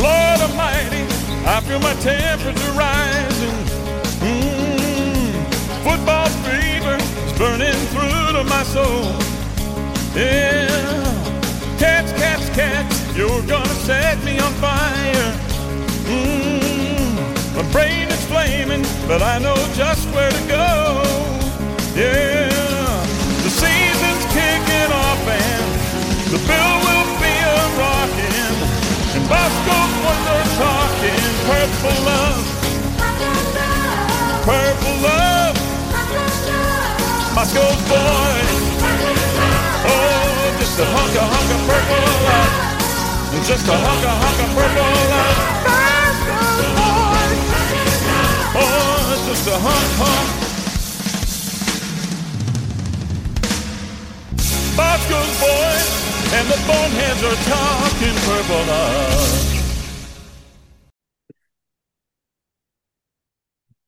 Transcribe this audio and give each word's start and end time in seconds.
Lord 0.00 0.40
Almighty, 0.40 1.04
I 1.44 1.60
feel 1.66 1.78
my 1.80 1.92
temperature 1.94 2.72
rising. 2.72 3.58
Mm, 4.24 5.44
football 5.84 6.28
fever 6.46 6.96
is 7.26 7.32
burning 7.38 7.74
through 7.92 8.32
to 8.32 8.44
my 8.44 8.62
soul. 8.62 9.12
Yeah, 10.14 10.68
cats, 11.78 12.12
cats, 12.12 12.48
cats, 12.50 13.16
you're 13.16 13.42
gonna 13.42 13.74
set 13.84 14.22
me 14.24 14.38
on 14.38 14.52
fire. 14.54 15.32
Mm, 16.08 17.56
my 17.56 17.72
brain 17.72 18.08
is 18.08 18.24
flaming, 18.26 18.82
but 19.06 19.22
I 19.22 19.38
know 19.38 19.56
just 19.74 20.08
where 20.14 20.30
to 20.30 20.48
go. 20.48 21.02
Yeah, 21.94 22.49
the 26.30 26.38
bill 26.46 26.74
will 26.86 27.10
be 27.18 27.34
a 27.42 27.58
rockin'. 27.74 28.54
And 29.18 29.26
Bosco's 29.26 29.94
are 30.30 30.46
talking 30.62 31.26
purple 31.50 31.98
love, 32.06 32.46
purple 34.46 34.96
love. 35.02 35.56
Bosco's 37.34 37.82
boys, 37.90 38.62
oh, 39.90 40.54
just 40.60 40.78
a 40.78 40.86
hunk 40.86 41.14
of 41.18 41.26
hunk 41.34 41.50
of 41.50 41.60
purple 41.66 41.98
love, 42.26 42.54
just 43.46 43.66
a 43.66 43.74
hunk 43.74 44.04
of 44.06 44.14
hunk 44.22 44.38
of 44.38 44.50
purple 44.54 44.86
love. 45.10 45.38
Boys, 48.54 48.70
oh, 48.70 49.26
just 49.26 49.46
a 49.48 49.56
hunk 49.58 49.90
hunk. 49.98 50.28
Bosco's 54.76 55.34
boys 55.40 56.09
and 56.32 56.48
the 56.48 56.62
boneheads 56.66 57.22
are 57.24 57.34
talking 57.50 58.14
purple 58.24 58.66
love. 58.66 59.46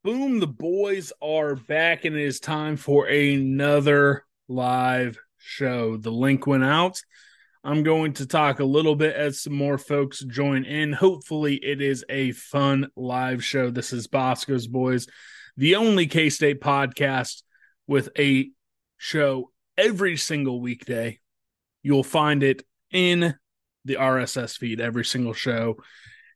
Boom, 0.05 0.41
the 0.41 0.48
boys 0.48 1.13
are 1.23 1.55
back, 1.55 2.05
and 2.05 2.17
it 2.17 2.25
is 2.25 2.41
time 2.41 2.77
for 2.77 3.07
another 3.07 4.25
live 4.48 5.17
show. 5.39 5.97
The 5.97 6.11
link 6.11 6.45
went 6.45 6.65
out. 6.65 7.01
I'm 7.63 7.85
going 7.85 8.15
to 8.15 8.27
talk 8.27 8.59
a 8.59 8.65
little 8.65 8.97
bit 8.97 9.15
as 9.15 9.41
some 9.41 9.55
more 9.55 9.79
folks 9.79 10.19
join 10.25 10.65
in. 10.65 10.93
Hopefully, 10.93 11.55
it 11.55 11.81
is 11.81 12.05
a 12.09 12.33
fun 12.33 12.89
live 12.97 13.45
show. 13.45 13.70
This 13.70 13.93
is 13.93 14.09
Bosco's 14.09 14.67
Boys, 14.67 15.07
the 15.57 15.77
only 15.77 16.09
K 16.09 16.29
State 16.29 16.61
podcast 16.61 17.45
with 17.87 18.09
a 18.19 18.51
show 18.98 19.53
every 19.79 20.17
single 20.17 20.61
weekday. 20.61 21.20
You'll 21.83 22.05
find 22.05 22.43
it 22.43 22.63
in 22.91 23.35
the 23.85 23.97
RSS 23.97 24.57
feed, 24.57 24.81
every 24.81 25.05
single 25.05 25.33
show 25.33 25.77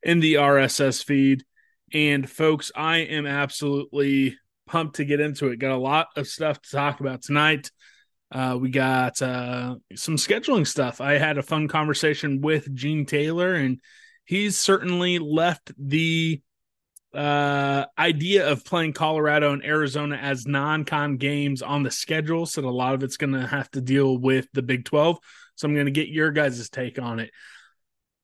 in 0.02 0.20
the 0.20 0.34
RSS 0.34 1.04
feed. 1.04 1.44
And 1.92 2.28
folks, 2.28 2.72
I 2.74 2.98
am 2.98 3.26
absolutely 3.26 4.36
pumped 4.66 4.96
to 4.96 5.04
get 5.04 5.20
into 5.20 5.48
it. 5.48 5.58
Got 5.58 5.72
a 5.72 5.76
lot 5.76 6.08
of 6.16 6.26
stuff 6.26 6.60
to 6.62 6.70
talk 6.70 7.00
about 7.00 7.22
tonight. 7.22 7.70
Uh, 8.32 8.58
we 8.60 8.70
got 8.70 9.22
uh, 9.22 9.76
some 9.94 10.16
scheduling 10.16 10.66
stuff. 10.66 11.00
I 11.00 11.12
had 11.14 11.38
a 11.38 11.42
fun 11.42 11.68
conversation 11.68 12.40
with 12.40 12.74
Gene 12.74 13.06
Taylor, 13.06 13.54
and 13.54 13.80
he's 14.24 14.58
certainly 14.58 15.20
left 15.20 15.70
the 15.78 16.42
uh, 17.16 17.86
idea 17.98 18.46
of 18.48 18.64
playing 18.64 18.92
Colorado 18.92 19.52
and 19.52 19.64
Arizona 19.64 20.16
as 20.16 20.46
non-con 20.46 21.16
games 21.16 21.62
on 21.62 21.82
the 21.82 21.90
schedule, 21.90 22.44
so 22.46 22.68
a 22.68 22.70
lot 22.70 22.94
of 22.94 23.02
it's 23.02 23.16
going 23.16 23.32
to 23.32 23.46
have 23.46 23.70
to 23.70 23.80
deal 23.80 24.18
with 24.18 24.46
the 24.52 24.62
Big 24.62 24.84
Twelve. 24.84 25.18
So 25.54 25.66
I'm 25.66 25.74
going 25.74 25.86
to 25.86 25.92
get 25.92 26.08
your 26.08 26.30
guys' 26.30 26.68
take 26.68 27.00
on 27.00 27.18
it. 27.20 27.30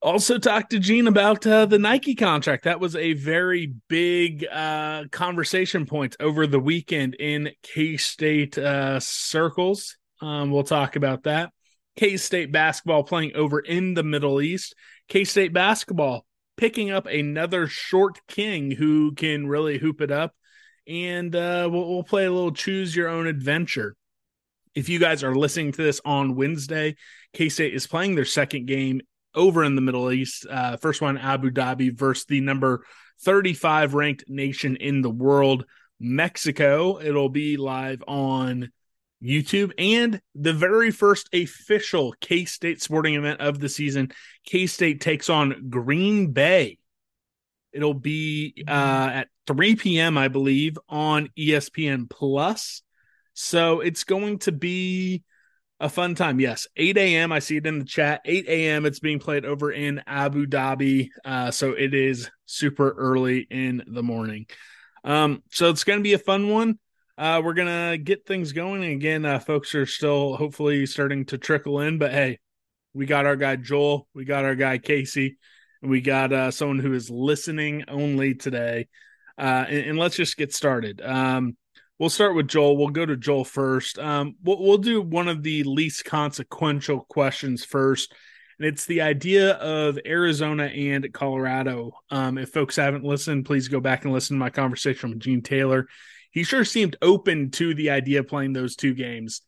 Also, 0.02 0.36
talked 0.36 0.70
to 0.70 0.80
Gene 0.80 1.06
about 1.06 1.46
uh, 1.46 1.64
the 1.64 1.78
Nike 1.78 2.16
contract. 2.16 2.64
That 2.64 2.80
was 2.80 2.96
a 2.96 3.12
very 3.12 3.72
big 3.88 4.44
uh, 4.50 5.04
conversation 5.12 5.86
point 5.86 6.16
over 6.18 6.46
the 6.46 6.58
weekend 6.58 7.14
in 7.14 7.50
K 7.62 7.96
State 7.96 8.58
uh, 8.58 8.98
circles. 9.00 9.96
Um, 10.20 10.50
we'll 10.50 10.64
talk 10.64 10.96
about 10.96 11.22
that. 11.22 11.52
K 11.96 12.16
State 12.16 12.50
basketball 12.50 13.04
playing 13.04 13.36
over 13.36 13.60
in 13.60 13.94
the 13.94 14.02
Middle 14.02 14.42
East. 14.42 14.74
K 15.08 15.24
State 15.24 15.52
basketball 15.52 16.26
picking 16.56 16.90
up 16.90 17.06
another 17.06 17.66
short 17.66 18.20
king 18.26 18.70
who 18.70 19.12
can 19.12 19.46
really 19.46 19.78
hoop 19.78 20.00
it 20.00 20.10
up. 20.10 20.34
And 20.86 21.34
uh, 21.34 21.68
we'll, 21.70 21.88
we'll 21.88 22.02
play 22.02 22.24
a 22.24 22.32
little 22.32 22.52
choose 22.52 22.94
your 22.94 23.08
own 23.08 23.26
adventure. 23.26 23.96
If 24.74 24.88
you 24.88 24.98
guys 24.98 25.22
are 25.22 25.34
listening 25.34 25.72
to 25.72 25.82
this 25.82 26.00
on 26.04 26.34
Wednesday, 26.34 26.96
K 27.34 27.48
State 27.48 27.74
is 27.74 27.86
playing 27.86 28.14
their 28.14 28.24
second 28.24 28.66
game 28.66 29.00
over 29.34 29.64
in 29.64 29.74
the 29.74 29.80
Middle 29.80 30.10
East. 30.10 30.46
Uh, 30.48 30.76
first 30.76 31.00
one, 31.00 31.18
Abu 31.18 31.50
Dhabi 31.50 31.96
versus 31.96 32.24
the 32.26 32.40
number 32.40 32.84
35 33.22 33.94
ranked 33.94 34.24
nation 34.28 34.76
in 34.76 35.02
the 35.02 35.10
world, 35.10 35.64
Mexico. 36.00 37.00
It'll 37.00 37.28
be 37.28 37.56
live 37.56 38.02
on 38.06 38.72
YouTube 39.22 39.72
and 39.78 40.20
the 40.34 40.52
very 40.52 40.90
first 40.90 41.28
official 41.32 42.14
K 42.20 42.44
State 42.44 42.82
sporting 42.82 43.14
event 43.14 43.40
of 43.40 43.60
the 43.60 43.68
season. 43.68 44.12
K 44.44 44.66
State 44.66 45.00
takes 45.00 45.30
on 45.30 45.68
Green 45.70 46.32
Bay. 46.32 46.78
It'll 47.72 47.94
be 47.94 48.64
uh, 48.68 49.10
at 49.14 49.28
3 49.46 49.76
p.m., 49.76 50.18
I 50.18 50.28
believe, 50.28 50.78
on 50.88 51.30
ESPN 51.38 52.10
Plus. 52.10 52.82
So 53.34 53.80
it's 53.80 54.04
going 54.04 54.40
to 54.40 54.52
be 54.52 55.22
a 55.80 55.88
fun 55.88 56.14
time. 56.14 56.38
Yes, 56.38 56.66
8 56.76 56.96
a.m. 56.96 57.32
I 57.32 57.38
see 57.38 57.56
it 57.56 57.66
in 57.66 57.78
the 57.78 57.84
chat. 57.84 58.20
8 58.24 58.46
a.m. 58.46 58.86
It's 58.86 59.00
being 59.00 59.18
played 59.18 59.44
over 59.44 59.72
in 59.72 60.02
Abu 60.06 60.46
Dhabi. 60.46 61.08
Uh, 61.24 61.50
so 61.50 61.72
it 61.72 61.94
is 61.94 62.30
super 62.46 62.90
early 62.90 63.46
in 63.50 63.82
the 63.86 64.02
morning. 64.02 64.46
Um, 65.02 65.42
so 65.50 65.70
it's 65.70 65.84
going 65.84 65.98
to 65.98 66.04
be 66.04 66.12
a 66.12 66.18
fun 66.18 66.48
one. 66.48 66.78
Uh, 67.22 67.40
we're 67.40 67.54
to 67.54 67.96
get 67.98 68.26
things 68.26 68.50
going. 68.50 68.82
Again, 68.82 69.24
uh, 69.24 69.38
folks 69.38 69.76
are 69.76 69.86
still 69.86 70.34
hopefully 70.34 70.86
starting 70.86 71.24
to 71.26 71.38
trickle 71.38 71.78
in, 71.78 71.96
but 71.96 72.10
hey, 72.10 72.40
we 72.94 73.06
got 73.06 73.26
our 73.26 73.36
guy 73.36 73.54
Joel, 73.54 74.08
we 74.12 74.24
got 74.24 74.44
our 74.44 74.56
guy 74.56 74.78
Casey, 74.78 75.38
and 75.82 75.88
we 75.92 76.00
got 76.00 76.32
uh, 76.32 76.50
someone 76.50 76.80
who 76.80 76.92
is 76.94 77.10
listening 77.10 77.84
only 77.86 78.34
today. 78.34 78.88
Uh, 79.38 79.64
and, 79.68 79.90
and 79.90 79.98
let's 80.00 80.16
just 80.16 80.36
get 80.36 80.52
started. 80.52 81.00
Um, 81.00 81.56
We'll 81.98 82.10
start 82.10 82.34
with 82.34 82.48
Joel. 82.48 82.76
We'll 82.76 82.88
go 82.88 83.06
to 83.06 83.16
Joel 83.16 83.44
first. 83.44 83.96
Um, 83.96 84.34
we'll, 84.42 84.60
we'll 84.60 84.78
do 84.78 85.00
one 85.00 85.28
of 85.28 85.44
the 85.44 85.62
least 85.62 86.04
consequential 86.04 87.06
questions 87.08 87.64
first, 87.64 88.12
and 88.58 88.66
it's 88.66 88.86
the 88.86 89.02
idea 89.02 89.52
of 89.52 90.00
Arizona 90.04 90.64
and 90.64 91.12
Colorado. 91.12 91.92
Um, 92.10 92.38
if 92.38 92.48
folks 92.48 92.74
haven't 92.74 93.04
listened, 93.04 93.44
please 93.44 93.68
go 93.68 93.78
back 93.78 94.04
and 94.04 94.12
listen 94.12 94.34
to 94.34 94.40
my 94.40 94.50
conversation 94.50 95.10
with 95.10 95.20
Gene 95.20 95.42
Taylor. 95.42 95.86
He 96.32 96.42
sure 96.44 96.64
seemed 96.64 96.96
open 97.00 97.50
to 97.52 97.74
the 97.74 97.90
idea 97.90 98.20
of 98.20 98.28
playing 98.28 98.54
those 98.54 98.74
two 98.74 98.94
games. 98.94 99.42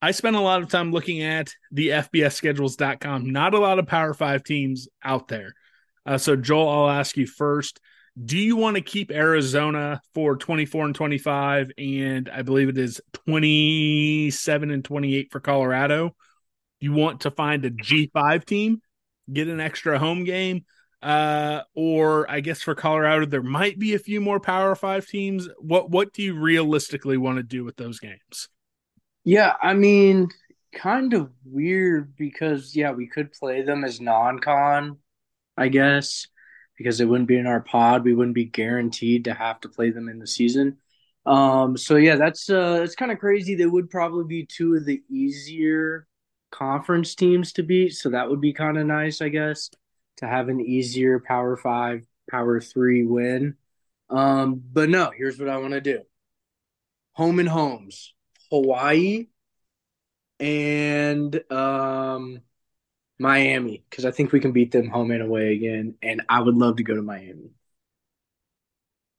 I 0.00 0.12
spent 0.12 0.36
a 0.36 0.40
lot 0.40 0.62
of 0.62 0.68
time 0.68 0.90
looking 0.90 1.22
at 1.22 1.54
the 1.70 1.90
FBSschedules.com. 1.90 3.30
Not 3.30 3.54
a 3.54 3.58
lot 3.58 3.78
of 3.78 3.86
Power 3.86 4.14
Five 4.14 4.42
teams 4.42 4.88
out 5.04 5.28
there. 5.28 5.54
Uh, 6.06 6.18
so, 6.18 6.34
Joel, 6.34 6.68
I'll 6.68 6.90
ask 6.90 7.16
you 7.16 7.26
first. 7.26 7.80
Do 8.22 8.38
you 8.38 8.56
want 8.56 8.76
to 8.76 8.82
keep 8.82 9.10
Arizona 9.10 10.00
for 10.12 10.36
24 10.36 10.86
and 10.86 10.94
25 10.94 11.72
and 11.78 12.28
I 12.28 12.42
believe 12.42 12.68
it 12.68 12.76
is 12.76 13.00
27 13.26 14.70
and 14.70 14.84
28 14.84 15.32
for 15.32 15.40
Colorado? 15.40 16.14
You 16.78 16.92
want 16.92 17.22
to 17.22 17.30
find 17.30 17.64
a 17.64 17.70
G5 17.70 18.44
team, 18.44 18.82
get 19.32 19.48
an 19.48 19.60
extra 19.60 19.98
home 19.98 20.24
game? 20.24 20.66
Uh, 21.02 21.62
or 21.74 22.30
I 22.30 22.40
guess 22.40 22.62
for 22.62 22.74
Colorado, 22.76 23.26
there 23.26 23.42
might 23.42 23.78
be 23.78 23.94
a 23.94 23.98
few 23.98 24.20
more 24.20 24.38
Power 24.38 24.74
Five 24.76 25.06
teams. 25.06 25.48
What 25.58 25.90
what 25.90 26.12
do 26.12 26.22
you 26.22 26.34
realistically 26.34 27.16
want 27.16 27.38
to 27.38 27.42
do 27.42 27.64
with 27.64 27.76
those 27.76 27.98
games? 27.98 28.48
Yeah, 29.24 29.54
I 29.60 29.74
mean, 29.74 30.28
kind 30.72 31.12
of 31.12 31.30
weird 31.44 32.16
because 32.16 32.76
yeah, 32.76 32.92
we 32.92 33.08
could 33.08 33.32
play 33.32 33.62
them 33.62 33.84
as 33.84 34.00
non-con, 34.00 34.98
I 35.56 35.68
guess 35.68 36.26
because 36.82 37.00
it 37.00 37.04
wouldn't 37.04 37.28
be 37.28 37.38
in 37.38 37.46
our 37.46 37.60
pod. 37.60 38.04
We 38.04 38.14
wouldn't 38.14 38.34
be 38.34 38.46
guaranteed 38.46 39.24
to 39.24 39.34
have 39.34 39.60
to 39.60 39.68
play 39.68 39.90
them 39.90 40.08
in 40.08 40.18
the 40.18 40.26
season. 40.26 40.78
Um, 41.24 41.76
so 41.76 41.96
yeah, 41.96 42.16
that's 42.16 42.50
uh, 42.50 42.80
it's 42.82 42.96
kind 42.96 43.12
of 43.12 43.18
crazy. 43.18 43.54
They 43.54 43.66
would 43.66 43.90
probably 43.90 44.24
be 44.24 44.46
two 44.46 44.74
of 44.74 44.84
the 44.84 45.02
easier 45.08 46.06
conference 46.50 47.14
teams 47.14 47.52
to 47.54 47.62
beat, 47.62 47.92
so 47.92 48.10
that 48.10 48.28
would 48.28 48.40
be 48.40 48.52
kind 48.52 48.76
of 48.78 48.86
nice, 48.86 49.20
I 49.20 49.28
guess, 49.28 49.70
to 50.18 50.26
have 50.26 50.48
an 50.48 50.60
easier 50.60 51.20
Power 51.20 51.56
Five, 51.56 52.06
Power 52.30 52.60
Three 52.60 53.04
win. 53.04 53.56
Um, 54.10 54.62
but 54.72 54.88
no, 54.88 55.10
here's 55.16 55.38
what 55.38 55.48
I 55.48 55.58
want 55.58 55.72
to 55.72 55.80
do: 55.80 56.02
home 57.12 57.38
and 57.38 57.48
homes, 57.48 58.14
Hawaii, 58.50 59.28
and 60.38 61.52
um, 61.52 62.40
Miami, 63.18 63.84
because 63.88 64.04
I 64.04 64.10
think 64.10 64.32
we 64.32 64.40
can 64.40 64.52
beat 64.52 64.72
them 64.72 64.88
home 64.88 65.10
and 65.10 65.22
away 65.22 65.54
again, 65.54 65.94
and 66.02 66.22
I 66.28 66.40
would 66.40 66.56
love 66.56 66.76
to 66.76 66.82
go 66.82 66.94
to 66.94 67.02
Miami. 67.02 67.50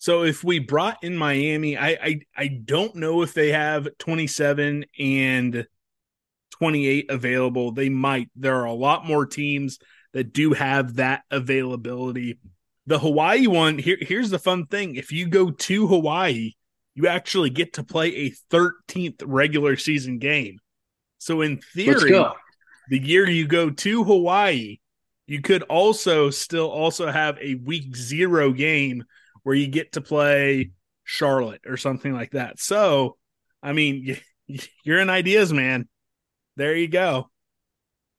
So 0.04 0.24
if 0.24 0.44
we 0.44 0.60
brought 0.60 1.01
in 1.01 1.16
Miami, 1.16 1.78
I 1.78 1.89
I, 1.89 2.19
I 2.36 2.48
don't 2.48 2.96
know 2.96 3.22
if 3.22 3.34
they 3.34 3.54
have 3.54 3.88
27 4.00 4.86
and 5.00 5.66
28 6.51 7.06
available. 7.10 7.72
They 7.72 7.88
might. 7.88 8.30
There 8.36 8.57
are 8.57 8.66
a 8.66 8.74
lot 8.74 9.06
more 9.06 9.25
teams 9.25 9.80
that 10.13 10.33
do 10.33 10.54
have 10.54 10.95
that 10.95 11.24
availability. 11.31 12.39
The 12.86 13.00
Hawaii 13.00 13.48
one, 13.48 13.77
here, 13.77 13.98
here's 14.00 14.30
the 14.30 14.39
fun 14.39 14.68
thing. 14.68 14.95
If 14.95 15.12
you 15.12 15.27
go 15.27 15.51
to 15.51 15.88
Hawaii, 15.88 16.51
you 16.95 17.07
actually 17.07 17.50
get 17.50 17.74
to 17.74 17.83
play 17.83 18.10
a 18.15 18.33
13th 18.51 19.24
regular 19.25 19.77
season 19.77 20.19
game. 20.19 20.60
So 21.18 21.42
in 21.42 21.60
theory, 21.74 22.24
the 22.89 23.00
year 23.00 23.27
you 23.27 23.48
go 23.48 23.69
to 23.69 24.04
Hawaii, 24.04 24.77
you 25.25 25.42
could 25.42 25.63
also 25.63 26.30
still 26.30 26.69
also 26.69 27.10
have 27.10 27.38
a 27.39 27.56
week 27.56 27.95
zero 27.95 28.51
game 28.51 29.06
where 29.44 29.56
you 29.56 29.68
get 29.68 29.94
to 29.94 30.01
play 30.01 30.71
Charlotte 31.04 31.62
or 31.65 31.77
something 31.77 32.13
like 32.13 32.31
that. 32.31 32.60
So, 32.60 33.18
I 33.62 33.74
mean, 33.74 34.18
you're 34.83 35.00
in 35.00 35.10
ideas, 35.10 35.54
man. 35.54 35.88
There 36.56 36.75
you 36.75 36.88
go. 36.88 37.30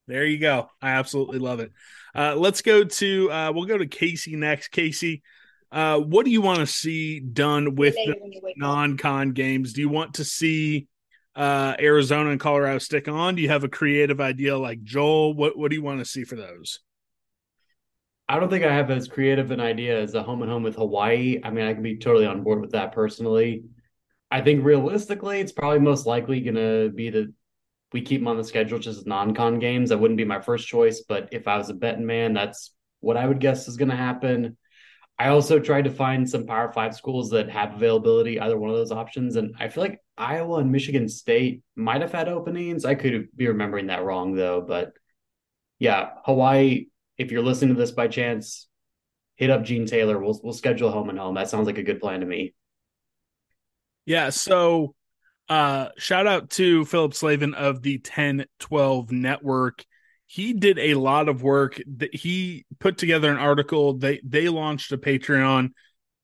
There 0.06 0.27
you 0.27 0.39
go. 0.39 0.69
I 0.83 0.91
absolutely 0.91 1.39
love 1.39 1.61
it. 1.61 1.73
Uh, 2.15 2.37
let's 2.37 2.62
go 2.62 2.85
to 2.85 3.31
uh, 3.31 3.53
we'll 3.53 3.65
go 3.65 3.79
to 3.79 3.87
Casey 3.87 4.37
next. 4.37 4.69
Casey, 4.69 5.23
uh, 5.73 5.99
what 5.99 6.25
do 6.25 6.31
you 6.31 6.43
want 6.43 6.61
to 6.61 6.67
see 6.67 7.21
done 7.21 7.75
with 7.75 7.95
the 7.95 8.53
non-con 8.56 9.33
games? 9.33 9.73
Do 9.73 9.81
you 9.81 9.89
want 9.89 10.15
to 10.15 10.25
see 10.25 10.87
uh, 11.35 11.75
Arizona 11.81 12.31
and 12.31 12.39
Colorado 12.39 12.79
stick 12.79 13.09
on? 13.09 13.35
Do 13.35 13.43
you 13.43 13.49
have 13.49 13.65
a 13.65 13.69
creative 13.69 14.21
idea 14.21 14.56
like 14.56 14.83
Joel? 14.83 15.35
What 15.35 15.56
What 15.56 15.71
do 15.71 15.77
you 15.77 15.83
want 15.83 16.01
to 16.01 16.05
see 16.05 16.25
for 16.25 16.37
those? 16.37 16.81
I 18.29 18.39
don't 18.39 18.49
think 18.49 18.65
I 18.65 18.73
have 18.73 18.91
as 18.91 19.09
creative 19.09 19.51
an 19.51 19.61
idea 19.61 20.01
as 20.01 20.15
a 20.15 20.23
home 20.23 20.43
and 20.43 20.51
home 20.51 20.62
with 20.62 20.77
Hawaii. 20.77 21.41
I 21.45 21.51
mean, 21.51 21.67
I 21.67 21.75
can 21.75 21.83
be 21.83 21.99
totally 21.99 22.27
on 22.27 22.43
board 22.43 22.61
with 22.61 22.73
that 22.73 22.93
personally. 22.93 23.65
I 24.31 24.41
think 24.41 24.65
realistically, 24.65 25.41
it's 25.41 25.53
probably 25.53 25.81
most 25.81 26.06
likely 26.06 26.41
going 26.41 26.55
to 26.55 26.91
be 26.95 27.11
that 27.11 27.33
we 27.94 28.02
keep 28.02 28.20
them 28.20 28.29
on 28.29 28.37
the 28.37 28.44
schedule 28.44 28.79
just 28.79 28.99
as 28.99 29.06
non-con 29.06 29.58
games. 29.58 29.88
That 29.88 29.99
wouldn't 29.99 30.19
be 30.19 30.25
my 30.25 30.41
first 30.41 30.69
choice, 30.69 31.02
but 31.08 31.31
if 31.32 31.49
I 31.49 31.56
was 31.56 31.70
a 31.70 31.75
betting 31.75 32.05
man, 32.05 32.35
that's 32.35 32.75
what 33.00 33.17
I 33.17 33.26
would 33.26 33.41
guess 33.41 33.69
is 33.69 33.79
going 33.79 33.88
to 33.88 33.96
happen. 33.96 34.58
I 35.19 35.29
also 35.29 35.58
tried 35.58 35.85
to 35.85 35.91
find 35.91 36.29
some 36.29 36.44
Power 36.44 36.70
Five 36.73 36.94
schools 36.94 37.31
that 37.31 37.49
have 37.49 37.75
availability, 37.75 38.38
either 38.38 38.58
one 38.58 38.69
of 38.69 38.76
those 38.76 38.93
options, 38.93 39.37
and 39.37 39.55
I 39.58 39.69
feel 39.69 39.85
like 39.85 40.00
Iowa 40.19 40.58
and 40.58 40.73
Michigan 40.73 41.08
State 41.08 41.62
might 41.76 42.02
have 42.02 42.12
had 42.12 42.29
openings. 42.29 42.85
I 42.85 42.96
could 42.96 43.29
be 43.35 43.49
remembering 43.49 43.87
that 43.87 44.05
wrong 44.05 44.35
though, 44.35 44.61
but 44.61 44.93
yeah, 45.79 46.11
Hawaii 46.25 46.87
if 47.17 47.31
you're 47.31 47.43
listening 47.43 47.75
to 47.75 47.81
this 47.81 47.93
by 47.93 48.08
chance, 48.08 48.69
hit 49.37 49.50
up 49.50 49.64
Gene 49.64 49.87
Taylor. 49.87 50.19
We'll 50.19 50.38
we'll 50.43 50.52
schedule 50.52 50.91
home 50.91 51.08
and 51.08 51.19
home. 51.19 51.35
That 51.35 51.49
sounds 51.49 51.67
like 51.67 51.79
a 51.79 51.82
good 51.82 52.00
plan 52.00 52.20
to 52.20 52.26
me. 52.26 52.55
Yeah. 54.06 54.31
So 54.31 54.94
uh 55.49 55.88
shout 55.99 56.26
out 56.26 56.50
to 56.50 56.85
Philip 56.85 57.14
Slavin 57.14 57.55
of 57.55 57.82
the 57.82 57.96
1012 57.99 59.12
network. 59.12 59.85
He 60.26 60.52
did 60.52 60.79
a 60.79 60.94
lot 60.94 61.29
of 61.29 61.43
work 61.43 61.81
that 61.99 62.14
he 62.14 62.64
put 62.81 62.99
together 62.99 63.31
an 63.31 63.38
article. 63.38 63.94
They 63.94 64.20
they 64.25 64.49
launched 64.49 64.93
a 64.93 64.99
Patreon. 64.99 65.70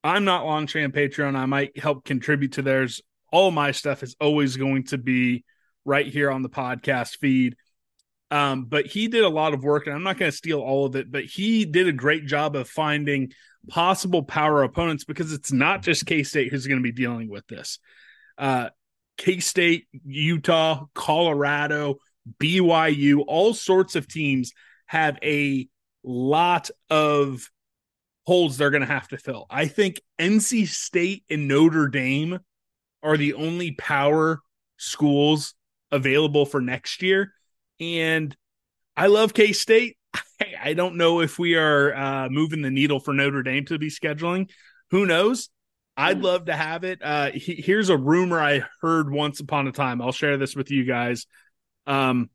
I'm 0.02 0.24
not 0.24 0.46
launching 0.46 0.84
a 0.84 0.90
Patreon. 0.90 1.36
I 1.36 1.46
might 1.46 1.78
help 1.78 2.04
contribute 2.04 2.52
to 2.52 2.62
theirs. 2.62 3.02
All 3.32 3.50
my 3.50 3.72
stuff 3.72 4.02
is 4.02 4.16
always 4.20 4.56
going 4.56 4.84
to 4.84 4.98
be 4.98 5.44
right 5.84 6.06
here 6.06 6.30
on 6.30 6.42
the 6.42 6.48
podcast 6.48 7.18
feed. 7.18 7.56
Um, 8.30 8.64
but 8.64 8.86
he 8.86 9.08
did 9.08 9.24
a 9.24 9.28
lot 9.28 9.54
of 9.54 9.64
work, 9.64 9.86
and 9.86 9.94
I'm 9.94 10.02
not 10.02 10.16
going 10.16 10.30
to 10.30 10.36
steal 10.36 10.60
all 10.60 10.86
of 10.86 10.96
it, 10.96 11.10
but 11.10 11.24
he 11.24 11.64
did 11.64 11.88
a 11.88 11.92
great 11.92 12.26
job 12.26 12.54
of 12.54 12.68
finding 12.68 13.32
possible 13.68 14.22
power 14.22 14.62
opponents 14.62 15.04
because 15.04 15.32
it's 15.32 15.52
not 15.52 15.82
just 15.82 16.06
K 16.06 16.22
State 16.22 16.50
who's 16.50 16.66
going 16.66 16.78
to 16.78 16.82
be 16.82 16.92
dealing 16.92 17.28
with 17.28 17.46
this. 17.48 17.78
Uh, 18.38 18.70
K 19.20 19.38
State, 19.38 19.86
Utah, 20.06 20.86
Colorado, 20.94 21.96
BYU, 22.40 23.22
all 23.26 23.52
sorts 23.52 23.94
of 23.94 24.08
teams 24.08 24.52
have 24.86 25.18
a 25.22 25.68
lot 26.02 26.70
of 26.88 27.50
holes 28.24 28.56
they're 28.56 28.70
going 28.70 28.80
to 28.80 28.86
have 28.86 29.08
to 29.08 29.18
fill. 29.18 29.44
I 29.50 29.66
think 29.66 30.00
NC 30.18 30.68
State 30.68 31.24
and 31.28 31.48
Notre 31.48 31.88
Dame 31.88 32.38
are 33.02 33.18
the 33.18 33.34
only 33.34 33.72
power 33.72 34.40
schools 34.78 35.52
available 35.92 36.46
for 36.46 36.62
next 36.62 37.02
year. 37.02 37.34
And 37.78 38.34
I 38.96 39.08
love 39.08 39.34
K 39.34 39.52
State. 39.52 39.98
I 40.62 40.72
don't 40.72 40.96
know 40.96 41.20
if 41.20 41.38
we 41.38 41.56
are 41.56 41.94
uh, 41.94 42.28
moving 42.30 42.62
the 42.62 42.70
needle 42.70 43.00
for 43.00 43.12
Notre 43.12 43.42
Dame 43.42 43.66
to 43.66 43.78
be 43.78 43.90
scheduling. 43.90 44.48
Who 44.92 45.04
knows? 45.04 45.50
I'd 46.00 46.20
love 46.20 46.46
to 46.46 46.56
have 46.56 46.84
it. 46.84 47.00
Uh, 47.02 47.30
he, 47.32 47.54
here's 47.54 47.88
a 47.88 47.96
rumor 47.96 48.40
I 48.40 48.62
heard 48.80 49.10
once 49.10 49.40
upon 49.40 49.66
a 49.68 49.72
time. 49.72 50.00
I'll 50.00 50.12
share 50.12 50.36
this 50.36 50.56
with 50.56 50.70
you 50.70 50.84
guys. 50.84 51.26
Um, 51.86 52.30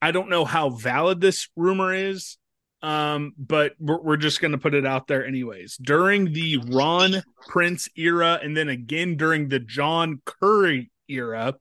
I 0.00 0.10
don't 0.10 0.30
know 0.30 0.44
how 0.44 0.70
valid 0.70 1.20
this 1.20 1.48
rumor 1.54 1.94
is, 1.94 2.38
um, 2.82 3.34
but 3.38 3.74
we're, 3.78 4.00
we're 4.00 4.16
just 4.16 4.40
going 4.40 4.52
to 4.52 4.58
put 4.58 4.74
it 4.74 4.84
out 4.84 5.06
there 5.06 5.24
anyways. 5.24 5.76
During 5.76 6.32
the 6.32 6.58
Ron 6.58 7.22
Prince 7.46 7.88
era, 7.96 8.40
and 8.42 8.56
then 8.56 8.68
again 8.68 9.16
during 9.16 9.48
the 9.48 9.60
John 9.60 10.20
Currie 10.24 10.90
era, 11.08 11.54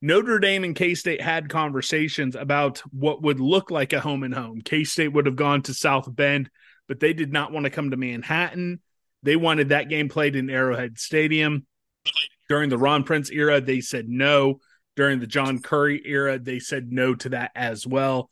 Notre 0.00 0.38
Dame 0.38 0.64
and 0.64 0.76
K 0.76 0.94
State 0.94 1.20
had 1.20 1.48
conversations 1.48 2.36
about 2.36 2.78
what 2.92 3.22
would 3.22 3.40
look 3.40 3.70
like 3.70 3.92
a 3.92 4.00
home 4.00 4.22
and 4.22 4.34
home. 4.34 4.60
K 4.60 4.84
State 4.84 5.12
would 5.12 5.26
have 5.26 5.36
gone 5.36 5.62
to 5.62 5.74
South 5.74 6.14
Bend, 6.14 6.50
but 6.86 7.00
they 7.00 7.12
did 7.12 7.32
not 7.32 7.52
want 7.52 7.64
to 7.64 7.70
come 7.70 7.90
to 7.90 7.96
Manhattan. 7.96 8.80
They 9.22 9.36
wanted 9.36 9.68
that 9.70 9.88
game 9.88 10.08
played 10.08 10.36
in 10.36 10.50
Arrowhead 10.50 10.98
Stadium. 10.98 11.66
During 12.48 12.70
the 12.70 12.78
Ron 12.78 13.04
Prince 13.04 13.30
era, 13.30 13.60
they 13.60 13.80
said 13.80 14.08
no. 14.08 14.60
During 14.96 15.20
the 15.20 15.26
John 15.26 15.60
Currie 15.60 16.02
era, 16.04 16.38
they 16.38 16.58
said 16.58 16.92
no 16.92 17.14
to 17.14 17.30
that 17.30 17.52
as 17.54 17.86
well. 17.86 18.30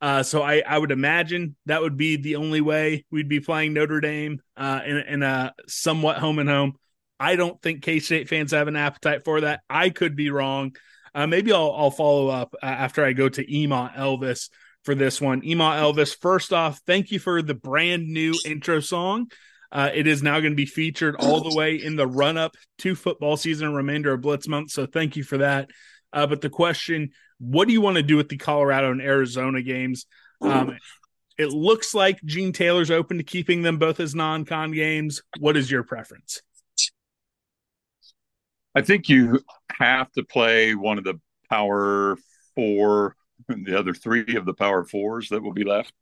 Uh, 0.00 0.22
so 0.24 0.42
I, 0.42 0.62
I 0.66 0.76
would 0.76 0.90
imagine 0.90 1.54
that 1.66 1.80
would 1.80 1.96
be 1.96 2.16
the 2.16 2.36
only 2.36 2.60
way 2.60 3.04
we'd 3.10 3.28
be 3.28 3.38
playing 3.38 3.72
Notre 3.72 4.00
Dame 4.00 4.42
uh, 4.56 4.80
in, 4.84 4.96
in 4.96 5.22
a 5.22 5.54
somewhat 5.68 6.18
home 6.18 6.40
and 6.40 6.48
home. 6.48 6.74
I 7.20 7.36
don't 7.36 7.62
think 7.62 7.82
K 7.82 8.00
State 8.00 8.28
fans 8.28 8.50
have 8.50 8.66
an 8.66 8.74
appetite 8.74 9.24
for 9.24 9.42
that. 9.42 9.60
I 9.70 9.90
could 9.90 10.16
be 10.16 10.30
wrong. 10.30 10.74
Uh, 11.14 11.28
maybe 11.28 11.52
I'll 11.52 11.72
I'll 11.72 11.92
follow 11.92 12.28
up 12.28 12.54
uh, 12.60 12.66
after 12.66 13.04
I 13.04 13.12
go 13.12 13.28
to 13.28 13.56
Ema 13.56 13.92
Elvis 13.96 14.50
for 14.82 14.96
this 14.96 15.20
one. 15.20 15.44
Ema 15.44 15.76
Elvis, 15.76 16.16
first 16.20 16.52
off, 16.52 16.80
thank 16.84 17.12
you 17.12 17.20
for 17.20 17.40
the 17.40 17.54
brand 17.54 18.08
new 18.08 18.34
intro 18.44 18.80
song. 18.80 19.30
Uh, 19.72 19.90
it 19.94 20.06
is 20.06 20.22
now 20.22 20.38
going 20.38 20.52
to 20.52 20.56
be 20.56 20.66
featured 20.66 21.16
all 21.16 21.40
the 21.40 21.56
way 21.56 21.76
in 21.76 21.96
the 21.96 22.06
run 22.06 22.36
up 22.36 22.54
to 22.78 22.94
football 22.94 23.38
season 23.38 23.72
remainder 23.72 24.12
of 24.12 24.20
Blitz 24.20 24.46
month. 24.46 24.70
So 24.70 24.84
thank 24.84 25.16
you 25.16 25.24
for 25.24 25.38
that. 25.38 25.70
Uh, 26.12 26.26
but 26.26 26.42
the 26.42 26.50
question, 26.50 27.10
what 27.38 27.66
do 27.66 27.72
you 27.72 27.80
want 27.80 27.96
to 27.96 28.02
do 28.02 28.18
with 28.18 28.28
the 28.28 28.36
Colorado 28.36 28.92
and 28.92 29.00
Arizona 29.00 29.62
games? 29.62 30.04
Um, 30.42 30.76
it 31.38 31.48
looks 31.48 31.94
like 31.94 32.22
Gene 32.24 32.52
Taylor's 32.52 32.90
open 32.90 33.16
to 33.16 33.24
keeping 33.24 33.62
them 33.62 33.78
both 33.78 33.98
as 33.98 34.14
non 34.14 34.44
con 34.44 34.72
games. 34.72 35.22
What 35.38 35.56
is 35.56 35.70
your 35.70 35.82
preference? 35.82 36.42
I 38.74 38.82
think 38.82 39.08
you 39.08 39.40
have 39.78 40.10
to 40.12 40.24
play 40.24 40.74
one 40.74 40.98
of 40.98 41.04
the 41.04 41.20
power 41.50 42.16
four, 42.54 43.16
the 43.48 43.78
other 43.78 43.94
three 43.94 44.36
of 44.36 44.44
the 44.44 44.54
power 44.54 44.84
fours 44.84 45.28
that 45.30 45.42
will 45.42 45.52
be 45.52 45.64
left, 45.64 45.92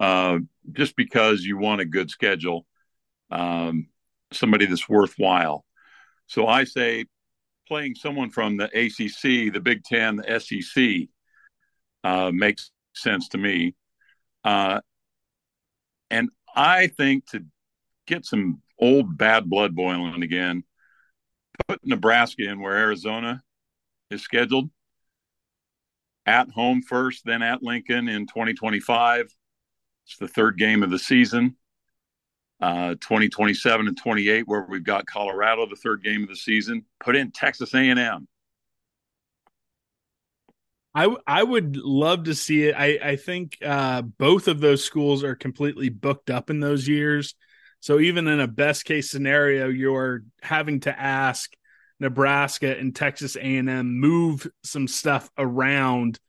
uh, 0.00 0.38
just 0.72 0.96
because 0.96 1.42
you 1.42 1.58
want 1.58 1.80
a 1.80 1.86
good 1.86 2.10
schedule, 2.10 2.66
um, 3.32 3.88
somebody 4.32 4.66
that's 4.66 4.88
worthwhile. 4.88 5.64
So 6.26 6.46
I 6.46 6.64
say 6.64 7.06
playing 7.66 7.94
someone 7.94 8.30
from 8.30 8.56
the 8.56 8.66
ACC, 8.66 9.52
the 9.52 9.60
Big 9.60 9.82
Ten, 9.84 10.16
the 10.16 10.40
SEC 10.40 11.08
uh, 12.04 12.30
makes 12.32 12.70
sense 12.94 13.28
to 13.28 13.38
me. 13.38 13.74
Uh, 14.44 14.80
and 16.10 16.28
I 16.54 16.88
think 16.88 17.26
to 17.30 17.44
get 18.06 18.26
some 18.26 18.60
old 18.78 19.16
bad 19.16 19.48
blood 19.48 19.74
boiling 19.74 20.22
again, 20.22 20.64
put 21.68 21.80
Nebraska 21.84 22.48
in 22.48 22.60
where 22.60 22.76
Arizona 22.76 23.42
is 24.10 24.22
scheduled 24.22 24.70
at 26.26 26.50
home 26.50 26.82
first, 26.82 27.24
then 27.24 27.42
at 27.42 27.62
Lincoln 27.62 28.08
in 28.08 28.26
2025. 28.26 29.34
It's 30.06 30.16
the 30.18 30.28
third 30.28 30.58
game 30.58 30.82
of 30.82 30.90
the 30.90 30.98
season. 30.98 31.56
Uh, 32.62 32.94
2027 33.00 33.88
and 33.88 33.96
28, 33.96 34.46
where 34.46 34.64
we've 34.68 34.84
got 34.84 35.04
Colorado, 35.04 35.66
the 35.66 35.74
third 35.74 36.04
game 36.04 36.22
of 36.22 36.28
the 36.28 36.36
season. 36.36 36.84
Put 37.00 37.16
in 37.16 37.32
Texas 37.32 37.74
A&M. 37.74 38.28
I 40.94 41.16
I 41.26 41.42
would 41.42 41.76
love 41.76 42.24
to 42.24 42.34
see 42.34 42.68
it. 42.68 42.74
I 42.76 42.98
I 43.02 43.16
think 43.16 43.58
uh, 43.64 44.02
both 44.02 44.46
of 44.46 44.60
those 44.60 44.84
schools 44.84 45.24
are 45.24 45.34
completely 45.34 45.88
booked 45.88 46.30
up 46.30 46.50
in 46.50 46.60
those 46.60 46.86
years. 46.86 47.34
So 47.80 47.98
even 47.98 48.28
in 48.28 48.38
a 48.38 48.46
best 48.46 48.84
case 48.84 49.10
scenario, 49.10 49.68
you're 49.68 50.22
having 50.40 50.80
to 50.80 50.96
ask 50.96 51.52
Nebraska 51.98 52.78
and 52.78 52.94
Texas 52.94 53.36
A&M 53.36 53.98
move 53.98 54.46
some 54.62 54.86
stuff 54.86 55.28
around 55.36 56.20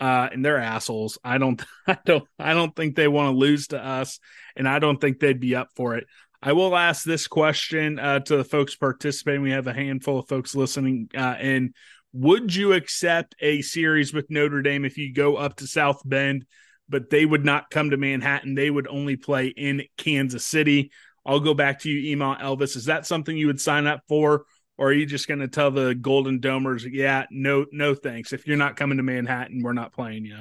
uh, 0.00 0.28
and 0.32 0.44
they're 0.44 0.58
assholes. 0.58 1.18
I 1.24 1.38
don't, 1.38 1.62
I 1.86 1.98
don't, 2.04 2.24
I 2.38 2.54
don't 2.54 2.74
think 2.74 2.96
they 2.96 3.08
want 3.08 3.32
to 3.32 3.38
lose 3.38 3.68
to 3.68 3.84
us, 3.84 4.18
and 4.56 4.68
I 4.68 4.78
don't 4.78 5.00
think 5.00 5.20
they'd 5.20 5.40
be 5.40 5.54
up 5.54 5.68
for 5.76 5.96
it. 5.96 6.06
I 6.42 6.52
will 6.52 6.76
ask 6.76 7.04
this 7.04 7.26
question 7.26 7.98
uh, 7.98 8.20
to 8.20 8.36
the 8.36 8.44
folks 8.44 8.76
participating. 8.76 9.42
We 9.42 9.50
have 9.50 9.66
a 9.66 9.72
handful 9.72 10.18
of 10.18 10.28
folks 10.28 10.54
listening, 10.54 11.08
uh, 11.16 11.36
and 11.38 11.74
would 12.12 12.54
you 12.54 12.72
accept 12.72 13.34
a 13.40 13.62
series 13.62 14.14
with 14.14 14.30
Notre 14.30 14.62
Dame 14.62 14.84
if 14.84 14.96
you 14.96 15.12
go 15.12 15.36
up 15.36 15.56
to 15.56 15.66
South 15.66 16.00
Bend, 16.04 16.46
but 16.88 17.10
they 17.10 17.26
would 17.26 17.44
not 17.44 17.70
come 17.70 17.90
to 17.90 17.96
Manhattan? 17.96 18.54
They 18.54 18.70
would 18.70 18.86
only 18.86 19.16
play 19.16 19.48
in 19.48 19.82
Kansas 19.98 20.46
City. 20.46 20.90
I'll 21.26 21.40
go 21.40 21.54
back 21.54 21.80
to 21.80 21.90
you, 21.90 22.12
email 22.12 22.36
Elvis. 22.36 22.76
Is 22.76 22.86
that 22.86 23.06
something 23.06 23.36
you 23.36 23.48
would 23.48 23.60
sign 23.60 23.86
up 23.86 24.00
for? 24.08 24.44
Or 24.78 24.88
are 24.88 24.92
you 24.92 25.06
just 25.06 25.28
going 25.28 25.40
to 25.40 25.48
tell 25.48 25.70
the 25.70 25.94
Golden 25.94 26.40
Domers, 26.40 26.86
yeah, 26.90 27.24
no, 27.30 27.66
no, 27.72 27.94
thanks. 27.94 28.32
If 28.32 28.46
you're 28.46 28.56
not 28.56 28.76
coming 28.76 28.98
to 28.98 29.02
Manhattan, 29.02 29.62
we're 29.62 29.72
not 29.72 29.92
playing 29.92 30.24
you. 30.24 30.38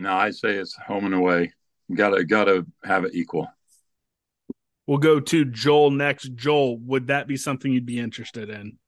No, 0.00 0.12
I 0.12 0.30
say 0.30 0.54
it's 0.54 0.74
home 0.74 1.04
and 1.04 1.14
away. 1.14 1.52
Gotta, 1.94 2.24
gotta 2.24 2.66
have 2.82 3.04
it 3.04 3.14
equal. 3.14 3.48
We'll 4.86 4.98
go 4.98 5.20
to 5.20 5.44
Joel 5.44 5.90
next. 5.90 6.34
Joel, 6.34 6.78
would 6.78 7.06
that 7.08 7.26
be 7.26 7.36
something 7.36 7.72
you'd 7.72 7.86
be 7.86 7.98
interested 7.98 8.50
in? 8.50 8.78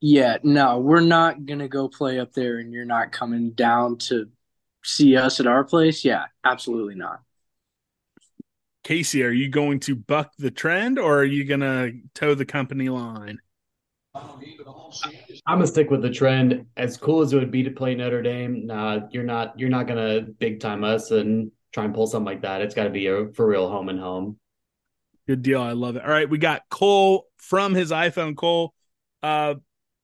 Yeah, 0.00 0.38
no, 0.42 0.78
we're 0.78 1.00
not 1.00 1.44
gonna 1.44 1.68
go 1.68 1.88
play 1.88 2.20
up 2.20 2.32
there, 2.32 2.58
and 2.58 2.72
you're 2.72 2.84
not 2.84 3.12
coming 3.12 3.50
down 3.50 3.98
to 3.98 4.28
see 4.84 5.16
us 5.16 5.40
at 5.40 5.46
our 5.46 5.64
place. 5.64 6.04
Yeah, 6.04 6.26
absolutely 6.44 6.94
not. 6.94 7.20
Casey, 8.84 9.24
are 9.24 9.30
you 9.30 9.48
going 9.48 9.80
to 9.80 9.96
buck 9.96 10.32
the 10.38 10.50
trend, 10.50 10.98
or 10.98 11.18
are 11.18 11.24
you 11.24 11.44
gonna 11.44 11.92
toe 12.14 12.34
the 12.34 12.44
company 12.44 12.88
line? 12.88 13.40
I'm 15.46 15.58
gonna 15.58 15.66
stick 15.66 15.90
with 15.90 16.02
the 16.02 16.10
trend. 16.10 16.66
As 16.76 16.96
cool 16.96 17.20
as 17.20 17.32
it 17.32 17.36
would 17.36 17.50
be 17.50 17.62
to 17.62 17.70
play 17.70 17.94
Notre 17.94 18.22
Dame, 18.22 18.66
nah, 18.66 19.00
you're 19.10 19.24
not 19.24 19.58
you're 19.58 19.68
not 19.68 19.86
gonna 19.86 20.22
big 20.22 20.60
time 20.60 20.84
us 20.84 21.10
and 21.10 21.50
try 21.72 21.84
and 21.84 21.94
pull 21.94 22.06
something 22.06 22.26
like 22.26 22.42
that. 22.42 22.60
It's 22.60 22.74
got 22.74 22.84
to 22.84 22.90
be 22.90 23.06
a 23.06 23.28
for 23.32 23.46
real 23.46 23.68
home 23.68 23.88
and 23.88 23.98
home. 23.98 24.38
Good 25.26 25.42
deal. 25.42 25.60
I 25.60 25.72
love 25.72 25.96
it. 25.96 26.02
All 26.02 26.10
right, 26.10 26.28
we 26.28 26.38
got 26.38 26.62
Cole 26.70 27.26
from 27.36 27.74
his 27.74 27.90
iPhone. 27.90 28.36
Cole, 28.36 28.74
uh, 29.22 29.54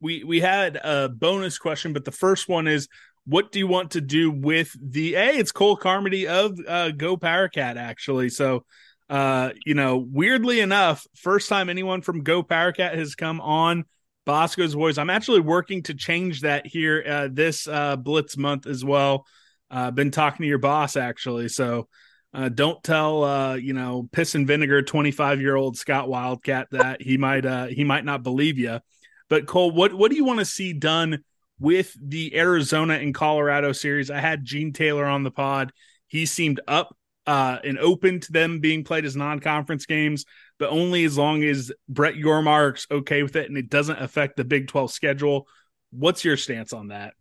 we 0.00 0.24
we 0.24 0.40
had 0.40 0.76
a 0.76 1.08
bonus 1.08 1.58
question, 1.58 1.92
but 1.92 2.04
the 2.04 2.12
first 2.12 2.48
one 2.48 2.68
is, 2.68 2.88
what 3.26 3.52
do 3.52 3.58
you 3.58 3.66
want 3.66 3.92
to 3.92 4.00
do 4.00 4.30
with 4.30 4.76
the? 4.80 5.14
Hey, 5.14 5.38
it's 5.38 5.52
Cole 5.52 5.76
Carmody 5.76 6.28
of 6.28 6.58
uh, 6.66 6.90
Go 6.90 7.16
Power 7.16 7.48
Cat 7.48 7.76
actually. 7.76 8.28
So 8.28 8.64
uh, 9.08 9.50
you 9.66 9.74
know, 9.74 9.98
weirdly 9.98 10.60
enough, 10.60 11.06
first 11.14 11.48
time 11.48 11.68
anyone 11.68 12.00
from 12.00 12.22
Go 12.22 12.42
Powercat 12.42 12.94
has 12.94 13.14
come 13.14 13.40
on 13.40 13.84
Bosco's 14.24 14.74
Boys. 14.74 14.98
I'm 14.98 15.10
actually 15.10 15.40
working 15.40 15.82
to 15.84 15.94
change 15.94 16.42
that 16.42 16.66
here 16.66 17.04
uh, 17.06 17.28
this 17.30 17.68
uh, 17.68 17.96
Blitz 17.96 18.36
month 18.36 18.66
as 18.66 18.84
well. 18.84 19.26
Uh, 19.70 19.90
been 19.90 20.10
talking 20.10 20.44
to 20.44 20.48
your 20.48 20.58
boss 20.58 20.96
actually, 20.96 21.48
so 21.48 21.88
uh, 22.32 22.48
don't 22.48 22.82
tell 22.82 23.24
uh, 23.24 23.54
you 23.54 23.72
know 23.72 24.08
piss 24.12 24.34
and 24.34 24.46
vinegar 24.46 24.82
25 24.82 25.40
year 25.40 25.56
old 25.56 25.76
Scott 25.76 26.08
Wildcat 26.08 26.68
that 26.70 27.00
he 27.00 27.16
might 27.16 27.46
uh, 27.46 27.66
he 27.66 27.84
might 27.84 28.04
not 28.04 28.22
believe 28.22 28.58
you. 28.58 28.80
But 29.28 29.46
Cole, 29.46 29.70
what 29.70 29.94
what 29.94 30.10
do 30.10 30.16
you 30.16 30.24
want 30.24 30.40
to 30.40 30.44
see 30.44 30.72
done 30.72 31.24
with 31.58 31.96
the 32.00 32.36
Arizona 32.36 32.94
and 32.94 33.14
Colorado 33.14 33.72
series? 33.72 34.10
I 34.10 34.20
had 34.20 34.44
Gene 34.44 34.72
Taylor 34.72 35.04
on 35.04 35.22
the 35.22 35.30
pod. 35.30 35.72
He 36.08 36.26
seemed 36.26 36.60
up 36.66 36.96
uh, 37.26 37.58
and 37.64 37.78
open 37.78 38.20
to 38.20 38.32
them 38.32 38.60
being 38.60 38.84
played 38.84 39.04
as 39.04 39.16
non-conference 39.16 39.86
games, 39.86 40.24
but 40.58 40.70
only 40.70 41.04
as 41.04 41.18
long 41.18 41.42
as 41.42 41.72
Brett 41.88 42.14
Yormark's 42.14 42.86
okay 42.90 43.22
with 43.22 43.36
it 43.36 43.48
and 43.48 43.58
it 43.58 43.68
doesn't 43.68 44.00
affect 44.00 44.36
the 44.36 44.44
Big 44.44 44.68
12 44.68 44.90
schedule. 44.92 45.46
What's 45.90 46.24
your 46.24 46.36
stance 46.36 46.72
on 46.72 46.88
that? 46.88 47.14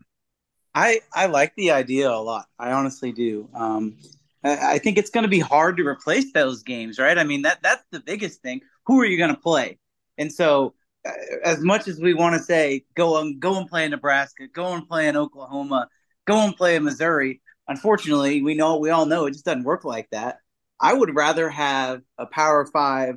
I 0.76 1.02
I 1.14 1.28
like 1.28 1.54
the 1.56 1.72
idea 1.72 2.10
a 2.10 2.18
lot. 2.18 2.46
I 2.58 2.72
honestly 2.72 3.12
do. 3.12 3.48
Um, 3.54 3.98
I, 4.44 4.76
I 4.76 4.80
think 4.80 4.98
it's 4.98 5.12
going 5.12 5.24
to 5.24 5.30
be 5.30 5.40
hard 5.40 5.78
to 5.78 5.88
replace 5.88 6.32
those 6.34 6.64
games, 6.64 6.98
right? 7.00 7.18
I 7.18 7.24
mean 7.24 7.44
that 7.44 7.62
that's 7.62 7.84
the 7.92 8.00
biggest 8.00 8.42
thing. 8.42 8.62
Who 8.86 9.00
are 9.00 9.06
you 9.06 9.18
going 9.18 9.34
to 9.34 9.40
play? 9.40 9.80
And 10.18 10.32
so, 10.32 10.74
uh, 11.08 11.12
as 11.44 11.62
much 11.62 11.88
as 11.88 12.00
we 12.00 12.14
want 12.14 12.36
to 12.36 12.44
say 12.44 12.86
go 12.96 13.20
and 13.20 13.40
go 13.40 13.58
and 13.58 13.70
play 13.70 13.86
in 13.86 13.92
Nebraska, 13.92 14.48
go 14.48 14.74
and 14.74 14.88
play 14.88 15.08
in 15.08 15.16
Oklahoma, 15.16 15.88
go 16.26 16.40
and 16.40 16.56
play 16.56 16.76
in 16.76 16.84
Missouri, 16.84 17.42
unfortunately, 17.68 18.42
we 18.42 18.56
know 18.56 18.78
we 18.78 18.90
all 18.90 19.06
know 19.06 19.26
it 19.26 19.32
just 19.32 19.46
doesn't 19.46 19.64
work 19.64 19.86
like 19.86 20.10
that. 20.12 20.40
I 20.84 20.94
would 20.94 21.16
rather 21.16 21.50
have 21.50 22.02
a 22.18 22.26
Power 22.26 22.66
Five, 22.66 23.16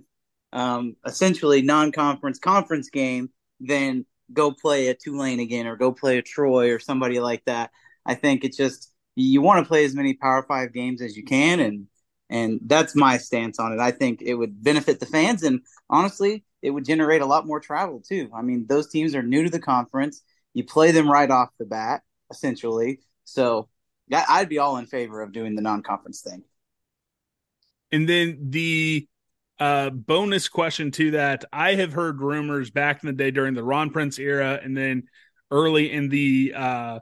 um, 0.53 0.95
essentially 1.05 1.63
non-conference 1.63 2.39
conference 2.39 2.91
game 2.91 3.31
than 3.59 4.07
go 4.33 4.53
play 4.53 4.87
a 4.87 4.95
Tulane 4.95 5.41
again 5.41 5.67
or 5.67 5.75
go 5.75 5.91
play 5.91 6.19
a 6.19 6.23
Troy 6.23 6.73
or 6.73 6.79
somebody 6.79 7.19
like 7.19 7.45
that. 7.47 7.73
I 8.07 8.15
think 8.15 8.45
it's 8.45 8.57
just 8.57 8.93
you 9.17 9.43
want 9.43 9.65
to 9.65 9.69
play 9.69 9.85
as 9.85 9.97
many 9.97 10.15
Power 10.15 10.45
Five 10.45 10.73
games 10.73 11.03
as 11.03 11.17
you 11.17 11.25
can, 11.25 11.59
and 11.59 11.89
and 12.31 12.61
that's 12.63 12.95
my 12.95 13.19
stance 13.19 13.59
on 13.59 13.73
it. 13.73 13.81
I 13.81 13.91
think 13.91 14.23
it 14.23 14.35
would 14.35 14.63
benefit 14.63 15.01
the 15.01 15.07
fans, 15.07 15.43
and 15.43 15.63
honestly, 15.91 16.45
it 16.63 16.71
would 16.71 16.85
generate 16.85 17.21
a 17.21 17.27
lot 17.27 17.49
more 17.49 17.59
travel 17.59 18.01
too. 18.01 18.31
I 18.33 18.43
mean, 18.43 18.67
those 18.69 18.89
teams 18.89 19.17
are 19.17 19.25
new 19.25 19.43
to 19.43 19.51
the 19.51 19.59
conference. 19.59 20.23
You 20.55 20.63
play 20.63 20.93
them 20.93 21.11
right 21.11 21.31
off 21.31 21.49
the 21.59 21.67
bat, 21.67 22.03
essentially. 22.31 23.01
So 23.25 23.69
I'd 24.13 24.49
be 24.49 24.59
all 24.59 24.77
in 24.77 24.87
favor 24.87 25.21
of 25.21 25.33
doing 25.33 25.57
the 25.57 25.63
non-conference 25.63 26.21
thing. 26.21 26.45
And 27.93 28.09
then 28.09 28.39
the 28.51 29.07
uh, 29.59 29.91
bonus 29.91 30.49
question 30.49 30.91
to 30.93 31.13
that, 31.13 31.45
I 31.53 31.75
have 31.75 31.93
heard 31.93 32.21
rumors 32.21 32.71
back 32.71 33.03
in 33.03 33.07
the 33.07 33.13
day 33.13 33.31
during 33.31 33.55
the 33.55 33.65
Ron 33.65 33.91
Prince 33.91 34.19
era, 34.19 34.61
and 34.63 34.77
then 34.77 35.05
early 35.51 35.91
in 35.93 36.09
the 36.09 36.53
uh, 36.55 36.99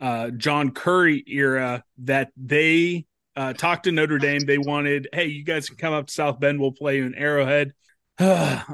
uh, 0.00 0.30
John 0.30 0.70
Currie 0.70 1.24
era 1.26 1.82
that 1.98 2.30
they 2.36 3.06
uh, 3.36 3.52
talked 3.52 3.84
to 3.84 3.92
Notre 3.92 4.18
Dame. 4.18 4.40
They 4.40 4.58
wanted, 4.58 5.08
hey, 5.12 5.26
you 5.26 5.44
guys 5.44 5.68
can 5.68 5.76
come 5.76 5.94
up 5.94 6.06
to 6.08 6.12
South 6.12 6.40
Bend. 6.40 6.60
We'll 6.60 6.72
play 6.72 6.98
you 6.98 7.06
in 7.06 7.14
Arrowhead. 7.14 7.72
All 8.20 8.26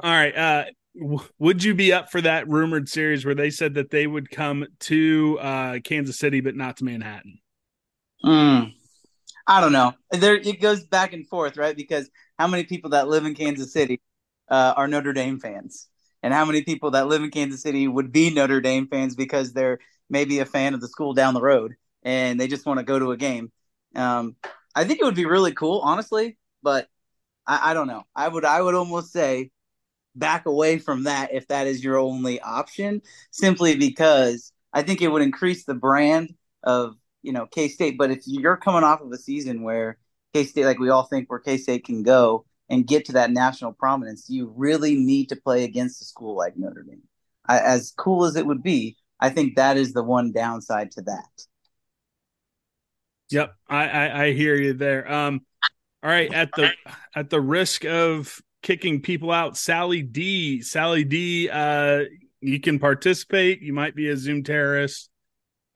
right. 0.03 0.37
Uh, 0.37 0.65
w- 0.99 1.29
would 1.39 1.63
you 1.63 1.75
be 1.75 1.93
up 1.93 2.11
for 2.11 2.21
that 2.21 2.49
rumored 2.49 2.89
series 2.89 3.25
where 3.25 3.35
they 3.35 3.51
said 3.51 3.75
that 3.75 3.91
they 3.91 4.07
would 4.07 4.31
come 4.31 4.67
to 4.81 5.39
uh, 5.41 5.79
Kansas 5.85 6.19
City 6.19 6.41
but 6.41 6.57
not 6.57 6.79
to 6.79 6.85
Manhattan? 6.85 7.39
Mm, 8.25 8.73
I 9.47 9.61
don't 9.61 9.73
know. 9.73 9.93
There 10.11 10.37
it 10.37 10.61
goes 10.61 10.85
back 10.85 11.13
and 11.13 11.27
forth, 11.27 11.57
right? 11.57 11.77
Because 11.77 12.11
how 12.39 12.47
many 12.47 12.65
people 12.65 12.91
that 12.91 13.09
live 13.09 13.27
in 13.27 13.35
Kansas 13.35 13.73
City 13.73 14.01
uh, 14.49 14.75
are 14.77 14.89
Notre 14.89 15.13
Dame 15.13 15.39
fans, 15.39 15.89
and 16.23 16.33
how 16.33 16.45
many 16.45 16.63
people 16.63 16.93
that 16.93 17.09
live 17.09 17.23
in 17.23 17.31
Kansas 17.31 17.63
City 17.63 17.87
would 17.87 18.13
be 18.13 18.31
Notre 18.31 18.61
Dame 18.61 18.89
fans 18.89 19.15
because 19.15 19.53
they're 19.53 19.79
maybe 20.09 20.39
a 20.39 20.47
fan 20.47 20.75
of 20.75 20.81
the 20.81 20.89
school 20.89 21.13
down 21.15 21.35
the 21.35 21.41
road 21.43 21.75
and 22.03 22.39
they 22.39 22.47
just 22.47 22.67
want 22.67 22.79
to 22.79 22.85
go 22.85 22.99
to 22.99 23.13
a 23.13 23.17
game. 23.17 23.51
Um, 23.97 24.37
I 24.75 24.85
think 24.85 25.01
it 25.01 25.05
would 25.05 25.15
be 25.15 25.25
really 25.27 25.53
cool, 25.53 25.81
honestly, 25.83 26.37
but 26.63 26.89
I, 27.47 27.71
I 27.71 27.75
don't 27.75 27.89
know. 27.89 28.05
I 28.15 28.29
would 28.29 28.45
I 28.45 28.63
would 28.63 28.75
almost 28.75 29.13
say 29.13 29.51
back 30.15 30.47
away 30.47 30.79
from 30.79 31.05
that 31.05 31.33
if 31.33 31.49
that 31.49 31.67
is 31.67 31.83
your 31.83 31.99
only 31.99 32.41
option, 32.41 33.03
simply 33.31 33.77
because 33.77 34.53
I 34.73 34.83
think 34.83 35.03
it 35.03 35.09
would 35.09 35.23
increase 35.23 35.65
the 35.65 35.75
brand 35.75 36.35
of 36.63 36.97
you 37.25 37.33
know 37.33 37.47
K 37.47 37.69
State. 37.69 37.99
But 37.99 38.11
if 38.11 38.23
you're 38.26 38.57
coming 38.57 38.85
off 38.85 39.00
of 39.00 39.11
a 39.11 39.19
season 39.19 39.62
where 39.62 39.99
K 40.33 40.45
State, 40.45 40.66
like 40.66 40.78
we 40.78 40.90
all 40.90 41.04
think, 41.04 41.31
where 41.31 41.40
K 41.40 41.57
State 41.57 41.85
can 41.85 42.02
go 42.02 42.45
and 42.69 42.87
get 42.87 43.07
to 43.07 43.12
that 43.12 43.31
national 43.31 43.73
prominence, 43.73 44.28
you 44.28 44.52
really 44.57 44.95
need 44.95 45.31
to 45.31 45.37
play 45.37 45.64
against 45.64 46.00
a 46.02 46.04
school 46.04 46.37
like 46.37 46.57
Notre 46.57 46.83
Dame. 46.83 47.02
I, 47.47 47.61
as 47.61 47.93
cool 47.97 48.25
as 48.25 48.37
it 48.37 48.47
would 48.47 48.62
be, 48.62 48.97
I 49.21 49.31
think 49.31 49.57
that 49.57 49.76
is 49.76 49.93
the 49.93 50.02
one 50.02 50.33
downside 50.33 50.93
to 50.93 51.02
that. 51.02 51.47
Yep, 53.31 53.54
I, 53.69 53.88
I, 53.88 54.25
I 54.25 54.33
hear 54.33 54.54
you 54.54 54.75
there. 54.75 55.11
Um, 55.11 55.40
all 56.02 56.11
right, 56.11 56.33
at 56.33 56.50
the 56.52 56.71
at 57.14 57.31
the 57.31 57.40
risk 57.40 57.85
of 57.85 58.40
kicking 58.62 59.00
people 59.00 59.31
out, 59.31 59.57
Sally 59.57 60.02
D, 60.02 60.61
Sally 60.62 61.04
D, 61.04 61.49
uh, 61.49 62.04
you 62.40 62.61
can 62.61 62.78
participate. 62.78 63.62
You 63.62 63.73
might 63.73 63.95
be 63.95 64.09
a 64.11 64.16
Zoom 64.16 64.43
terrorist. 64.43 65.09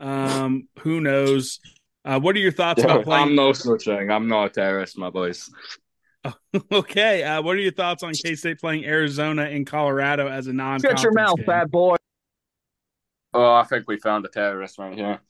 Um, 0.00 0.69
who 0.81 1.00
knows? 1.00 1.61
Uh, 2.05 2.21
what 2.21 2.37
are 2.37 2.38
your 2.38 2.52
thoughts 2.52 2.83
about 2.83 3.05
playing? 3.05 3.28
I'm 3.28 3.35
no 3.35 3.52
such 3.52 3.85
thing. 3.85 4.11
I'm 4.11 4.28
not 4.28 4.47
a 4.47 4.50
terrorist, 4.50 4.97
my 4.99 5.11
boys. 5.11 5.50
okay. 6.73 7.23
Uh, 7.23 7.43
what 7.43 7.57
are 7.57 7.61
your 7.61 7.73
thoughts 7.73 8.02
on 8.02 8.12
K 8.12 8.35
State 8.35 8.61
playing 8.61 8.85
Arizona 8.85 9.43
and 9.43 9.67
Colorado 9.67 10.28
as 10.28 10.47
a 10.47 10.52
non? 10.52 10.81
Shut 10.81 11.02
your 11.02 11.12
mouth, 11.12 11.37
game? 11.37 11.47
bad 11.47 11.71
boy. 11.71 11.97
Oh, 13.35 13.55
I 13.55 13.64
think 13.64 13.87
we 13.87 13.99
found 13.99 14.25
a 14.25 14.28
terrorist 14.28 14.78
right 14.78 14.95
here. 14.95 15.21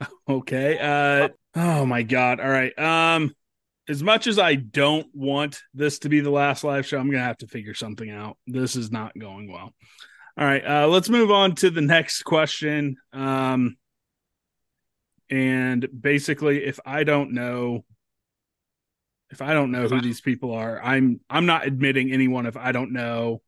okay. 0.28 0.78
Uh. 0.78 1.28
Oh 1.54 1.86
my 1.86 2.02
God. 2.02 2.40
All 2.40 2.48
right. 2.48 2.76
Um. 2.78 3.34
as 3.88 4.02
much 4.02 4.26
as 4.26 4.38
I 4.38 4.54
don't 4.54 5.06
want 5.14 5.60
this 5.72 6.00
to 6.00 6.08
be 6.08 6.20
the 6.20 6.30
last 6.30 6.64
live 6.64 6.86
show, 6.86 6.98
I'm 6.98 7.10
gonna 7.10 7.22
have 7.22 7.38
to 7.38 7.46
figure 7.46 7.74
something 7.74 8.10
out. 8.10 8.36
This 8.46 8.76
is 8.76 8.90
not 8.90 9.12
going 9.18 9.50
well. 9.50 9.72
All 10.38 10.44
right, 10.44 10.64
uh, 10.64 10.86
let's 10.86 11.08
move 11.08 11.32
on 11.32 11.56
to 11.56 11.70
the 11.70 11.80
next 11.80 12.22
question. 12.22 12.96
Um, 13.12 13.76
and 15.28 15.88
basically, 16.00 16.64
if 16.64 16.78
I 16.86 17.02
don't 17.02 17.32
know, 17.32 17.84
if 19.30 19.42
I 19.42 19.52
don't 19.52 19.72
know 19.72 19.88
who 19.88 20.00
these 20.00 20.20
people 20.20 20.54
are, 20.54 20.80
I'm 20.80 21.18
I'm 21.28 21.46
not 21.46 21.66
admitting 21.66 22.12
anyone 22.12 22.46
if 22.46 22.56
I 22.56 22.70
don't 22.70 22.92
know. 22.92 23.42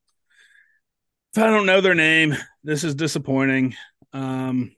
If 1.32 1.40
I 1.40 1.46
don't 1.46 1.64
know 1.64 1.80
their 1.80 1.94
name, 1.94 2.36
this 2.64 2.82
is 2.82 2.96
disappointing. 2.96 3.76
Um, 4.12 4.74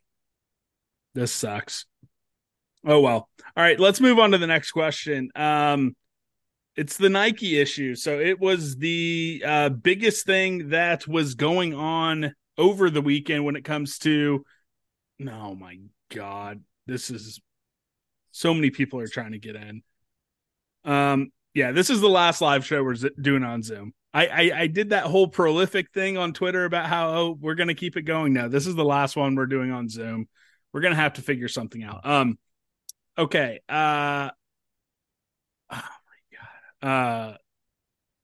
this 1.15 1.33
sucks. 1.33 1.87
Oh 2.85 3.01
well. 3.01 3.31
All 3.57 3.65
right, 3.65 3.81
let's 3.81 4.03
move 4.03 4.19
on 4.19 4.33
to 4.33 4.39
the 4.39 4.47
next 4.47 4.73
question. 4.73 5.31
Um, 5.35 5.97
it's 6.77 6.97
the 6.97 7.09
Nike 7.09 7.59
issue. 7.59 7.95
So 7.95 8.19
it 8.19 8.41
was 8.41 8.77
the 8.77 9.43
uh, 9.47 9.69
biggest 9.71 10.27
thing 10.27 10.71
that 10.71 11.07
was 11.07 11.35
going 11.35 11.75
on 11.75 12.35
over 12.57 12.91
the 12.91 13.03
weekend 13.03 13.45
when 13.45 13.57
it 13.57 13.65
comes 13.65 13.99
to. 13.99 14.45
Oh 15.29 15.55
my 15.55 15.79
god, 16.11 16.63
this 16.87 17.11
is 17.11 17.41
so 18.31 18.55
many 18.55 18.71
people 18.71 18.99
are 19.01 19.09
trying 19.09 19.33
to 19.33 19.39
get 19.39 19.57
in. 19.57 19.83
Um, 20.85 21.31
yeah, 21.55 21.73
this 21.73 21.91
is 21.91 22.01
the 22.01 22.09
last 22.09 22.41
live 22.41 22.65
show 22.65 22.83
we're 22.83 22.97
doing 23.21 23.45
on 23.45 23.63
Zoom. 23.63 23.93
I, 24.15 24.27
I, 24.27 24.61
I 24.61 24.67
did 24.67 24.91
that 24.91 25.05
whole 25.05 25.29
prolific 25.29 25.91
thing 25.93 26.19
on 26.19 26.33
Twitter 26.33 26.65
about 26.65 26.87
how 26.87 27.11
oh 27.11 27.39
we're 27.39 27.55
gonna 27.55 27.75
keep 27.75 27.97
it 27.97 28.03
going. 28.03 28.33
now. 28.33 28.49
this 28.49 28.67
is 28.67 28.75
the 28.75 28.85
last 28.85 29.17
one 29.17 29.35
we're 29.35 29.47
doing 29.47 29.71
on 29.71 29.89
Zoom. 29.89 30.29
We're 30.73 30.81
gonna 30.81 30.97
have 30.97 31.15
to 31.15 31.23
figure 31.23 31.49
something 31.49 31.83
out. 31.85 32.05
Um, 32.05 32.39
okay. 33.19 33.61
Uh. 33.69 34.31
Uh, 36.83 37.35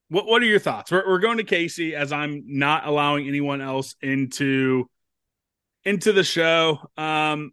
what 0.09 0.27
what 0.27 0.43
are 0.43 0.47
your 0.47 0.59
thoughts? 0.59 0.91
We're 0.91 1.07
we're 1.07 1.19
going 1.19 1.39
to 1.39 1.45
Casey 1.45 1.95
as 1.95 2.13
I'm 2.13 2.45
not 2.47 2.87
allowing 2.87 3.29
anyone 3.29 3.61
else 3.61 3.95
into 4.01 4.89
into 5.85 6.13
the 6.13 6.25
show. 6.25 6.79
Um, 6.97 7.53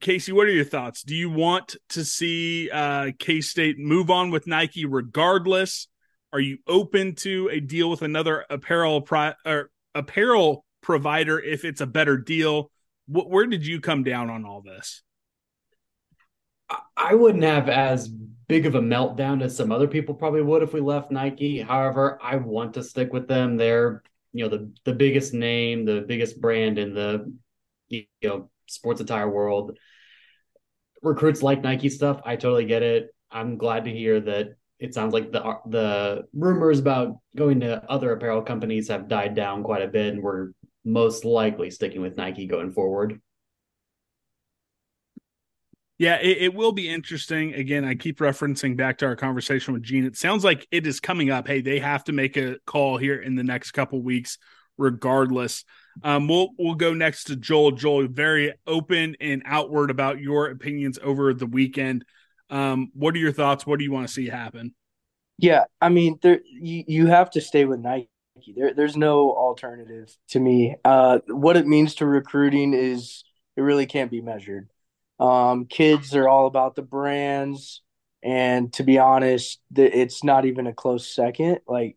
Casey, 0.00 0.32
what 0.32 0.46
are 0.46 0.52
your 0.52 0.64
thoughts? 0.64 1.02
Do 1.02 1.14
you 1.14 1.30
want 1.30 1.76
to 1.90 2.04
see 2.04 2.70
uh, 2.70 3.12
K 3.18 3.40
State 3.40 3.78
move 3.78 4.10
on 4.10 4.30
with 4.30 4.46
Nike 4.46 4.84
regardless? 4.84 5.88
Are 6.32 6.40
you 6.40 6.58
open 6.66 7.14
to 7.16 7.50
a 7.52 7.60
deal 7.60 7.90
with 7.90 8.02
another 8.02 8.44
apparel 8.50 9.02
pro- 9.02 9.34
or 9.44 9.70
apparel 9.94 10.64
provider 10.80 11.38
if 11.38 11.64
it's 11.64 11.80
a 11.80 11.86
better 11.86 12.16
deal? 12.16 12.70
What, 13.06 13.30
where 13.30 13.46
did 13.46 13.66
you 13.66 13.80
come 13.80 14.02
down 14.02 14.30
on 14.30 14.44
all 14.44 14.62
this? 14.62 15.02
I 16.96 17.14
wouldn't 17.14 17.44
have 17.44 17.68
as 17.68 18.10
big 18.52 18.66
of 18.66 18.74
a 18.74 18.80
meltdown 18.80 19.42
as 19.42 19.56
some 19.56 19.72
other 19.72 19.88
people 19.88 20.14
probably 20.14 20.42
would 20.42 20.62
if 20.62 20.74
we 20.74 20.80
left 20.82 21.10
Nike. 21.10 21.58
However, 21.58 22.18
I 22.22 22.36
want 22.36 22.74
to 22.74 22.82
stick 22.82 23.10
with 23.10 23.26
them. 23.26 23.56
They're 23.56 24.02
you 24.34 24.44
know 24.44 24.50
the 24.50 24.70
the 24.84 24.92
biggest 24.92 25.32
name, 25.32 25.86
the 25.86 26.04
biggest 26.06 26.38
brand 26.38 26.78
in 26.78 26.92
the 26.92 27.32
you 27.88 28.04
know 28.22 28.50
sports 28.68 29.00
attire 29.00 29.30
world. 29.30 29.78
Recruits 31.00 31.42
like 31.42 31.62
Nike 31.62 31.88
stuff. 31.88 32.20
I 32.26 32.36
totally 32.36 32.66
get 32.66 32.82
it. 32.82 33.14
I'm 33.30 33.56
glad 33.56 33.86
to 33.86 33.90
hear 33.90 34.20
that 34.20 34.56
it 34.78 34.92
sounds 34.92 35.14
like 35.14 35.32
the 35.32 35.56
the 35.64 36.28
rumors 36.34 36.78
about 36.78 37.20
going 37.34 37.60
to 37.60 37.82
other 37.90 38.12
apparel 38.12 38.42
companies 38.42 38.88
have 38.88 39.08
died 39.08 39.34
down 39.34 39.62
quite 39.62 39.80
a 39.80 39.88
bit, 39.88 40.12
and 40.12 40.22
we're 40.22 40.50
most 40.84 41.24
likely 41.24 41.70
sticking 41.70 42.02
with 42.02 42.18
Nike 42.18 42.46
going 42.46 42.70
forward. 42.70 43.18
Yeah, 46.02 46.16
it, 46.16 46.38
it, 46.38 46.54
will 46.54 46.72
be 46.72 46.88
interesting. 46.88 47.54
Again, 47.54 47.84
I 47.84 47.94
keep 47.94 48.18
referencing 48.18 48.76
back 48.76 48.98
to 48.98 49.06
our 49.06 49.14
conversation 49.14 49.72
with 49.72 49.84
Gene. 49.84 50.04
It 50.04 50.16
sounds 50.16 50.42
like 50.42 50.66
it 50.72 50.84
is 50.84 50.98
coming 50.98 51.30
up. 51.30 51.46
Hey, 51.46 51.60
they 51.60 51.78
have 51.78 52.02
to 52.06 52.12
make 52.12 52.36
a 52.36 52.56
call 52.66 52.96
here 52.96 53.22
in 53.22 53.36
the 53.36 53.44
next 53.44 53.70
couple 53.70 54.02
weeks, 54.02 54.36
regardless. 54.76 55.64
Um, 56.02 56.26
we'll 56.26 56.48
we'll 56.58 56.74
go 56.74 56.92
next 56.92 57.26
to 57.28 57.36
Joel. 57.36 57.70
Joel, 57.70 58.08
very 58.08 58.52
open 58.66 59.14
and 59.20 59.44
outward 59.46 59.92
about 59.92 60.18
your 60.18 60.50
opinions 60.50 60.98
over 61.00 61.32
the 61.34 61.46
weekend. 61.46 62.04
Um, 62.50 62.90
what 62.94 63.14
are 63.14 63.18
your 63.18 63.30
thoughts? 63.30 63.64
What 63.64 63.78
do 63.78 63.84
you 63.84 63.92
want 63.92 64.08
to 64.08 64.12
see 64.12 64.26
happen? 64.26 64.74
Yeah, 65.38 65.66
I 65.80 65.88
mean, 65.88 66.18
there 66.20 66.40
you, 66.44 66.82
you 66.88 67.06
have 67.06 67.30
to 67.30 67.40
stay 67.40 67.64
with 67.64 67.78
Nike. 67.78 68.08
There, 68.56 68.74
there's 68.74 68.96
no 68.96 69.30
alternative 69.30 70.12
to 70.30 70.40
me. 70.40 70.74
Uh, 70.84 71.20
what 71.28 71.56
it 71.56 71.68
means 71.68 71.94
to 71.96 72.06
recruiting 72.06 72.74
is 72.74 73.22
it 73.56 73.60
really 73.60 73.86
can't 73.86 74.10
be 74.10 74.20
measured. 74.20 74.68
Um, 75.22 75.66
kids 75.66 76.14
are 76.16 76.28
all 76.28 76.46
about 76.46 76.74
the 76.74 76.82
brands, 76.82 77.82
and 78.22 78.72
to 78.74 78.82
be 78.82 78.98
honest, 78.98 79.60
it's 79.74 80.24
not 80.24 80.46
even 80.46 80.66
a 80.66 80.74
close 80.74 81.14
second. 81.14 81.60
Like 81.68 81.96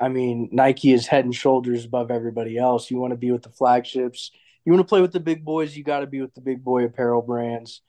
I 0.00 0.08
mean, 0.08 0.48
Nike 0.50 0.92
is 0.92 1.06
head 1.06 1.24
and 1.24 1.34
shoulders 1.34 1.84
above 1.84 2.10
everybody 2.10 2.56
else. 2.56 2.90
You 2.90 2.98
want 2.98 3.10
to 3.10 3.18
be 3.18 3.32
with 3.32 3.42
the 3.42 3.50
flagships. 3.50 4.30
You 4.64 4.72
want 4.72 4.86
to 4.86 4.88
play 4.88 5.02
with 5.02 5.12
the 5.12 5.20
big 5.20 5.44
boys. 5.44 5.76
You 5.76 5.84
got 5.84 6.00
to 6.00 6.06
be 6.06 6.22
with 6.22 6.34
the 6.34 6.40
big 6.40 6.64
boy 6.64 6.84
apparel 6.84 7.22
brands. 7.22 7.82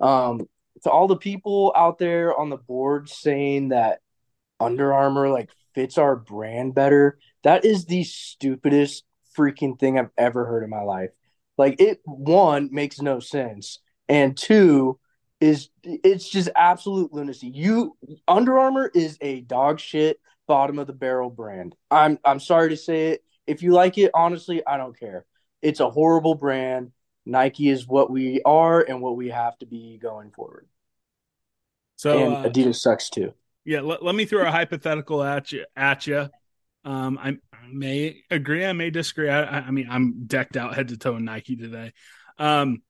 Um, 0.00 0.48
to 0.84 0.90
all 0.90 1.08
the 1.08 1.16
people 1.16 1.72
out 1.74 1.98
there 1.98 2.38
on 2.38 2.50
the 2.50 2.56
board 2.56 3.08
saying 3.08 3.70
that 3.70 4.00
Under 4.60 4.92
Armour 4.92 5.30
like 5.30 5.50
fits 5.74 5.98
our 5.98 6.14
brand 6.14 6.74
better, 6.74 7.18
that 7.42 7.64
is 7.64 7.86
the 7.86 8.04
stupidest 8.04 9.04
freaking 9.36 9.78
thing 9.78 9.98
I've 9.98 10.10
ever 10.16 10.44
heard 10.44 10.62
in 10.62 10.70
my 10.70 10.82
life. 10.82 11.10
Like 11.58 11.80
it, 11.80 12.00
one 12.04 12.68
makes 12.70 13.00
no 13.00 13.18
sense, 13.18 13.80
and 14.08 14.36
two 14.36 14.98
is 15.40 15.68
it's 15.82 16.28
just 16.28 16.48
absolute 16.56 17.12
lunacy. 17.12 17.48
You 17.48 17.96
Under 18.26 18.58
Armour 18.58 18.90
is 18.94 19.18
a 19.20 19.42
dog 19.42 19.80
shit 19.80 20.18
bottom 20.46 20.78
of 20.78 20.86
the 20.86 20.92
barrel 20.92 21.30
brand. 21.30 21.74
I'm 21.90 22.18
I'm 22.24 22.40
sorry 22.40 22.70
to 22.70 22.76
say 22.76 23.08
it. 23.08 23.24
If 23.46 23.62
you 23.62 23.72
like 23.72 23.98
it, 23.98 24.10
honestly, 24.14 24.66
I 24.66 24.76
don't 24.76 24.98
care. 24.98 25.24
It's 25.62 25.80
a 25.80 25.90
horrible 25.90 26.34
brand. 26.34 26.92
Nike 27.24 27.68
is 27.68 27.86
what 27.86 28.10
we 28.10 28.40
are 28.44 28.80
and 28.80 29.00
what 29.00 29.16
we 29.16 29.28
have 29.30 29.58
to 29.58 29.66
be 29.66 29.98
going 30.00 30.30
forward. 30.30 30.66
So 31.96 32.18
and 32.18 32.36
uh, 32.36 32.48
Adidas 32.48 32.76
sucks 32.76 33.10
too. 33.10 33.32
Yeah, 33.64 33.80
let, 33.80 34.02
let 34.02 34.14
me 34.14 34.26
throw 34.26 34.46
a 34.46 34.50
hypothetical 34.50 35.22
at 35.24 35.50
you. 35.50 35.64
At 35.74 36.06
you, 36.06 36.28
um, 36.84 37.18
I, 37.20 37.30
I 37.52 37.66
may 37.72 38.22
agree. 38.30 38.64
I 38.64 38.72
may 38.72 38.90
disagree. 38.90 39.28
I, 39.28 39.42
I 39.42 39.70
mean, 39.72 39.88
I'm 39.90 40.26
decked 40.26 40.56
out 40.56 40.76
head 40.76 40.88
to 40.88 40.96
toe 40.96 41.16
in 41.16 41.24
Nike 41.24 41.56
today. 41.56 41.92
Um, 42.38 42.82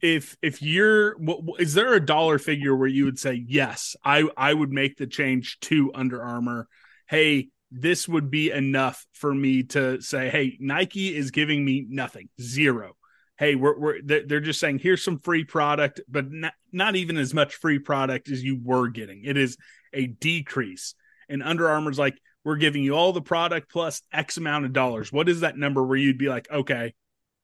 if 0.00 0.36
if 0.42 0.62
you're 0.62 1.16
is 1.58 1.74
there 1.74 1.94
a 1.94 2.04
dollar 2.04 2.38
figure 2.38 2.76
where 2.76 2.88
you 2.88 3.04
would 3.04 3.18
say 3.18 3.44
yes 3.46 3.96
i 4.04 4.24
i 4.36 4.52
would 4.52 4.70
make 4.70 4.96
the 4.96 5.06
change 5.06 5.58
to 5.60 5.90
under 5.94 6.22
armour 6.22 6.68
hey, 7.08 7.48
this 7.70 8.08
would 8.08 8.30
be 8.30 8.50
enough 8.50 9.06
for 9.12 9.34
me 9.34 9.64
to 9.64 10.00
say, 10.00 10.28
hey, 10.28 10.56
Nike 10.60 11.14
is 11.16 11.30
giving 11.30 11.64
me 11.64 11.86
nothing, 11.88 12.28
zero. 12.40 12.96
Hey, 13.38 13.54
we're, 13.54 13.78
we're 13.78 14.00
they're 14.02 14.40
just 14.40 14.60
saying 14.60 14.78
here's 14.78 15.04
some 15.04 15.18
free 15.18 15.44
product, 15.44 16.00
but 16.08 16.30
not, 16.30 16.54
not 16.72 16.96
even 16.96 17.18
as 17.18 17.34
much 17.34 17.56
free 17.56 17.78
product 17.78 18.30
as 18.30 18.42
you 18.42 18.58
were 18.62 18.88
getting. 18.88 19.24
It 19.24 19.36
is 19.36 19.58
a 19.92 20.06
decrease. 20.06 20.94
And 21.28 21.42
Under 21.42 21.68
Armour's 21.68 21.98
like, 21.98 22.18
we're 22.44 22.56
giving 22.56 22.82
you 22.82 22.94
all 22.94 23.12
the 23.12 23.20
product 23.20 23.70
plus 23.70 24.00
X 24.12 24.36
amount 24.36 24.64
of 24.64 24.72
dollars. 24.72 25.12
What 25.12 25.28
is 25.28 25.40
that 25.40 25.58
number 25.58 25.84
where 25.84 25.98
you'd 25.98 26.18
be 26.18 26.28
like, 26.28 26.50
okay, 26.50 26.94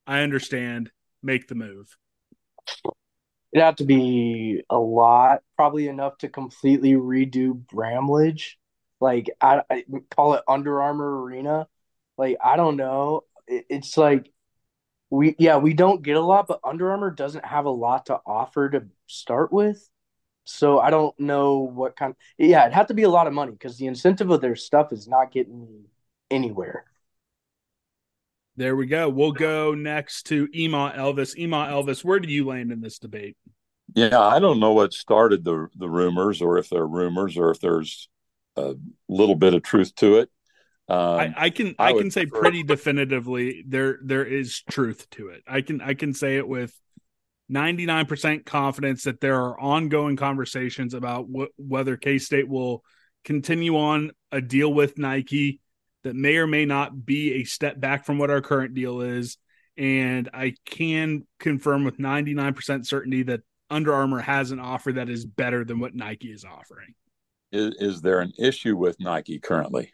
I 0.07 0.21
understand, 0.21 0.91
make 1.23 1.49
the 1.49 1.57
move? 1.57 1.95
It'd 3.53 3.65
have 3.65 3.77
to 3.77 3.85
be 3.85 4.63
a 4.71 4.79
lot, 4.79 5.43
probably 5.57 5.89
enough 5.89 6.19
to 6.19 6.29
completely 6.29 6.93
redo 6.93 7.55
Bramlage 7.55 8.59
like 9.01 9.31
I, 9.41 9.63
I 9.71 9.85
call 10.11 10.35
it 10.35 10.45
Under 10.49 10.81
Armour 10.81 11.23
Arena. 11.23 11.69
Like 12.17 12.39
I 12.43 12.57
don't 12.57 12.77
know. 12.77 13.23
It, 13.47 13.67
it's 13.69 13.97
like 13.99 14.31
we 15.11 15.37
yeah 15.39 15.59
we 15.59 15.75
don't 15.75 16.03
get 16.03 16.17
a 16.17 16.21
lot, 16.21 16.47
but 16.49 16.61
Under 16.65 16.91
Armour 16.93 17.11
doesn't 17.13 17.45
have 17.47 17.67
a 17.67 17.71
lot 17.71 18.07
to 18.07 18.21
offer 18.27 18.71
to 18.71 18.87
start 19.09 19.53
with. 19.53 19.89
So 20.45 20.81
I 20.81 20.91
don't 20.91 21.19
know 21.21 21.61
what 21.61 21.97
kind. 21.97 22.15
Yeah, 22.39 22.63
it'd 22.65 22.75
have 22.75 22.89
to 22.89 22.95
be 22.95 23.05
a 23.05 23.11
lot 23.11 23.29
of 23.29 23.35
money 23.35 23.53
because 23.53 23.79
the 23.79 23.87
incentive 23.89 24.31
of 24.31 24.41
their 24.43 24.57
stuff 24.57 24.93
is 24.93 25.09
not 25.09 25.33
getting 25.33 25.61
me 25.61 25.87
anywhere. 26.31 26.87
There 28.57 28.77
we 28.77 28.87
go. 28.87 29.09
We'll 29.09 29.33
go 29.33 29.75
next 29.75 30.25
to 30.25 30.49
Ema 30.55 30.93
Elvis. 30.97 31.37
Ema 31.39 31.69
Elvis, 31.69 32.05
where 32.05 32.21
do 32.21 32.29
you 32.29 32.47
land 32.47 32.71
in 32.71 32.81
this 32.81 32.99
debate? 32.99 33.37
Yeah, 33.95 34.21
I 34.21 34.39
don't 34.39 34.61
know 34.61 34.73
what 34.73 34.93
started 34.93 35.45
the 35.45 35.69
the 35.77 35.89
rumors, 35.89 36.43
or 36.43 36.59
if 36.59 36.69
they're 36.69 36.87
rumors, 36.87 37.37
or 37.37 37.51
if 37.51 37.61
there's 37.61 38.09
a 38.57 38.75
little 39.09 39.35
bit 39.35 39.55
of 39.55 39.63
truth 39.63 39.95
to 39.97 40.19
it. 40.19 40.31
Um, 40.89 40.99
I, 40.99 41.35
I, 41.37 41.51
can 41.51 41.75
I, 41.79 41.91
I 41.91 41.93
can 41.95 42.11
say 42.11 42.27
prefer... 42.27 42.43
pretty 42.43 42.63
definitively 42.63 43.65
there 43.67 43.99
there 44.03 44.25
is 44.25 44.63
truth 44.71 45.09
to 45.13 45.29
it. 45.29 45.43
I 45.47 45.63
can 45.63 45.81
I 45.81 45.95
can 45.95 46.13
say 46.13 46.37
it 46.37 46.47
with 46.47 46.75
99% 47.51 48.45
confidence 48.45 49.05
that 49.05 49.21
there 49.21 49.41
are 49.41 49.59
ongoing 49.59 50.17
conversations 50.17 50.95
about 50.95 51.27
wh- 51.27 51.59
whether 51.59 51.97
K 51.97 52.19
State 52.19 52.49
will 52.49 52.85
continue 53.25 53.77
on 53.77 54.11
a 54.31 54.41
deal 54.41 54.73
with 54.73 54.99
Nike 54.99 55.61
that 56.05 56.17
may 56.17 56.37
or 56.37 56.47
may 56.47 56.65
not 56.65 57.05
be 57.05 57.35
a 57.35 57.45
step 57.45 57.79
back 57.81 58.05
from 58.05 58.19
what 58.19 58.31
our 58.31 58.41
current 58.41 58.75
deal 58.75 59.01
is. 59.01 59.39
And 59.77 60.29
I 60.35 60.55
can 60.67 61.27
confirm 61.39 61.85
with 61.85 61.99
99% 61.99 62.87
certainty 62.87 63.23
that 63.25 63.41
Under 63.71 63.95
Armour 63.95 64.21
has 64.21 64.51
an 64.51 64.61
offer 64.61 64.93
that 64.93 65.09
is 65.09 65.25
better 65.25 65.65
than 65.65 65.81
what 65.81 65.95
Nike 65.95 66.31
is 66.33 66.45
offering. 66.45 66.95
is, 67.53 67.75
is 67.79 68.01
there 68.03 68.21
an 68.21 68.33
issue 68.39 68.77
with 68.77 69.01
Nike 69.01 69.39
currently? 69.39 69.93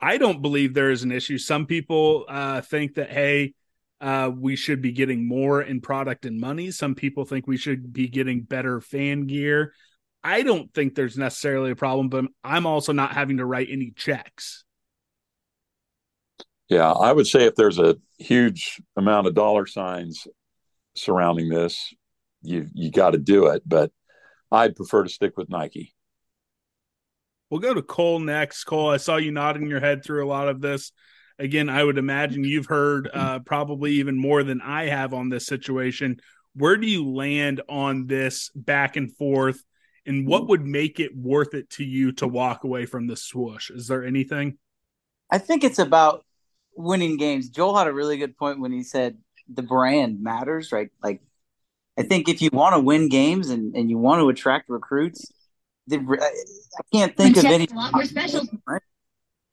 I 0.00 0.18
don't 0.18 0.42
believe 0.42 0.74
there 0.74 0.90
is 0.90 1.04
an 1.04 1.12
issue. 1.12 1.38
Some 1.38 1.66
people 1.66 2.26
uh, 2.28 2.60
think 2.60 2.94
that, 2.96 3.10
hey, 3.10 3.54
uh, 4.00 4.32
we 4.36 4.56
should 4.56 4.82
be 4.82 4.90
getting 4.90 5.28
more 5.28 5.62
in 5.62 5.80
product 5.80 6.26
and 6.26 6.40
money. 6.40 6.72
Some 6.72 6.96
people 6.96 7.24
think 7.24 7.46
we 7.46 7.56
should 7.56 7.92
be 7.92 8.08
getting 8.08 8.42
better 8.42 8.80
fan 8.80 9.28
gear. 9.28 9.72
I 10.24 10.42
don't 10.42 10.72
think 10.74 10.94
there's 10.94 11.16
necessarily 11.16 11.70
a 11.70 11.76
problem, 11.76 12.08
but 12.08 12.24
I'm 12.42 12.66
also 12.66 12.92
not 12.92 13.12
having 13.12 13.36
to 13.36 13.46
write 13.46 13.68
any 13.70 13.92
checks. 13.94 14.64
Yeah, 16.72 16.90
I 16.90 17.12
would 17.12 17.26
say 17.26 17.44
if 17.44 17.54
there's 17.54 17.78
a 17.78 17.98
huge 18.18 18.80
amount 18.96 19.26
of 19.26 19.34
dollar 19.34 19.66
signs 19.66 20.26
surrounding 20.94 21.50
this, 21.50 21.92
you 22.40 22.66
you 22.72 22.90
got 22.90 23.10
to 23.10 23.18
do 23.18 23.48
it. 23.48 23.62
But 23.66 23.92
I'd 24.50 24.74
prefer 24.74 25.02
to 25.02 25.10
stick 25.10 25.36
with 25.36 25.50
Nike. 25.50 25.94
We'll 27.50 27.60
go 27.60 27.74
to 27.74 27.82
Cole 27.82 28.20
next. 28.20 28.64
Cole, 28.64 28.88
I 28.88 28.96
saw 28.96 29.18
you 29.18 29.32
nodding 29.32 29.68
your 29.68 29.80
head 29.80 30.02
through 30.02 30.24
a 30.24 30.26
lot 30.26 30.48
of 30.48 30.62
this. 30.62 30.92
Again, 31.38 31.68
I 31.68 31.84
would 31.84 31.98
imagine 31.98 32.42
you've 32.42 32.64
heard 32.64 33.10
uh, 33.12 33.40
probably 33.40 33.92
even 33.96 34.18
more 34.18 34.42
than 34.42 34.62
I 34.62 34.86
have 34.86 35.12
on 35.12 35.28
this 35.28 35.44
situation. 35.44 36.20
Where 36.54 36.78
do 36.78 36.86
you 36.86 37.06
land 37.12 37.60
on 37.68 38.06
this 38.06 38.50
back 38.54 38.96
and 38.96 39.14
forth? 39.14 39.62
And 40.06 40.26
what 40.26 40.48
would 40.48 40.64
make 40.64 41.00
it 41.00 41.14
worth 41.14 41.52
it 41.52 41.68
to 41.72 41.84
you 41.84 42.12
to 42.12 42.26
walk 42.26 42.64
away 42.64 42.86
from 42.86 43.08
the 43.08 43.16
swoosh? 43.16 43.68
Is 43.68 43.88
there 43.88 44.06
anything? 44.06 44.56
I 45.30 45.36
think 45.36 45.64
it's 45.64 45.78
about 45.78 46.24
winning 46.76 47.16
games. 47.16 47.48
Joel 47.48 47.76
had 47.76 47.86
a 47.86 47.92
really 47.92 48.18
good 48.18 48.36
point 48.36 48.60
when 48.60 48.72
he 48.72 48.82
said 48.82 49.18
the 49.52 49.62
brand 49.62 50.22
matters, 50.22 50.72
right? 50.72 50.90
Like, 51.02 51.20
I 51.98 52.02
think 52.02 52.28
if 52.28 52.40
you 52.40 52.50
want 52.52 52.74
to 52.74 52.80
win 52.80 53.08
games 53.08 53.50
and, 53.50 53.74
and 53.76 53.90
you 53.90 53.98
want 53.98 54.20
to 54.20 54.28
attract 54.28 54.68
recruits, 54.68 55.32
the, 55.86 55.98
I 55.98 56.82
can't 56.92 57.16
think 57.16 57.36
of 57.36 57.44
any 57.44 57.68
more 57.72 58.80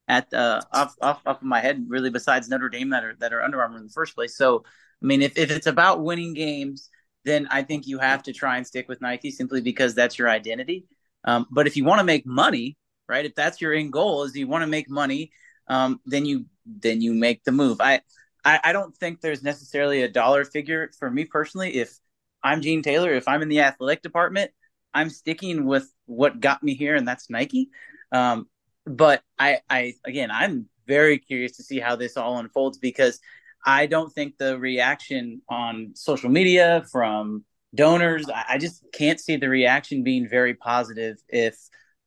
at 0.07 0.33
uh, 0.33 0.61
off, 0.73 0.95
off 1.01 1.21
off 1.25 1.37
of 1.37 1.43
my 1.43 1.59
head 1.59 1.85
really 1.87 2.09
besides 2.09 2.49
Notre 2.49 2.69
Dame 2.69 2.89
that 2.89 3.03
are 3.03 3.15
that 3.19 3.31
are 3.31 3.43
Under 3.43 3.61
Armour 3.61 3.77
in 3.77 3.83
the 3.83 3.91
first 3.91 4.15
place. 4.15 4.35
So 4.35 4.63
I 5.01 5.05
mean, 5.05 5.21
if 5.21 5.37
if 5.37 5.51
it's 5.51 5.67
about 5.67 6.03
winning 6.03 6.33
games, 6.33 6.89
then 7.25 7.47
I 7.51 7.63
think 7.63 7.87
you 7.87 7.99
have 7.99 8.23
to 8.23 8.33
try 8.33 8.57
and 8.57 8.65
stick 8.65 8.89
with 8.89 9.01
Nike 9.01 9.31
simply 9.31 9.61
because 9.61 9.93
that's 9.93 10.17
your 10.17 10.29
identity. 10.29 10.87
Um, 11.23 11.45
but 11.51 11.67
if 11.67 11.77
you 11.77 11.85
want 11.85 11.99
to 11.99 12.05
make 12.05 12.25
money, 12.25 12.77
right? 13.07 13.25
If 13.25 13.35
that's 13.35 13.61
your 13.61 13.73
end 13.73 13.93
goal 13.93 14.23
is 14.23 14.35
you 14.35 14.47
want 14.47 14.63
to 14.63 14.67
make 14.67 14.89
money, 14.89 15.31
um, 15.69 15.99
then 16.05 16.25
you 16.25 16.45
then 16.65 17.01
you 17.01 17.13
make 17.13 17.43
the 17.43 17.51
move. 17.51 17.79
I, 17.79 18.01
I 18.43 18.59
I 18.65 18.73
don't 18.73 18.95
think 18.97 19.21
there's 19.21 19.43
necessarily 19.43 20.01
a 20.03 20.09
dollar 20.09 20.43
figure 20.45 20.91
for 20.99 21.09
me 21.09 21.25
personally. 21.25 21.75
If 21.75 21.97
I'm 22.43 22.61
Gene 22.61 22.81
Taylor, 22.81 23.13
if 23.13 23.27
I'm 23.27 23.41
in 23.41 23.49
the 23.49 23.61
athletic 23.61 24.01
department, 24.01 24.51
I'm 24.93 25.09
sticking 25.09 25.65
with 25.65 25.91
what 26.05 26.39
got 26.39 26.63
me 26.63 26.73
here, 26.75 26.95
and 26.95 27.07
that's 27.07 27.29
Nike. 27.29 27.69
Um, 28.11 28.47
but 28.85 29.21
I, 29.37 29.59
I 29.69 29.93
again, 30.05 30.31
I'm 30.31 30.67
very 30.87 31.19
curious 31.19 31.57
to 31.57 31.63
see 31.63 31.79
how 31.79 31.95
this 31.95 32.17
all 32.17 32.39
unfolds 32.39 32.79
because 32.79 33.19
I 33.65 33.85
don't 33.85 34.11
think 34.11 34.37
the 34.37 34.57
reaction 34.57 35.41
on 35.49 35.91
social 35.93 36.29
media 36.29 36.85
from 36.91 37.45
donors, 37.75 38.27
I, 38.29 38.45
I 38.49 38.57
just 38.57 38.83
can't 38.93 39.19
see 39.19 39.35
the 39.35 39.49
reaction 39.49 40.03
being 40.03 40.27
very 40.27 40.53
positive 40.55 41.17
if 41.27 41.57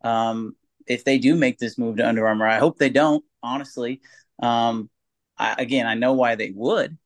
um, 0.03 0.57
if 0.87 1.05
they 1.05 1.18
do 1.18 1.35
make 1.35 1.59
this 1.59 1.79
move 1.79 1.97
to 1.97 2.07
Under 2.07 2.27
Armour. 2.27 2.47
I 2.47 2.59
hope 2.59 2.79
they 2.79 2.90
don't, 2.90 3.25
honestly. 3.42 4.01
Um, 4.42 4.90
I, 5.38 5.55
again, 5.59 5.87
I 5.87 5.95
know 5.95 6.12
why 6.12 6.35
they 6.35 6.51
would, 6.51 6.99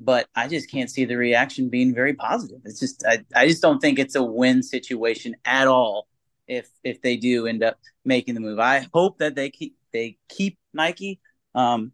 but 0.00 0.28
I 0.34 0.48
just 0.48 0.70
can't 0.70 0.90
see 0.90 1.04
the 1.04 1.16
reaction 1.16 1.68
being 1.68 1.94
very 1.94 2.14
positive. 2.14 2.60
It's 2.64 2.80
just 2.80 3.04
I, 3.06 3.24
I 3.34 3.46
just 3.48 3.62
don't 3.62 3.80
think 3.80 3.98
it's 3.98 4.14
a 4.16 4.22
win 4.22 4.62
situation 4.62 5.36
at 5.44 5.68
all 5.68 6.08
if 6.46 6.68
if 6.82 7.00
they 7.02 7.16
do 7.16 7.46
end 7.46 7.62
up 7.62 7.78
making 8.04 8.34
the 8.34 8.40
move. 8.40 8.58
I 8.58 8.86
hope 8.92 9.18
that 9.18 9.34
they 9.34 9.50
keep 9.50 9.76
they 9.92 10.18
keep 10.28 10.58
Nike. 10.72 11.20
Um, 11.54 11.92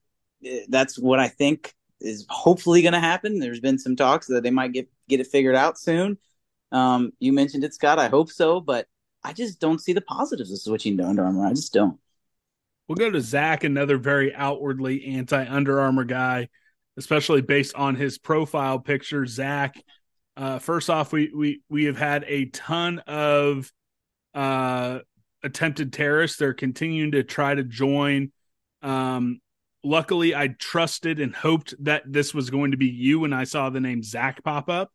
that's 0.68 0.98
what 0.98 1.20
I 1.20 1.28
think 1.28 1.74
is 2.00 2.26
hopefully 2.28 2.82
going 2.82 2.94
to 2.94 3.00
happen. 3.00 3.38
There's 3.38 3.60
been 3.60 3.78
some 3.78 3.94
talks 3.96 4.26
that 4.28 4.42
they 4.42 4.50
might 4.50 4.72
get 4.72 4.88
get 5.08 5.20
it 5.20 5.26
figured 5.26 5.56
out 5.56 5.78
soon. 5.78 6.18
Um, 6.72 7.12
you 7.18 7.32
mentioned 7.32 7.64
it, 7.64 7.74
Scott. 7.74 7.98
I 7.98 8.08
hope 8.08 8.30
so, 8.30 8.60
but 8.60 8.86
I 9.22 9.32
just 9.32 9.60
don't 9.60 9.80
see 9.80 9.92
the 9.92 10.00
positives 10.00 10.50
of 10.50 10.58
switching 10.58 10.96
to 10.98 11.06
Under 11.06 11.24
Armour. 11.24 11.46
I 11.46 11.50
just 11.50 11.72
don't. 11.72 11.98
We'll 12.88 12.96
go 12.96 13.10
to 13.10 13.20
Zach, 13.20 13.64
another 13.64 13.98
very 13.98 14.34
outwardly 14.34 15.06
anti 15.14 15.46
Under 15.46 15.80
Armour 15.80 16.04
guy, 16.04 16.48
especially 16.96 17.40
based 17.40 17.74
on 17.74 17.94
his 17.94 18.18
profile 18.18 18.78
picture. 18.78 19.26
Zach, 19.26 19.80
uh, 20.36 20.58
first 20.58 20.90
off, 20.90 21.12
we 21.12 21.30
we 21.34 21.62
we 21.68 21.84
have 21.84 21.98
had 21.98 22.24
a 22.26 22.46
ton 22.46 22.98
of 23.00 23.70
uh, 24.34 25.00
attempted 25.42 25.92
terrorists. 25.92 26.38
They're 26.38 26.54
continuing 26.54 27.12
to 27.12 27.22
try 27.22 27.54
to 27.54 27.62
join. 27.62 28.32
Um, 28.82 29.40
luckily, 29.84 30.34
I 30.34 30.48
trusted 30.48 31.20
and 31.20 31.34
hoped 31.34 31.74
that 31.84 32.02
this 32.06 32.34
was 32.34 32.50
going 32.50 32.72
to 32.72 32.76
be 32.76 32.88
you 32.88 33.20
when 33.20 33.32
I 33.32 33.44
saw 33.44 33.70
the 33.70 33.80
name 33.80 34.02
Zach 34.02 34.42
pop 34.42 34.68
up. 34.68 34.90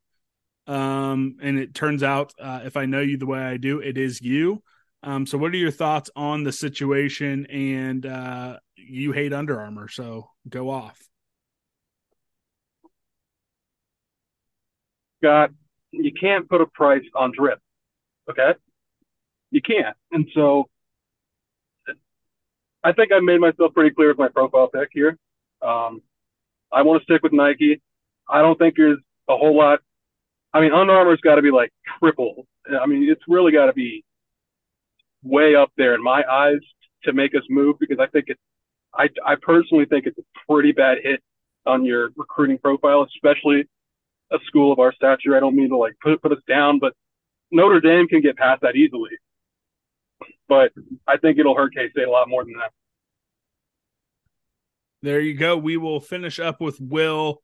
Um, 0.67 1.37
and 1.41 1.59
it 1.59 1.73
turns 1.73 2.03
out, 2.03 2.33
uh, 2.39 2.61
if 2.63 2.77
I 2.77 2.85
know 2.85 3.01
you 3.01 3.17
the 3.17 3.25
way 3.25 3.39
I 3.39 3.57
do, 3.57 3.79
it 3.79 3.97
is 3.97 4.21
you. 4.21 4.63
Um, 5.03 5.25
so, 5.25 5.37
what 5.37 5.53
are 5.53 5.57
your 5.57 5.71
thoughts 5.71 6.09
on 6.15 6.43
the 6.43 6.51
situation? 6.51 7.45
And 7.47 8.05
uh, 8.05 8.57
you 8.75 9.11
hate 9.11 9.33
Under 9.33 9.59
Armour, 9.59 9.87
so 9.87 10.29
go 10.49 10.69
off. 10.69 10.99
Scott, 15.21 15.51
you 15.91 16.11
can't 16.19 16.49
put 16.49 16.61
a 16.61 16.65
price 16.65 17.03
on 17.15 17.31
drip. 17.35 17.59
Okay 18.29 18.53
you 19.55 19.61
can't. 19.61 19.95
And 20.11 20.27
so 20.33 20.67
I 22.83 22.91
think 22.91 23.11
I 23.13 23.19
made 23.21 23.39
myself 23.39 23.73
pretty 23.73 23.95
clear 23.95 24.09
with 24.09 24.17
my 24.17 24.27
profile 24.27 24.67
pic 24.67 24.89
here. 24.91 25.17
Um, 25.61 26.01
I 26.73 26.81
want 26.81 27.01
to 27.01 27.03
stick 27.05 27.23
with 27.23 27.31
Nike. 27.31 27.81
I 28.29 28.41
don't 28.41 28.59
think 28.59 28.75
there's 28.75 28.99
a 29.29 29.37
whole 29.37 29.57
lot. 29.57 29.79
I 30.55 30.61
mean, 30.61 30.73
Under 30.73 30.93
Armour's 30.93 31.21
got 31.21 31.35
to 31.35 31.43
be 31.43 31.51
like 31.51 31.71
triple. 31.99 32.47
I 32.81 32.87
mean, 32.87 33.07
it's 33.09 33.21
really 33.27 33.51
got 33.51 33.67
to 33.67 33.73
be 33.73 34.03
way 35.21 35.55
up 35.55 35.71
there 35.77 35.93
in 35.93 36.01
my 36.01 36.23
eyes 36.23 36.59
to 37.03 37.13
make 37.13 37.35
us 37.35 37.43
move 37.49 37.77
because 37.79 37.99
I 37.99 38.07
think 38.07 38.29
it. 38.29 38.39
I 38.93 39.09
I 39.23 39.35
personally 39.35 39.85
think 39.85 40.07
it's 40.07 40.17
a 40.17 40.23
pretty 40.49 40.71
bad 40.71 40.97
hit 41.03 41.21
on 41.67 41.85
your 41.85 42.09
recruiting 42.15 42.57
profile, 42.57 43.05
especially 43.15 43.67
a 44.31 44.37
school 44.47 44.71
of 44.71 44.79
our 44.79 44.93
stature. 44.93 45.35
I 45.37 45.39
don't 45.39 45.55
mean 45.55 45.69
to 45.69 45.77
like 45.77 45.93
put 46.01 46.21
put 46.23 46.31
us 46.31 46.41
down, 46.47 46.79
but 46.79 46.93
Notre 47.51 47.81
Dame 47.81 48.07
can 48.07 48.21
get 48.21 48.37
past 48.37 48.61
that 48.61 48.75
easily 48.75 49.11
but 50.47 50.71
I 51.07 51.17
think 51.17 51.37
it'll 51.37 51.55
hurt 51.55 51.73
K 51.73 51.89
State 51.89 52.07
a 52.07 52.11
lot 52.11 52.29
more 52.29 52.43
than 52.43 52.53
that. 52.53 52.71
There 55.01 55.19
you 55.19 55.35
go. 55.35 55.57
We 55.57 55.77
will 55.77 55.99
finish 55.99 56.39
up 56.39 56.61
with 56.61 56.79
Will. 56.79 57.41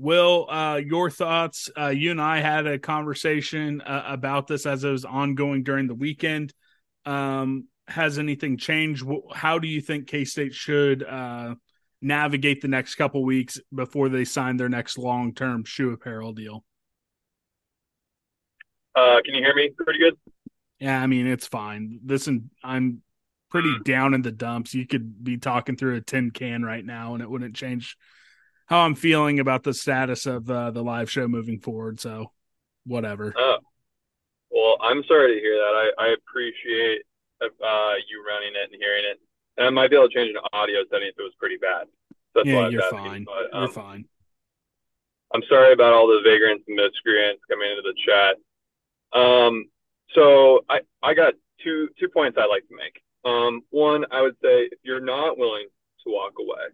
Will, 0.00 0.46
uh, 0.48 0.76
your 0.76 1.10
thoughts? 1.10 1.68
Uh, 1.78 1.88
you 1.88 2.10
and 2.10 2.22
I 2.22 2.40
had 2.40 2.66
a 2.66 2.78
conversation 2.78 3.82
uh, 3.82 4.04
about 4.06 4.46
this 4.46 4.64
as 4.64 4.82
it 4.82 4.90
was 4.90 5.04
ongoing 5.04 5.62
during 5.62 5.88
the 5.88 5.94
weekend. 5.94 6.54
Um, 7.04 7.68
has 7.86 8.18
anything 8.18 8.56
changed? 8.56 9.04
How 9.34 9.58
do 9.58 9.68
you 9.68 9.82
think 9.82 10.06
K 10.06 10.24
State 10.24 10.54
should 10.54 11.02
uh, 11.02 11.54
navigate 12.00 12.62
the 12.62 12.68
next 12.68 12.94
couple 12.94 13.22
weeks 13.22 13.60
before 13.74 14.08
they 14.08 14.24
sign 14.24 14.56
their 14.56 14.70
next 14.70 14.96
long 14.96 15.34
term 15.34 15.64
shoe 15.64 15.92
apparel 15.92 16.32
deal? 16.32 16.64
Uh, 18.96 19.20
can 19.22 19.34
you 19.34 19.42
hear 19.42 19.54
me 19.54 19.70
pretty 19.76 19.98
good? 19.98 20.14
Yeah, 20.78 20.98
I 20.98 21.08
mean 21.08 21.26
it's 21.26 21.46
fine. 21.46 22.00
Listen, 22.06 22.48
I'm 22.64 23.02
pretty 23.50 23.76
down 23.84 24.14
in 24.14 24.22
the 24.22 24.32
dumps. 24.32 24.72
You 24.72 24.86
could 24.86 25.22
be 25.22 25.36
talking 25.36 25.76
through 25.76 25.96
a 25.96 26.00
tin 26.00 26.30
can 26.30 26.62
right 26.62 26.84
now, 26.84 27.12
and 27.12 27.22
it 27.22 27.28
wouldn't 27.28 27.54
change 27.54 27.98
how 28.70 28.82
I'm 28.82 28.94
feeling 28.94 29.40
about 29.40 29.64
the 29.64 29.74
status 29.74 30.26
of 30.26 30.48
uh, 30.48 30.70
the 30.70 30.82
live 30.82 31.10
show 31.10 31.26
moving 31.26 31.58
forward. 31.58 31.98
So, 32.00 32.30
whatever. 32.86 33.34
Oh, 33.36 33.58
well, 34.50 34.76
I'm 34.80 35.02
sorry 35.04 35.34
to 35.34 35.40
hear 35.40 35.56
that. 35.56 35.92
I, 35.98 36.04
I 36.06 36.14
appreciate 36.14 37.02
uh, 37.42 37.94
you 38.08 38.24
running 38.26 38.52
it 38.54 38.70
and 38.72 38.80
hearing 38.80 39.04
it, 39.04 39.20
and 39.58 39.66
I 39.66 39.70
might 39.70 39.90
be 39.90 39.96
able 39.96 40.08
to 40.08 40.14
change 40.14 40.30
an 40.30 40.40
audio 40.52 40.78
setting 40.90 41.08
if 41.08 41.18
it 41.18 41.22
was 41.22 41.34
pretty 41.38 41.56
bad. 41.56 41.88
That's 42.34 42.46
yeah, 42.46 42.68
you're 42.68 42.88
fine. 42.90 43.24
But, 43.24 43.54
um, 43.54 43.64
you're 43.64 43.72
fine. 43.72 44.04
I'm 45.34 45.42
sorry 45.48 45.72
about 45.72 45.92
all 45.92 46.06
the 46.06 46.20
vagrants 46.24 46.64
and 46.68 46.76
miscreants 46.76 47.42
coming 47.50 47.70
into 47.70 47.82
the 47.82 47.94
chat. 48.06 48.36
Um, 49.12 49.66
so 50.14 50.64
I, 50.68 50.80
I 51.02 51.14
got 51.14 51.34
two 51.62 51.88
two 51.98 52.08
points 52.08 52.38
I'd 52.38 52.46
like 52.46 52.66
to 52.68 52.76
make. 52.76 53.02
Um, 53.24 53.62
one, 53.70 54.06
I 54.12 54.22
would 54.22 54.36
say 54.42 54.68
if 54.70 54.78
you're 54.84 55.00
not 55.00 55.38
willing 55.38 55.66
to 56.04 56.12
walk 56.12 56.34
away 56.38 56.70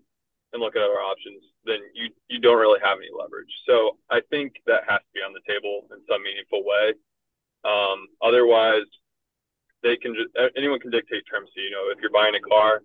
and 0.56 0.64
look 0.64 0.74
at 0.74 0.82
other 0.82 1.04
options, 1.04 1.44
then 1.68 1.84
you 1.92 2.08
you 2.32 2.40
don't 2.40 2.56
really 2.56 2.80
have 2.80 2.96
any 2.96 3.12
leverage. 3.12 3.52
So 3.68 4.00
I 4.08 4.24
think 4.32 4.56
that 4.64 4.88
has 4.88 5.04
to 5.04 5.12
be 5.12 5.20
on 5.20 5.36
the 5.36 5.44
table 5.44 5.84
in 5.92 6.00
some 6.08 6.24
meaningful 6.24 6.64
way. 6.64 6.96
Um, 7.68 8.08
otherwise, 8.24 8.88
they 9.84 10.00
can 10.00 10.16
just 10.16 10.32
anyone 10.56 10.80
can 10.80 10.90
dictate 10.90 11.28
terms 11.28 11.52
to 11.54 11.60
you. 11.60 11.70
know 11.70 11.92
if 11.92 12.00
you're 12.00 12.14
buying 12.14 12.34
a 12.34 12.42
car, 12.42 12.80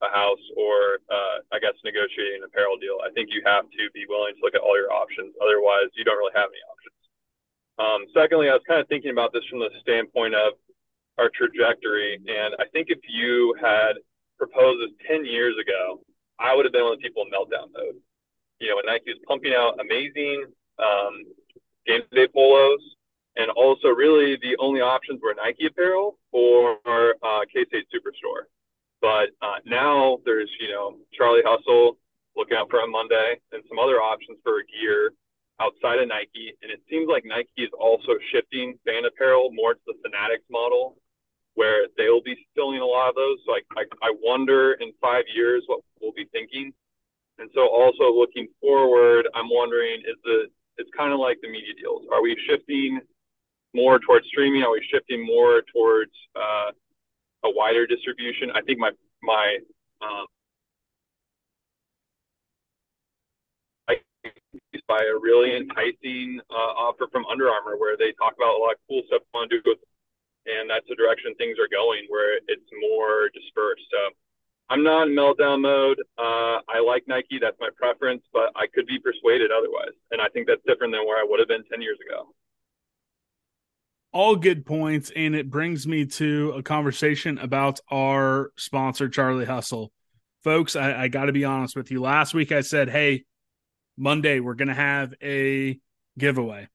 a 0.00 0.08
house, 0.08 0.42
or 0.56 1.04
uh, 1.12 1.44
I 1.52 1.60
guess 1.60 1.76
negotiating 1.84 2.40
an 2.40 2.48
apparel 2.48 2.80
deal. 2.80 2.98
I 3.04 3.12
think 3.12 3.28
you 3.30 3.44
have 3.44 3.68
to 3.68 3.82
be 3.92 4.08
willing 4.08 4.34
to 4.34 4.40
look 4.40 4.56
at 4.56 4.64
all 4.64 4.80
your 4.80 4.90
options. 4.90 5.36
Otherwise, 5.44 5.92
you 5.94 6.08
don't 6.08 6.18
really 6.18 6.34
have 6.34 6.48
any 6.48 6.64
options. 6.64 7.00
Um, 7.76 8.00
secondly, 8.14 8.48
I 8.48 8.56
was 8.56 8.64
kind 8.66 8.80
of 8.80 8.88
thinking 8.88 9.10
about 9.10 9.32
this 9.36 9.44
from 9.50 9.60
the 9.60 9.70
standpoint 9.82 10.34
of 10.34 10.54
our 11.18 11.30
trajectory. 11.34 12.18
And 12.26 12.54
I 12.58 12.66
think 12.72 12.88
if 12.90 12.98
you 13.08 13.54
had 13.60 13.94
proposed 14.38 14.82
this 14.82 14.94
10 15.08 15.24
years 15.24 15.54
ago, 15.60 16.00
I 16.38 16.54
would 16.54 16.64
have 16.64 16.72
been 16.72 16.84
one 16.84 16.94
of 16.94 16.98
the 16.98 17.02
people 17.02 17.22
in 17.22 17.30
meltdown 17.30 17.72
mode. 17.72 17.96
You 18.60 18.68
know, 18.70 18.76
when 18.76 18.86
Nike 18.86 19.10
was 19.10 19.20
pumping 19.26 19.52
out 19.54 19.80
amazing 19.80 20.46
um, 20.78 21.24
game 21.86 22.02
day 22.12 22.28
polos, 22.28 22.80
and 23.36 23.50
also 23.50 23.88
really 23.88 24.36
the 24.36 24.56
only 24.58 24.80
options 24.80 25.20
were 25.22 25.34
Nike 25.34 25.66
apparel 25.66 26.18
or 26.32 26.78
uh, 26.86 27.40
K 27.52 27.64
State 27.66 27.86
Superstore. 27.92 28.46
But 29.00 29.30
uh, 29.42 29.58
now 29.66 30.18
there's, 30.24 30.50
you 30.60 30.70
know, 30.70 30.96
Charlie 31.12 31.42
Hustle 31.44 31.98
looking 32.36 32.56
out 32.56 32.70
for 32.70 32.80
on 32.80 32.90
Monday 32.90 33.40
and 33.52 33.62
some 33.68 33.78
other 33.78 34.00
options 34.00 34.38
for 34.42 34.62
gear 34.80 35.12
outside 35.60 35.98
of 35.98 36.08
Nike. 36.08 36.54
And 36.62 36.70
it 36.70 36.80
seems 36.88 37.08
like 37.08 37.24
Nike 37.26 37.62
is 37.62 37.70
also 37.78 38.12
shifting 38.32 38.78
fan 38.86 39.04
apparel 39.04 39.50
more 39.52 39.74
to 39.74 39.80
the 39.86 39.94
Fanatics 40.02 40.44
model 40.50 40.96
where 41.54 41.86
they'll 41.96 42.22
be 42.22 42.36
filling 42.54 42.80
a 42.80 42.86
lot 42.86 43.08
of 43.08 43.14
those. 43.14 43.38
So 43.46 43.52
I, 43.52 43.60
I, 43.80 43.84
I 44.02 44.14
wonder 44.22 44.74
in 44.80 44.92
five 45.00 45.24
years 45.34 45.62
what 45.66 45.80
we'll 46.00 46.12
be 46.12 46.26
thinking. 46.32 46.72
And 47.38 47.50
so 47.54 47.68
also 47.68 48.12
looking 48.12 48.48
forward, 48.60 49.28
I'm 49.34 49.48
wondering 49.50 50.00
is 50.00 50.16
the 50.24 50.46
it's 50.76 50.90
kind 50.96 51.12
of 51.12 51.20
like 51.20 51.38
the 51.40 51.48
media 51.48 51.74
deals. 51.80 52.02
Are 52.12 52.22
we 52.22 52.36
shifting 52.48 53.00
more 53.74 53.98
towards 53.98 54.26
streaming? 54.26 54.62
Are 54.62 54.72
we 54.72 54.84
shifting 54.90 55.24
more 55.24 55.62
towards 55.72 56.12
uh, 56.34 56.70
a 57.44 57.50
wider 57.50 57.86
distribution? 57.86 58.50
I 58.54 58.62
think 58.62 58.78
my 58.78 58.90
my 59.22 59.58
um, 60.02 60.26
by 64.88 65.00
a 65.00 65.16
really 65.18 65.56
enticing 65.56 66.40
uh, 66.50 66.72
offer 66.76 67.06
from 67.10 67.24
Under 67.26 67.48
Armour 67.48 67.76
where 67.78 67.96
they 67.96 68.12
talk 68.20 68.34
about 68.36 68.54
a 68.56 68.60
lot 68.60 68.72
of 68.72 68.80
cool 68.88 69.02
stuff 69.06 69.22
they 69.22 69.38
want 69.38 69.50
to 69.50 69.60
do 69.60 69.62
with 69.64 69.83
that's 70.74 70.88
the 70.88 70.96
direction 70.96 71.34
things 71.36 71.56
are 71.58 71.70
going 71.70 72.06
where 72.08 72.38
it's 72.48 72.70
more 72.82 73.30
dispersed. 73.30 73.86
So 73.90 74.14
I'm 74.70 74.82
not 74.82 75.08
in 75.08 75.14
meltdown 75.14 75.62
mode. 75.62 76.00
Uh, 76.18 76.58
I 76.66 76.82
like 76.84 77.04
Nike. 77.06 77.38
That's 77.40 77.56
my 77.60 77.68
preference, 77.76 78.22
but 78.32 78.50
I 78.56 78.66
could 78.66 78.86
be 78.86 78.98
persuaded 78.98 79.50
otherwise. 79.50 79.94
And 80.10 80.20
I 80.20 80.28
think 80.28 80.46
that's 80.46 80.62
different 80.66 80.92
than 80.92 81.06
where 81.06 81.18
I 81.18 81.26
would 81.28 81.38
have 81.38 81.48
been 81.48 81.64
10 81.70 81.82
years 81.82 81.98
ago. 82.06 82.34
All 84.12 84.36
good 84.36 84.64
points. 84.64 85.12
And 85.14 85.34
it 85.34 85.50
brings 85.50 85.86
me 85.86 86.06
to 86.06 86.54
a 86.56 86.62
conversation 86.62 87.38
about 87.38 87.80
our 87.90 88.52
sponsor, 88.56 89.08
Charlie 89.08 89.44
Hustle. 89.44 89.92
Folks, 90.42 90.76
I, 90.76 91.04
I 91.04 91.08
got 91.08 91.26
to 91.26 91.32
be 91.32 91.44
honest 91.44 91.76
with 91.76 91.90
you. 91.90 92.00
Last 92.00 92.34
week 92.34 92.52
I 92.52 92.60
said, 92.60 92.88
hey, 92.88 93.24
Monday, 93.96 94.40
we're 94.40 94.54
going 94.54 94.68
to 94.68 94.74
have 94.74 95.14
a 95.22 95.78
giveaway. 96.18 96.68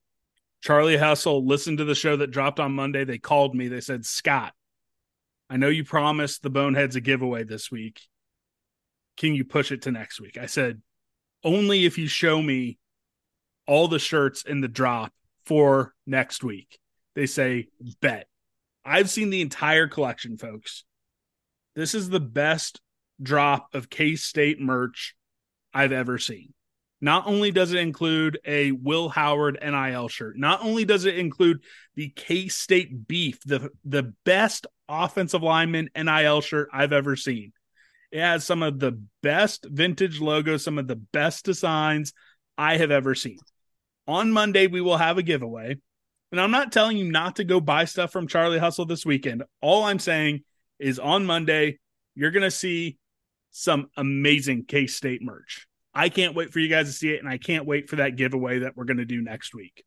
Charlie 0.62 0.98
Hustle 0.98 1.45
listened 1.45 1.78
to 1.78 1.86
the 1.86 1.95
show 1.95 2.17
that 2.17 2.32
dropped 2.32 2.60
on 2.60 2.74
Monday. 2.74 3.06
They 3.06 3.17
called 3.17 3.56
me. 3.56 3.67
They 3.67 3.82
said, 3.82 4.06
Scott, 4.06 4.54
I 5.50 5.58
know 5.58 5.69
you 5.69 5.84
promised 5.84 6.43
the 6.43 6.50
Boneheads 6.50 6.95
a 6.95 7.02
giveaway 7.02 7.43
this 7.43 7.72
week. 7.72 8.02
Can 9.17 9.34
you 9.34 9.45
push 9.45 9.72
it 9.72 9.84
to 9.84 9.91
next 9.91 10.19
week? 10.19 10.38
I 10.38 10.45
said, 10.45 10.82
only 11.43 11.86
if 11.86 11.98
you 11.98 12.08
show 12.08 12.41
me 12.41 12.78
all 13.67 13.88
the 13.88 14.00
shirts 14.00 14.43
in 14.43 14.62
the 14.62 14.67
drop 14.67 15.13
for 15.45 15.93
next 16.06 16.43
week. 16.43 16.80
They 17.15 17.26
say, 17.26 17.67
bet. 18.02 18.28
I've 18.86 19.10
seen 19.10 19.30
the 19.30 19.41
entire 19.41 19.88
collection, 19.88 20.38
folks. 20.38 20.84
This 21.76 21.93
is 21.93 22.10
the 22.10 22.19
best 22.19 22.82
drop 23.22 23.74
of 23.74 23.89
K 23.89 24.15
State 24.15 24.60
merch 24.60 25.15
I've 25.74 25.91
ever 25.91 26.17
seen. 26.17 26.54
Not 27.01 27.27
only 27.27 27.51
does 27.51 27.71
it 27.71 27.79
include 27.79 28.39
a 28.45 28.71
Will 28.71 29.09
Howard 29.09 29.57
NIL 29.62 30.09
shirt, 30.09 30.38
not 30.38 30.63
only 30.63 30.83
does 30.83 31.05
it 31.05 31.17
include 31.17 31.63
the 31.95 32.09
K 32.09 32.49
State 32.49 33.07
Beef, 33.07 33.39
the, 33.45 33.69
the 33.85 34.13
best 34.25 34.67
offensive 34.89 35.43
lineman 35.43 35.89
NIL 35.95 36.41
shirt 36.41 36.69
I've 36.73 36.93
ever 36.93 37.15
seen. 37.15 37.53
It 38.12 38.21
has 38.21 38.43
some 38.43 38.63
of 38.63 38.79
the 38.79 38.99
best 39.21 39.65
vintage 39.69 40.19
logos, 40.19 40.63
some 40.63 40.77
of 40.77 40.88
the 40.88 40.95
best 40.95 41.45
designs 41.45 42.13
I 42.57 42.77
have 42.77 42.91
ever 42.91 43.15
seen. 43.15 43.38
On 44.07 44.31
Monday, 44.31 44.67
we 44.67 44.81
will 44.81 44.97
have 44.97 45.17
a 45.17 45.23
giveaway. 45.23 45.77
And 46.31 46.41
I'm 46.41 46.51
not 46.51 46.71
telling 46.71 46.97
you 46.97 47.12
not 47.12 47.38
to 47.38 47.43
go 47.43 47.62
buy 47.62 47.85
stuff 47.85 48.12
from 48.12 48.27
Charlie 48.27 48.59
Hustle 48.59 48.85
this 48.85 49.05
weekend. 49.05 49.43
All 49.62 49.83
I'm 49.83 49.99
saying 49.99 50.43
is 50.79 50.99
on 50.99 51.25
Monday, 51.25 51.79
you're 52.15 52.31
going 52.31 52.43
to 52.43 52.51
see 52.51 52.97
some 53.51 53.89
amazing 53.95 54.65
K 54.65 54.88
State 54.88 55.21
merch. 55.21 55.67
I 55.99 56.07
can't 56.07 56.33
wait 56.33 56.53
for 56.53 56.59
you 56.59 56.69
guys 56.69 56.85
to 56.85 56.93
see 56.93 57.09
it, 57.09 57.19
and 57.19 57.27
I 57.27 57.38
can't 57.38 57.65
wait 57.65 57.89
for 57.89 57.97
that 57.97 58.15
giveaway 58.15 58.59
that 58.59 58.77
we're 58.77 58.85
going 58.85 58.97
to 58.97 59.05
do 59.05 59.21
next 59.21 59.53
week. 59.53 59.83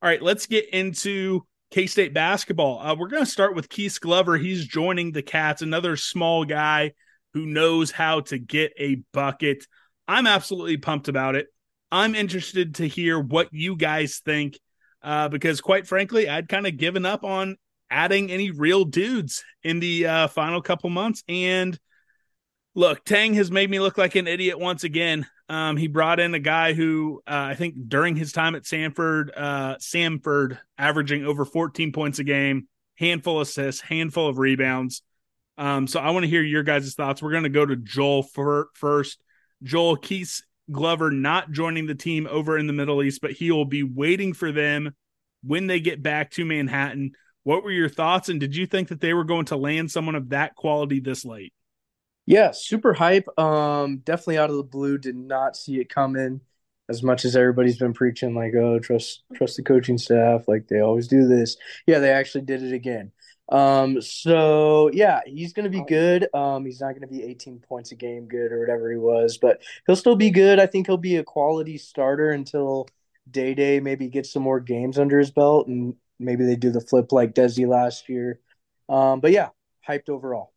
All 0.00 0.08
right, 0.08 0.22
let's 0.22 0.46
get 0.46 0.70
into 0.70 1.42
K 1.70 1.86
State 1.86 2.14
basketball. 2.14 2.80
Uh, 2.80 2.94
we're 2.94 3.08
going 3.08 3.26
to 3.26 3.30
start 3.30 3.54
with 3.54 3.68
Keith 3.68 4.00
Glover. 4.00 4.38
He's 4.38 4.66
joining 4.66 5.12
the 5.12 5.20
Cats, 5.20 5.60
another 5.60 5.98
small 5.98 6.46
guy 6.46 6.92
who 7.34 7.44
knows 7.44 7.90
how 7.90 8.20
to 8.20 8.38
get 8.38 8.72
a 8.78 9.02
bucket. 9.12 9.66
I'm 10.08 10.26
absolutely 10.26 10.78
pumped 10.78 11.08
about 11.08 11.36
it. 11.36 11.48
I'm 11.92 12.14
interested 12.14 12.76
to 12.76 12.88
hear 12.88 13.20
what 13.20 13.48
you 13.52 13.76
guys 13.76 14.22
think 14.24 14.58
uh, 15.02 15.28
because, 15.28 15.60
quite 15.60 15.86
frankly, 15.86 16.26
I'd 16.26 16.48
kind 16.48 16.66
of 16.66 16.78
given 16.78 17.04
up 17.04 17.22
on 17.22 17.56
adding 17.90 18.30
any 18.30 18.50
real 18.50 18.86
dudes 18.86 19.44
in 19.62 19.78
the 19.78 20.06
uh, 20.06 20.28
final 20.28 20.62
couple 20.62 20.88
months. 20.88 21.22
And 21.28 21.78
look, 22.74 23.04
Tang 23.04 23.34
has 23.34 23.50
made 23.50 23.70
me 23.70 23.78
look 23.78 23.98
like 23.98 24.14
an 24.14 24.26
idiot 24.26 24.58
once 24.58 24.84
again. 24.84 25.26
Um, 25.48 25.76
he 25.76 25.88
brought 25.88 26.20
in 26.20 26.34
a 26.34 26.38
guy 26.38 26.72
who 26.72 27.22
uh, 27.26 27.48
I 27.50 27.54
think 27.54 27.74
during 27.88 28.16
his 28.16 28.32
time 28.32 28.54
at 28.54 28.66
Sanford, 28.66 29.30
uh, 29.36 29.76
Samford, 29.76 30.58
averaging 30.78 31.24
over 31.24 31.44
14 31.44 31.92
points 31.92 32.18
a 32.18 32.24
game, 32.24 32.68
handful 32.96 33.40
of 33.40 33.48
assists, 33.48 33.82
handful 33.82 34.28
of 34.28 34.38
rebounds. 34.38 35.02
Um, 35.56 35.86
so 35.86 36.00
I 36.00 36.10
want 36.10 36.24
to 36.24 36.30
hear 36.30 36.42
your 36.42 36.62
guys' 36.62 36.94
thoughts. 36.94 37.22
We're 37.22 37.30
going 37.30 37.44
to 37.44 37.48
go 37.48 37.64
to 37.64 37.76
Joel 37.76 38.22
for, 38.22 38.68
first. 38.74 39.22
Joel 39.62 39.96
Keith 39.96 40.42
Glover 40.70 41.10
not 41.10 41.52
joining 41.52 41.86
the 41.86 41.94
team 41.94 42.26
over 42.30 42.58
in 42.58 42.66
the 42.66 42.72
Middle 42.72 43.02
East, 43.02 43.20
but 43.20 43.32
he 43.32 43.50
will 43.50 43.64
be 43.64 43.82
waiting 43.82 44.32
for 44.32 44.50
them 44.50 44.94
when 45.42 45.66
they 45.66 45.80
get 45.80 46.02
back 46.02 46.30
to 46.32 46.44
Manhattan. 46.44 47.12
What 47.44 47.62
were 47.62 47.70
your 47.70 47.88
thoughts, 47.90 48.30
and 48.30 48.40
did 48.40 48.56
you 48.56 48.66
think 48.66 48.88
that 48.88 49.00
they 49.00 49.12
were 49.12 49.24
going 49.24 49.46
to 49.46 49.56
land 49.56 49.90
someone 49.90 50.14
of 50.14 50.30
that 50.30 50.54
quality 50.54 51.00
this 51.00 51.24
late? 51.24 51.52
Yeah, 52.26 52.52
super 52.52 52.94
hype. 52.94 53.28
Um, 53.38 53.98
definitely 53.98 54.38
out 54.38 54.50
of 54.50 54.56
the 54.56 54.62
blue. 54.62 54.98
Did 54.98 55.16
not 55.16 55.56
see 55.56 55.80
it 55.80 55.88
coming. 55.88 56.40
As 56.88 57.02
much 57.02 57.24
as 57.24 57.34
everybody's 57.34 57.78
been 57.78 57.94
preaching, 57.94 58.34
like, 58.34 58.54
oh, 58.54 58.78
trust 58.78 59.22
trust 59.34 59.56
the 59.56 59.62
coaching 59.62 59.96
staff, 59.98 60.46
like 60.48 60.68
they 60.68 60.80
always 60.80 61.08
do 61.08 61.26
this. 61.26 61.56
Yeah, 61.86 61.98
they 61.98 62.10
actually 62.10 62.42
did 62.42 62.62
it 62.62 62.74
again. 62.74 63.12
Um, 63.50 64.00
so 64.00 64.90
yeah, 64.92 65.20
he's 65.26 65.52
gonna 65.52 65.70
be 65.70 65.82
good. 65.82 66.28
Um, 66.34 66.64
he's 66.64 66.80
not 66.80 66.94
gonna 66.94 67.06
be 67.06 67.22
18 67.22 67.58
points 67.60 67.92
a 67.92 67.94
game 67.94 68.26
good 68.26 68.52
or 68.52 68.60
whatever 68.60 68.90
he 68.90 68.98
was, 68.98 69.38
but 69.38 69.62
he'll 69.86 69.96
still 69.96 70.16
be 70.16 70.30
good. 70.30 70.58
I 70.58 70.66
think 70.66 70.86
he'll 70.86 70.96
be 70.96 71.16
a 71.16 71.24
quality 71.24 71.78
starter 71.78 72.30
until 72.30 72.88
Dai 73.30 73.54
Dai 73.54 73.80
maybe 73.80 74.08
gets 74.08 74.32
some 74.32 74.42
more 74.42 74.60
games 74.60 74.98
under 74.98 75.18
his 75.18 75.30
belt, 75.30 75.68
and 75.68 75.94
maybe 76.18 76.44
they 76.44 76.56
do 76.56 76.70
the 76.70 76.80
flip 76.80 77.12
like 77.12 77.34
Desi 77.34 77.66
last 77.66 78.08
year. 78.08 78.40
Um, 78.88 79.20
but 79.20 79.32
yeah, 79.32 79.50
hyped 79.86 80.08
overall. 80.08 80.53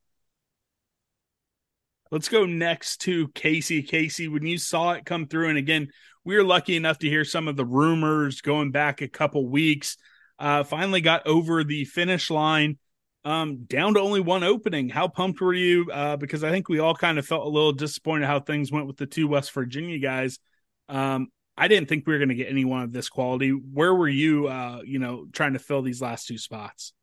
Let's 2.12 2.30
go 2.30 2.46
next 2.46 3.02
to 3.02 3.28
Casey. 3.30 3.84
Casey, 3.84 4.28
when 4.28 4.46
you 4.46 4.58
saw 4.58 4.94
it 4.94 5.06
come 5.06 5.28
through, 5.28 5.50
and 5.50 5.58
again, 5.58 5.90
we 6.24 6.36
were 6.36 6.44
lucky 6.44 6.76
enough 6.76 7.00
to 7.00 7.10
hear 7.10 7.26
some 7.26 7.48
of 7.48 7.56
the 7.56 7.66
rumors 7.66 8.42
going 8.42 8.72
back 8.72 9.02
a 9.02 9.08
couple 9.08 9.48
weeks. 9.48 9.98
Uh, 10.40 10.64
finally 10.64 11.02
got 11.02 11.26
over 11.26 11.64
the 11.64 11.86
finish 11.86 12.30
line, 12.30 12.78
um, 13.26 13.66
down 13.66 13.96
to 13.96 14.00
only 14.00 14.20
one 14.20 14.44
opening. 14.44 14.88
How 14.88 15.08
pumped 15.08 15.42
were 15.42 15.54
you? 15.54 15.90
Uh, 15.92 16.16
because 16.16 16.44
I 16.44 16.52
think 16.52 16.70
we 16.70 16.80
all 16.80 16.96
kind 16.96 17.18
of 17.18 17.26
felt 17.26 17.46
a 17.46 17.50
little 17.50 17.74
disappointed 17.74 18.26
how 18.26 18.40
things 18.40 18.72
went 18.72 18.88
with 18.88 18.98
the 18.98 19.06
two 19.06 19.28
West 19.28 19.52
Virginia 19.52 20.00
guys. 20.00 20.40
Um, 20.88 21.28
I 21.58 21.68
didn't 21.68 21.90
think 21.90 22.06
we 22.06 22.14
were 22.14 22.20
going 22.20 22.30
to 22.30 22.36
get 22.36 22.50
anyone 22.50 22.84
of 22.84 22.94
this 22.94 23.10
quality. 23.10 23.50
Where 23.50 23.94
were 23.94 24.08
you, 24.08 24.48
uh, 24.48 24.82
you 24.86 25.00
know, 25.00 25.26
trying 25.34 25.54
to 25.54 25.60
fill 25.60 25.82
these 25.82 26.02
last 26.02 26.28
two 26.28 26.38
spots? 26.38 26.94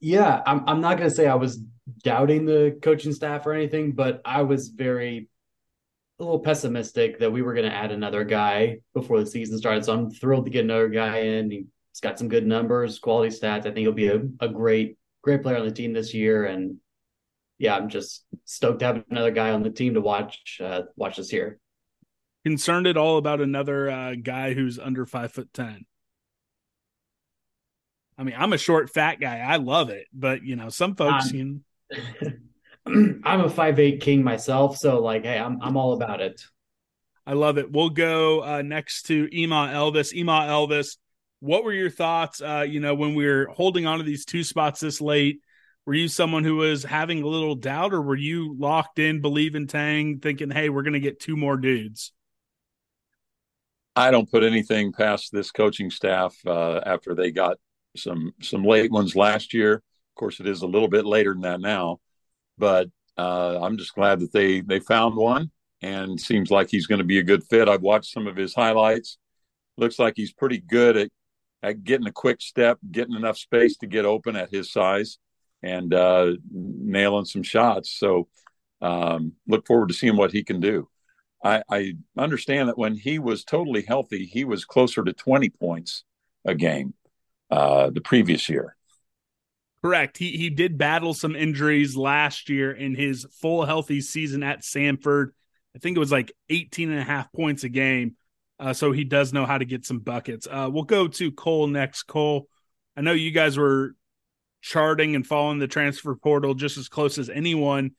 Yeah, 0.00 0.42
I'm 0.46 0.64
I'm 0.68 0.80
not 0.80 0.98
gonna 0.98 1.10
say 1.10 1.26
I 1.26 1.34
was 1.34 1.58
doubting 2.02 2.44
the 2.44 2.78
coaching 2.82 3.12
staff 3.12 3.46
or 3.46 3.52
anything, 3.52 3.92
but 3.92 4.20
I 4.24 4.42
was 4.42 4.68
very 4.68 5.28
a 6.18 6.22
little 6.22 6.40
pessimistic 6.40 7.18
that 7.18 7.30
we 7.30 7.42
were 7.42 7.54
gonna 7.54 7.68
add 7.68 7.92
another 7.92 8.24
guy 8.24 8.78
before 8.94 9.20
the 9.20 9.26
season 9.26 9.58
started. 9.58 9.84
So 9.84 9.92
I'm 9.92 10.10
thrilled 10.10 10.46
to 10.46 10.50
get 10.50 10.64
another 10.64 10.88
guy 10.88 11.18
in. 11.18 11.50
He's 11.50 12.00
got 12.02 12.18
some 12.18 12.28
good 12.28 12.46
numbers, 12.46 12.98
quality 12.98 13.34
stats. 13.34 13.60
I 13.60 13.70
think 13.70 13.78
he'll 13.78 13.92
be 13.92 14.08
a, 14.08 14.22
a 14.40 14.48
great, 14.48 14.98
great 15.22 15.42
player 15.42 15.56
on 15.56 15.64
the 15.64 15.72
team 15.72 15.92
this 15.92 16.12
year. 16.12 16.44
And 16.44 16.76
yeah, 17.58 17.76
I'm 17.76 17.88
just 17.88 18.24
stoked 18.44 18.80
to 18.80 18.86
have 18.86 19.04
another 19.10 19.30
guy 19.30 19.50
on 19.50 19.62
the 19.62 19.70
team 19.70 19.94
to 19.94 20.00
watch 20.00 20.60
uh, 20.62 20.82
watch 20.96 21.16
this 21.16 21.32
year. 21.32 21.58
Concerned 22.44 22.86
at 22.86 22.96
all 22.96 23.16
about 23.18 23.40
another 23.40 23.90
uh, 23.90 24.14
guy 24.14 24.52
who's 24.54 24.78
under 24.78 25.06
five 25.06 25.32
foot 25.32 25.52
ten? 25.52 25.86
I 28.18 28.24
mean, 28.24 28.34
I'm 28.38 28.52
a 28.52 28.58
short, 28.58 28.90
fat 28.90 29.20
guy. 29.20 29.38
I 29.38 29.56
love 29.56 29.90
it, 29.90 30.06
but 30.12 30.42
you 30.42 30.56
know, 30.56 30.68
some 30.68 30.94
folks, 30.94 31.30
um, 31.30 31.36
you 31.36 31.44
know. 31.44 32.32
I'm 33.24 33.40
a 33.40 33.50
five 33.50 33.78
eight 33.78 34.00
king 34.00 34.22
myself, 34.22 34.76
so 34.76 35.02
like, 35.02 35.24
hey, 35.24 35.38
I'm 35.38 35.60
I'm 35.60 35.76
all 35.76 35.92
about 35.92 36.20
it. 36.20 36.42
I 37.26 37.32
love 37.32 37.58
it. 37.58 37.70
We'll 37.70 37.90
go 37.90 38.42
uh, 38.42 38.62
next 38.62 39.06
to 39.06 39.28
Ema 39.36 39.70
Elvis. 39.74 40.14
Ema 40.14 40.46
Elvis 40.48 40.96
what 41.40 41.64
were 41.64 41.72
your 41.72 41.90
thoughts? 41.90 42.40
Uh, 42.40 42.64
you 42.68 42.80
know, 42.80 42.94
when 42.94 43.14
we 43.14 43.26
were 43.26 43.46
holding 43.54 43.86
on 43.86 43.98
to 43.98 44.04
these 44.04 44.24
two 44.24 44.42
spots 44.44 44.80
this 44.80 45.00
late, 45.00 45.40
were 45.84 45.94
you 45.94 46.08
someone 46.08 46.44
who 46.44 46.56
was 46.56 46.82
having 46.82 47.22
a 47.22 47.26
little 47.26 47.54
doubt, 47.54 47.92
or 47.92 48.02
were 48.02 48.16
you 48.16 48.56
locked 48.58 48.98
in, 48.98 49.20
believing 49.20 49.66
Tang, 49.66 50.18
thinking, 50.18 50.50
"Hey, 50.50 50.68
we're 50.68 50.82
going 50.82 50.94
to 50.94 51.00
get 51.00 51.20
two 51.20 51.36
more 51.36 51.56
dudes"? 51.56 52.12
I 53.94 54.10
don't 54.10 54.30
put 54.30 54.42
anything 54.42 54.92
past 54.92 55.32
this 55.32 55.50
coaching 55.50 55.90
staff 55.90 56.34
uh, 56.46 56.80
after 56.84 57.14
they 57.14 57.30
got 57.30 57.56
some 57.96 58.32
some 58.42 58.64
late 58.64 58.90
ones 58.90 59.16
last 59.16 59.54
year. 59.54 59.74
Of 59.74 60.14
course, 60.16 60.40
it 60.40 60.46
is 60.46 60.62
a 60.62 60.66
little 60.66 60.88
bit 60.88 61.06
later 61.06 61.32
than 61.32 61.42
that 61.42 61.60
now, 61.60 62.00
but 62.58 62.88
uh, 63.18 63.58
I'm 63.62 63.76
just 63.76 63.94
glad 63.94 64.20
that 64.20 64.32
they 64.32 64.60
they 64.60 64.80
found 64.80 65.16
one 65.16 65.50
and 65.82 66.20
seems 66.20 66.50
like 66.50 66.70
he's 66.70 66.86
going 66.86 66.98
to 66.98 67.04
be 67.04 67.18
a 67.18 67.24
good 67.24 67.44
fit. 67.44 67.68
I've 67.68 67.82
watched 67.82 68.12
some 68.12 68.26
of 68.26 68.36
his 68.36 68.54
highlights. 68.54 69.18
Looks 69.76 69.98
like 69.98 70.14
he's 70.16 70.32
pretty 70.32 70.58
good 70.58 70.96
at 70.96 71.10
at 71.62 71.84
getting 71.84 72.06
a 72.06 72.12
quick 72.12 72.40
step, 72.40 72.78
getting 72.90 73.14
enough 73.14 73.38
space 73.38 73.76
to 73.78 73.86
get 73.86 74.04
open 74.04 74.36
at 74.36 74.50
his 74.50 74.70
size, 74.70 75.18
and 75.62 75.92
uh, 75.92 76.32
nailing 76.50 77.24
some 77.24 77.42
shots. 77.42 77.98
So 77.98 78.28
um, 78.80 79.32
look 79.46 79.66
forward 79.66 79.88
to 79.88 79.94
seeing 79.94 80.16
what 80.16 80.32
he 80.32 80.44
can 80.44 80.60
do. 80.60 80.88
I, 81.42 81.62
I 81.70 81.94
understand 82.16 82.68
that 82.68 82.78
when 82.78 82.94
he 82.94 83.18
was 83.18 83.44
totally 83.44 83.82
healthy, 83.82 84.26
he 84.26 84.44
was 84.44 84.64
closer 84.64 85.04
to 85.04 85.12
20 85.12 85.50
points 85.50 86.04
a 86.44 86.54
game 86.54 86.94
uh, 87.50 87.90
the 87.90 88.00
previous 88.00 88.48
year. 88.48 88.76
Correct. 89.82 90.18
He 90.18 90.36
he 90.36 90.50
did 90.50 90.78
battle 90.78 91.14
some 91.14 91.36
injuries 91.36 91.96
last 91.96 92.48
year 92.48 92.72
in 92.72 92.94
his 92.94 93.26
full 93.40 93.64
healthy 93.64 94.00
season 94.00 94.42
at 94.42 94.62
Samford. 94.62 95.28
I 95.74 95.78
think 95.78 95.96
it 95.96 96.00
was 96.00 96.10
like 96.10 96.32
18 96.48 96.90
and 96.90 97.00
a 97.00 97.04
half 97.04 97.32
points 97.32 97.62
a 97.62 97.68
game. 97.68 98.16
Uh, 98.58 98.72
so 98.72 98.90
he 98.90 99.04
does 99.04 99.32
know 99.32 99.44
how 99.44 99.58
to 99.58 99.66
get 99.66 99.84
some 99.84 99.98
buckets. 99.98 100.48
Uh, 100.50 100.68
we'll 100.72 100.84
go 100.84 101.06
to 101.06 101.30
Cole 101.30 101.66
next. 101.66 102.04
Cole, 102.04 102.48
I 102.96 103.02
know 103.02 103.12
you 103.12 103.30
guys 103.30 103.58
were 103.58 103.94
charting 104.62 105.14
and 105.14 105.26
following 105.26 105.58
the 105.58 105.68
transfer 105.68 106.14
portal 106.16 106.54
just 106.54 106.78
as 106.78 106.88
close 106.88 107.18
as 107.18 107.28
anyone. 107.28 107.92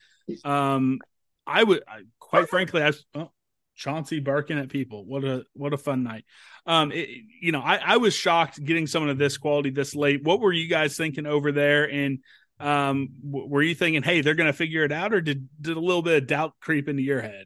Um, 0.43 0.99
I 1.45 1.63
would, 1.63 1.83
I, 1.87 2.01
quite 2.19 2.49
frankly, 2.49 2.83
I, 2.83 2.91
oh, 3.13 3.31
Chauncey 3.77 4.19
barking 4.19 4.57
at 4.59 4.69
people. 4.69 5.05
What 5.05 5.23
a 5.23 5.45
what 5.53 5.73
a 5.73 5.77
fun 5.77 6.03
night. 6.03 6.25
Um, 6.65 6.91
it, 6.91 7.07
you 7.41 7.51
know, 7.51 7.61
I, 7.61 7.77
I 7.77 7.97
was 7.97 8.13
shocked 8.13 8.61
getting 8.61 8.87
someone 8.87 9.09
of 9.09 9.17
this 9.17 9.37
quality 9.37 9.69
this 9.69 9.95
late. 9.95 10.23
What 10.23 10.41
were 10.41 10.51
you 10.51 10.67
guys 10.67 10.97
thinking 10.97 11.25
over 11.25 11.51
there? 11.51 11.89
And 11.89 12.19
um, 12.59 13.09
w- 13.23 13.47
were 13.47 13.61
you 13.61 13.75
thinking, 13.75 14.03
hey, 14.03 14.21
they're 14.21 14.33
going 14.33 14.51
to 14.51 14.57
figure 14.57 14.83
it 14.83 14.91
out, 14.91 15.13
or 15.13 15.21
did 15.21 15.47
did 15.61 15.77
a 15.77 15.79
little 15.79 16.01
bit 16.01 16.21
of 16.21 16.27
doubt 16.27 16.55
creep 16.59 16.89
into 16.89 17.03
your 17.03 17.21
head? 17.21 17.45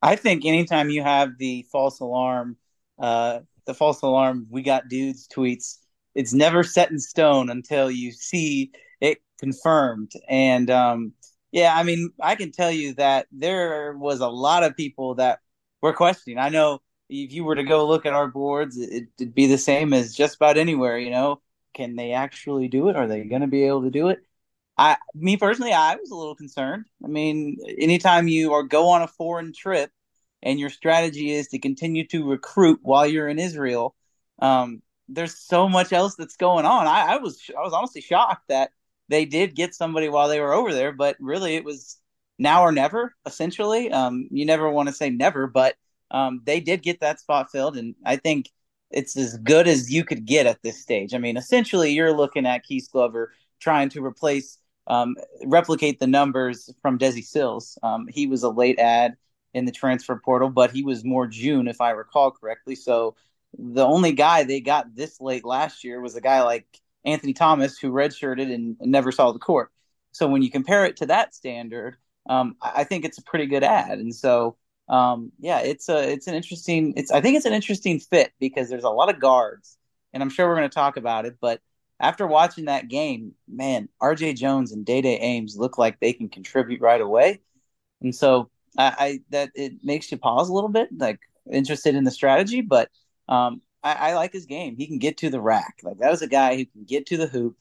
I 0.00 0.14
think 0.16 0.46
anytime 0.46 0.88
you 0.88 1.02
have 1.02 1.30
the 1.38 1.66
false 1.72 1.98
alarm, 2.00 2.56
uh, 2.98 3.40
the 3.66 3.74
false 3.74 4.00
alarm, 4.02 4.46
we 4.48 4.62
got 4.62 4.88
dudes 4.88 5.28
tweets. 5.28 5.78
It's 6.14 6.32
never 6.32 6.62
set 6.62 6.90
in 6.90 7.00
stone 7.00 7.50
until 7.50 7.90
you 7.90 8.12
see 8.12 8.70
it 9.00 9.18
confirmed. 9.40 10.12
And 10.28 10.70
um, 10.70 11.12
yeah, 11.52 11.74
I 11.74 11.82
mean, 11.82 12.10
I 12.20 12.34
can 12.34 12.52
tell 12.52 12.70
you 12.70 12.94
that 12.94 13.26
there 13.32 13.96
was 13.96 14.20
a 14.20 14.28
lot 14.28 14.64
of 14.64 14.76
people 14.76 15.16
that 15.16 15.40
were 15.80 15.92
questioning. 15.92 16.38
I 16.38 16.48
know 16.50 16.80
if 17.08 17.32
you 17.32 17.44
were 17.44 17.54
to 17.54 17.64
go 17.64 17.86
look 17.86 18.06
at 18.06 18.12
our 18.12 18.28
boards, 18.28 18.76
it, 18.76 19.08
would 19.18 19.34
be 19.34 19.46
the 19.46 19.58
same 19.58 19.92
as 19.92 20.14
just 20.14 20.36
about 20.36 20.58
anywhere. 20.58 20.98
You 20.98 21.10
know, 21.10 21.40
can 21.74 21.96
they 21.96 22.12
actually 22.12 22.68
do 22.68 22.88
it? 22.88 22.96
Are 22.96 23.06
they 23.06 23.24
going 23.24 23.40
to 23.40 23.46
be 23.46 23.64
able 23.64 23.82
to 23.82 23.90
do 23.90 24.08
it? 24.08 24.20
I, 24.76 24.96
me 25.14 25.36
personally, 25.36 25.72
I 25.72 25.96
was 25.96 26.10
a 26.10 26.14
little 26.14 26.36
concerned. 26.36 26.84
I 27.04 27.08
mean, 27.08 27.58
anytime 27.78 28.28
you 28.28 28.52
or 28.52 28.62
go 28.62 28.88
on 28.90 29.02
a 29.02 29.08
foreign 29.08 29.52
trip 29.52 29.90
and 30.42 30.60
your 30.60 30.70
strategy 30.70 31.32
is 31.32 31.48
to 31.48 31.58
continue 31.58 32.06
to 32.08 32.28
recruit 32.28 32.80
while 32.82 33.06
you're 33.06 33.28
in 33.28 33.40
Israel, 33.40 33.96
um, 34.40 34.82
there's 35.08 35.36
so 35.36 35.68
much 35.68 35.92
else 35.92 36.14
that's 36.14 36.36
going 36.36 36.64
on. 36.64 36.86
I, 36.86 37.14
I 37.14 37.16
was 37.16 37.40
I 37.56 37.62
was 37.62 37.72
honestly 37.72 38.02
shocked 38.02 38.48
that 38.48 38.70
they 39.08 39.24
did 39.24 39.54
get 39.54 39.74
somebody 39.74 40.08
while 40.08 40.28
they 40.28 40.40
were 40.40 40.52
over 40.52 40.72
there, 40.72 40.92
but 40.92 41.16
really 41.20 41.56
it 41.56 41.64
was 41.64 41.98
now 42.38 42.62
or 42.62 42.72
never, 42.72 43.14
essentially. 43.26 43.90
Um, 43.90 44.28
you 44.30 44.44
never 44.44 44.70
want 44.70 44.88
to 44.88 44.94
say 44.94 45.10
never, 45.10 45.46
but 45.46 45.74
um, 46.10 46.42
they 46.44 46.60
did 46.60 46.82
get 46.82 47.00
that 47.00 47.20
spot 47.20 47.50
filled, 47.50 47.76
and 47.76 47.94
I 48.04 48.16
think 48.16 48.50
it's 48.90 49.16
as 49.16 49.36
good 49.38 49.68
as 49.68 49.90
you 49.90 50.04
could 50.04 50.24
get 50.24 50.46
at 50.46 50.62
this 50.62 50.80
stage. 50.80 51.14
I 51.14 51.18
mean, 51.18 51.36
essentially, 51.36 51.92
you're 51.92 52.16
looking 52.16 52.46
at 52.46 52.64
Keith 52.64 52.88
Glover 52.90 53.32
trying 53.60 53.88
to 53.90 54.04
replace, 54.04 54.58
um, 54.86 55.16
replicate 55.44 55.98
the 55.98 56.06
numbers 56.06 56.70
from 56.80 56.98
Desi 56.98 57.24
Sills. 57.24 57.76
Um, 57.82 58.06
he 58.08 58.26
was 58.26 58.42
a 58.42 58.48
late 58.48 58.78
ad 58.78 59.16
in 59.52 59.64
the 59.64 59.72
transfer 59.72 60.20
portal, 60.24 60.48
but 60.48 60.70
he 60.70 60.82
was 60.82 61.04
more 61.04 61.26
June, 61.26 61.68
if 61.68 61.80
I 61.80 61.90
recall 61.90 62.30
correctly. 62.30 62.74
So 62.74 63.16
the 63.58 63.84
only 63.84 64.12
guy 64.12 64.44
they 64.44 64.60
got 64.60 64.94
this 64.94 65.20
late 65.20 65.44
last 65.44 65.84
year 65.84 66.00
was 66.00 66.16
a 66.16 66.20
guy 66.20 66.42
like 66.42 66.66
Anthony 67.04 67.32
Thomas, 67.32 67.78
who 67.78 67.90
redshirted 67.90 68.52
and, 68.52 68.76
never 68.80 69.12
saw 69.12 69.32
the 69.32 69.38
court. 69.38 69.70
So 70.12 70.26
when 70.28 70.42
you 70.42 70.50
compare 70.50 70.84
it 70.84 70.96
to 70.98 71.06
that 71.06 71.34
standard, 71.34 71.96
um, 72.28 72.56
I 72.60 72.84
think 72.84 73.04
it's 73.04 73.18
a 73.18 73.22
pretty 73.22 73.46
good 73.46 73.64
ad. 73.64 73.98
And 73.98 74.14
so, 74.14 74.56
um, 74.88 75.32
yeah, 75.38 75.60
it's 75.60 75.88
a 75.88 76.12
it's 76.12 76.26
an 76.26 76.34
interesting. 76.34 76.94
It's 76.96 77.10
I 77.10 77.20
think 77.20 77.36
it's 77.36 77.46
an 77.46 77.52
interesting 77.52 78.00
fit 78.00 78.32
because 78.40 78.68
there's 78.68 78.84
a 78.84 78.90
lot 78.90 79.10
of 79.10 79.20
guards, 79.20 79.76
and 80.12 80.22
I'm 80.22 80.30
sure 80.30 80.46
we're 80.48 80.56
going 80.56 80.68
to 80.68 80.74
talk 80.74 80.96
about 80.96 81.26
it. 81.26 81.36
But 81.40 81.60
after 82.00 82.26
watching 82.26 82.66
that 82.66 82.88
game, 82.88 83.34
man, 83.46 83.88
R.J. 84.00 84.34
Jones 84.34 84.72
and 84.72 84.84
Dai 84.86 85.00
Dai 85.02 85.18
Ames 85.20 85.56
look 85.56 85.78
like 85.78 86.00
they 86.00 86.12
can 86.12 86.28
contribute 86.28 86.80
right 86.80 87.00
away, 87.00 87.40
and 88.00 88.14
so 88.14 88.50
I, 88.76 88.94
I 88.98 89.20
that 89.30 89.50
it 89.54 89.84
makes 89.84 90.10
you 90.10 90.18
pause 90.18 90.48
a 90.48 90.54
little 90.54 90.70
bit, 90.70 90.88
like 90.96 91.20
interested 91.50 91.94
in 91.94 92.04
the 92.04 92.10
strategy. 92.10 92.60
But 92.60 92.90
um, 93.28 93.60
I, 93.82 94.10
I 94.10 94.14
like 94.14 94.32
his 94.32 94.46
game. 94.46 94.76
He 94.76 94.86
can 94.86 94.98
get 94.98 95.18
to 95.18 95.30
the 95.30 95.40
rack. 95.40 95.80
Like 95.82 95.98
that 95.98 96.10
was 96.10 96.22
a 96.22 96.28
guy 96.28 96.56
who 96.56 96.66
can 96.66 96.84
get 96.84 97.06
to 97.06 97.16
the 97.16 97.26
hoop 97.26 97.56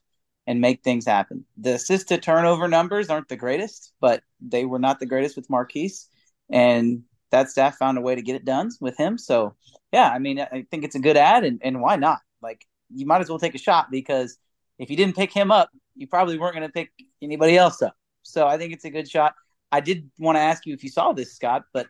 and 0.46 0.62
make 0.62 0.84
things 0.84 1.06
happen. 1.06 1.46
The 1.58 1.74
assist 1.74 2.08
to 2.10 2.18
turnover 2.18 2.68
numbers 2.68 3.10
aren't 3.10 3.28
the 3.28 3.36
greatest, 3.36 3.94
but 4.00 4.24
they 4.40 4.66
were 4.66 4.80
not 4.80 5.00
the 5.00 5.06
greatest 5.06 5.36
with 5.36 5.50
Markquis. 5.50 6.08
And 6.50 7.04
that 7.32 7.50
staff 7.50 7.78
found 7.78 7.98
a 7.98 8.02
way 8.02 8.16
to 8.16 8.22
get 8.22 8.36
it 8.36 8.46
done 8.46 8.72
with 8.80 8.98
him. 8.98 9.18
So 9.18 9.56
yeah, 9.92 10.10
I 10.10 10.20
mean, 10.20 10.40
I 10.40 10.66
think 10.72 10.84
it's 10.84 10.96
a 10.96 11.00
good 11.00 11.18
ad 11.18 11.44
and, 11.44 11.60
and 11.64 11.82
why 11.82 11.98
not? 11.98 12.20
Like 12.42 12.66
you 12.94 13.06
might 13.06 13.22
as 13.22 13.30
well 13.30 13.40
take 13.40 13.56
a 13.56 13.60
shot 13.60 13.92
because 13.92 14.38
if 14.80 14.90
you 14.90 14.98
didn't 14.98 15.16
pick 15.16 15.34
him 15.34 15.52
up, 15.52 15.70
you 15.96 16.08
probably 16.08 16.38
weren't 16.38 16.56
going 16.56 16.68
to 16.68 16.72
pick 16.72 16.92
anybody 17.22 17.58
else 17.58 17.82
up. 17.82 17.96
So 18.24 18.48
I 18.48 18.58
think 18.58 18.74
it's 18.74 18.86
a 18.86 18.90
good 18.90 19.10
shot. 19.10 19.34
I 19.72 19.82
did 19.82 20.10
want 20.20 20.38
to 20.38 20.42
ask 20.42 20.66
you 20.66 20.74
if 20.74 20.84
you 20.84 20.90
saw 20.90 21.12
this, 21.12 21.34
Scott, 21.34 21.64
but 21.74 21.88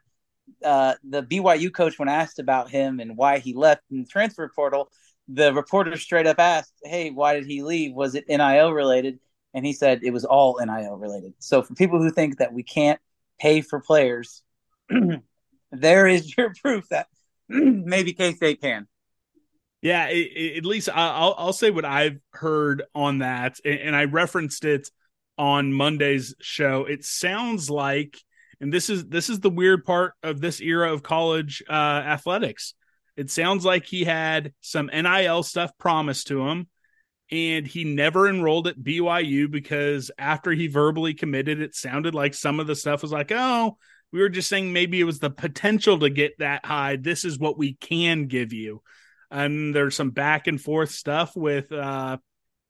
uh, 0.64 0.96
the 1.04 1.24
BYU 1.24 1.74
coach, 1.74 2.00
when 2.00 2.10
asked 2.10 2.40
about 2.40 2.70
him 2.70 3.00
and 3.00 3.18
why 3.18 3.40
he 3.40 3.54
left 3.54 3.84
in 3.92 4.02
the 4.02 4.08
transfer 4.08 4.50
portal, 4.54 4.90
the 5.28 5.54
reporter 5.54 5.96
straight 5.98 6.28
up 6.28 6.40
asked, 6.40 6.74
"Hey, 6.84 7.10
why 7.10 7.34
did 7.34 7.46
he 7.46 7.62
leave? 7.62 7.94
Was 7.94 8.16
it 8.16 8.26
NIL 8.28 8.72
related?" 8.72 9.20
And 9.54 9.66
he 9.66 9.74
said 9.74 10.02
it 10.04 10.12
was 10.12 10.26
all 10.26 10.60
NIL 10.64 10.98
related. 10.98 11.34
So 11.40 11.62
for 11.62 11.74
people 11.74 12.02
who 12.02 12.12
think 12.12 12.38
that 12.38 12.54
we 12.54 12.64
can't 12.64 13.00
pay 13.40 13.62
for 13.62 13.80
players, 13.80 14.44
there 15.72 16.08
is 16.08 16.36
your 16.38 16.54
proof 16.62 16.88
that 16.90 17.08
maybe 17.50 18.14
K 18.14 18.34
State 18.34 18.62
can. 18.62 18.88
Yeah, 19.82 20.08
it, 20.08 20.18
it, 20.18 20.58
at 20.58 20.66
least 20.66 20.90
I'll 20.94 21.36
I'll 21.38 21.54
say 21.54 21.72
what 21.72 21.86
I've 21.86 22.20
heard 22.32 22.84
on 22.96 23.20
that, 23.20 23.60
and, 23.64 23.80
and 23.80 23.96
I 23.96 24.06
referenced 24.06 24.66
it 24.66 24.90
on 25.38 25.72
Monday's 25.74 26.36
show. 26.42 26.86
It 26.86 27.06
sounds 27.06 27.70
like 27.70 28.18
and 28.60 28.74
this 28.74 28.90
is 28.90 29.06
this 29.06 29.30
is 29.30 29.40
the 29.40 29.50
weird 29.50 29.86
part 29.86 30.14
of 30.24 30.42
this 30.42 30.60
era 30.62 30.92
of 30.92 31.04
college 31.04 31.64
uh, 31.70 31.74
athletics. 31.74 32.74
It 33.16 33.30
sounds 33.30 33.66
like 33.66 33.86
he 33.86 34.04
had 34.04 34.54
some 34.62 34.90
NIL 34.94 35.44
stuff 35.44 35.72
promised 35.78 36.28
to 36.28 36.48
him, 36.48 36.68
and 37.32 37.66
he 37.68 37.84
never 37.84 38.28
enrolled 38.28 38.68
at 38.68 38.80
BYU 38.80 39.50
because 39.50 40.12
after 40.18 40.52
he 40.52 40.68
verbally 40.68 41.14
committed, 41.14 41.62
it 41.62 41.76
sounded 41.76 42.16
like 42.16 42.34
some 42.34 42.60
of 42.60 42.68
the 42.68 42.76
stuff 42.76 43.02
was 43.02 43.12
like, 43.12 43.32
"Oh, 43.32 43.78
we 44.12 44.20
were 44.20 44.30
just 44.30 44.50
saying 44.50 44.74
maybe 44.74 45.00
it 45.00 45.06
was 45.06 45.20
the 45.20 45.30
potential 45.30 46.00
to 46.00 46.10
get 46.10 46.40
that 46.40 46.66
high. 46.66 46.96
This 46.96 47.26
is 47.26 47.40
what 47.40 47.58
we 47.58 47.74
can 47.74 48.26
give 48.26 48.54
you." 48.54 48.82
And 49.30 49.76
there's 49.76 49.96
some 49.96 50.12
back 50.12 50.48
and 50.48 50.60
forth 50.60 50.92
stuff 50.92 51.36
with 51.36 51.72
uh, 51.72 52.18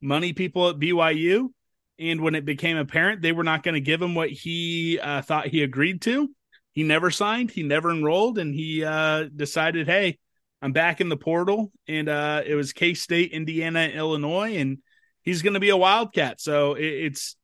money 0.01 0.33
people 0.33 0.69
at 0.69 0.79
BYU 0.79 1.49
and 1.99 2.21
when 2.21 2.35
it 2.35 2.45
became 2.45 2.77
apparent 2.77 3.21
they 3.21 3.31
were 3.31 3.43
not 3.43 3.63
going 3.63 3.75
to 3.75 3.81
give 3.81 4.01
him 4.01 4.15
what 4.15 4.29
he 4.29 4.99
uh, 4.99 5.21
thought 5.21 5.47
he 5.47 5.63
agreed 5.63 6.01
to, 6.03 6.29
he 6.71 6.83
never 6.83 7.09
signed, 7.09 7.49
he 7.49 7.63
never 7.63 7.89
enrolled, 7.89 8.37
and 8.37 8.53
he 8.53 8.83
uh, 8.83 9.25
decided, 9.35 9.87
hey, 9.87 10.17
I'm 10.61 10.73
back 10.73 11.01
in 11.01 11.09
the 11.09 11.17
portal. 11.17 11.71
And 11.87 12.09
uh, 12.09 12.43
it 12.45 12.55
was 12.55 12.73
K 12.73 12.93
State, 12.93 13.31
Indiana, 13.31 13.87
Illinois, 13.87 14.57
and 14.57 14.79
he's 15.23 15.41
going 15.41 15.55
to 15.55 15.59
be 15.59 15.69
a 15.69 15.77
Wildcat. 15.77 16.41
So 16.41 16.73
it, 16.75 16.85
it's 16.85 17.35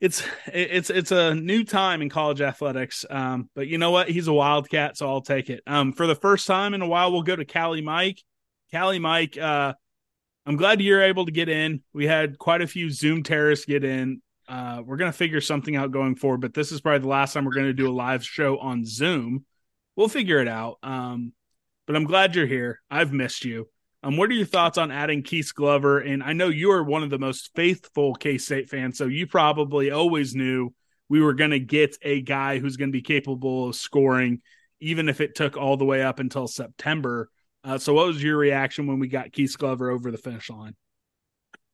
it's 0.00 0.22
it's 0.46 0.90
it's 0.90 1.12
a 1.12 1.34
new 1.34 1.64
time 1.64 2.02
in 2.02 2.08
college 2.08 2.40
athletics. 2.40 3.04
Um, 3.08 3.50
but 3.54 3.66
you 3.66 3.78
know 3.78 3.90
what? 3.90 4.08
He's 4.08 4.28
a 4.28 4.32
Wildcat, 4.32 4.96
so 4.96 5.08
I'll 5.08 5.20
take 5.20 5.50
it. 5.50 5.62
Um, 5.66 5.92
for 5.92 6.06
the 6.06 6.14
first 6.14 6.46
time 6.46 6.74
in 6.74 6.82
a 6.82 6.88
while, 6.88 7.12
we'll 7.12 7.22
go 7.22 7.36
to 7.36 7.44
Cali 7.44 7.82
Mike. 7.82 8.22
Cali 8.70 8.98
Mike, 8.98 9.36
uh, 9.36 9.74
I'm 10.50 10.56
glad 10.56 10.80
you're 10.80 11.00
able 11.00 11.26
to 11.26 11.30
get 11.30 11.48
in. 11.48 11.80
We 11.92 12.08
had 12.08 12.36
quite 12.36 12.60
a 12.60 12.66
few 12.66 12.90
Zoom 12.90 13.22
terrorists 13.22 13.66
get 13.66 13.84
in. 13.84 14.20
Uh, 14.48 14.82
we're 14.84 14.96
going 14.96 15.12
to 15.12 15.16
figure 15.16 15.40
something 15.40 15.76
out 15.76 15.92
going 15.92 16.16
forward, 16.16 16.40
but 16.40 16.54
this 16.54 16.72
is 16.72 16.80
probably 16.80 16.98
the 16.98 17.06
last 17.06 17.34
time 17.34 17.44
we're 17.44 17.52
going 17.52 17.66
to 17.66 17.72
do 17.72 17.88
a 17.88 17.94
live 17.94 18.24
show 18.24 18.58
on 18.58 18.84
Zoom. 18.84 19.44
We'll 19.94 20.08
figure 20.08 20.40
it 20.40 20.48
out. 20.48 20.78
Um, 20.82 21.34
but 21.86 21.94
I'm 21.94 22.02
glad 22.02 22.34
you're 22.34 22.48
here. 22.48 22.80
I've 22.90 23.12
missed 23.12 23.44
you. 23.44 23.68
Um, 24.02 24.16
what 24.16 24.28
are 24.28 24.32
your 24.32 24.44
thoughts 24.44 24.76
on 24.76 24.90
adding 24.90 25.22
Keith 25.22 25.52
Glover? 25.54 26.00
And 26.00 26.20
I 26.20 26.32
know 26.32 26.48
you 26.48 26.72
are 26.72 26.82
one 26.82 27.04
of 27.04 27.10
the 27.10 27.18
most 27.20 27.50
faithful 27.54 28.16
K 28.16 28.36
State 28.36 28.68
fans, 28.68 28.98
so 28.98 29.04
you 29.04 29.28
probably 29.28 29.92
always 29.92 30.34
knew 30.34 30.74
we 31.08 31.22
were 31.22 31.34
going 31.34 31.52
to 31.52 31.60
get 31.60 31.96
a 32.02 32.22
guy 32.22 32.58
who's 32.58 32.76
going 32.76 32.90
to 32.90 32.98
be 32.98 33.02
capable 33.02 33.68
of 33.68 33.76
scoring, 33.76 34.42
even 34.80 35.08
if 35.08 35.20
it 35.20 35.36
took 35.36 35.56
all 35.56 35.76
the 35.76 35.84
way 35.84 36.02
up 36.02 36.18
until 36.18 36.48
September. 36.48 37.30
Uh, 37.62 37.78
so, 37.78 37.92
what 37.92 38.06
was 38.06 38.22
your 38.22 38.36
reaction 38.36 38.86
when 38.86 38.98
we 38.98 39.08
got 39.08 39.32
Keith 39.32 39.56
Glover 39.58 39.90
over 39.90 40.10
the 40.10 40.18
finish 40.18 40.48
line? 40.50 40.74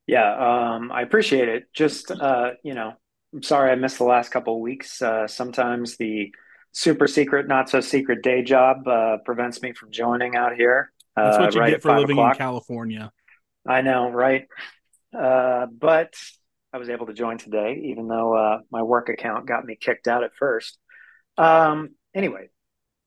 Yeah, 0.06 0.74
um, 0.74 0.92
I 0.92 1.02
appreciate 1.02 1.48
it. 1.48 1.64
Just 1.72 2.10
uh, 2.10 2.52
you 2.62 2.74
know, 2.74 2.92
I'm 3.32 3.42
sorry 3.42 3.70
I 3.70 3.74
missed 3.76 3.98
the 3.98 4.04
last 4.04 4.30
couple 4.30 4.54
of 4.54 4.60
weeks. 4.60 5.00
Uh, 5.02 5.26
sometimes 5.26 5.96
the 5.96 6.32
super 6.72 7.06
secret, 7.06 7.48
not 7.48 7.70
so 7.70 7.80
secret 7.80 8.22
day 8.22 8.42
job 8.42 8.86
uh, 8.86 9.18
prevents 9.24 9.62
me 9.62 9.72
from 9.72 9.90
joining 9.90 10.36
out 10.36 10.54
here. 10.56 10.92
That's 11.16 11.38
what 11.38 11.48
uh, 11.48 11.50
you 11.52 11.60
right 11.60 11.70
get 11.70 11.82
for 11.82 11.98
living 11.98 12.18
o'clock. 12.18 12.34
in 12.34 12.38
California. 12.38 13.12
I 13.66 13.80
know, 13.80 14.10
right? 14.10 14.46
Uh, 15.16 15.66
but 15.66 16.14
I 16.72 16.78
was 16.78 16.88
able 16.88 17.06
to 17.06 17.14
join 17.14 17.38
today, 17.38 17.82
even 17.86 18.06
though 18.06 18.34
uh, 18.34 18.58
my 18.70 18.82
work 18.82 19.08
account 19.08 19.46
got 19.46 19.64
me 19.64 19.76
kicked 19.80 20.08
out 20.08 20.24
at 20.24 20.34
first. 20.38 20.78
Um, 21.38 21.94
anyway, 22.14 22.48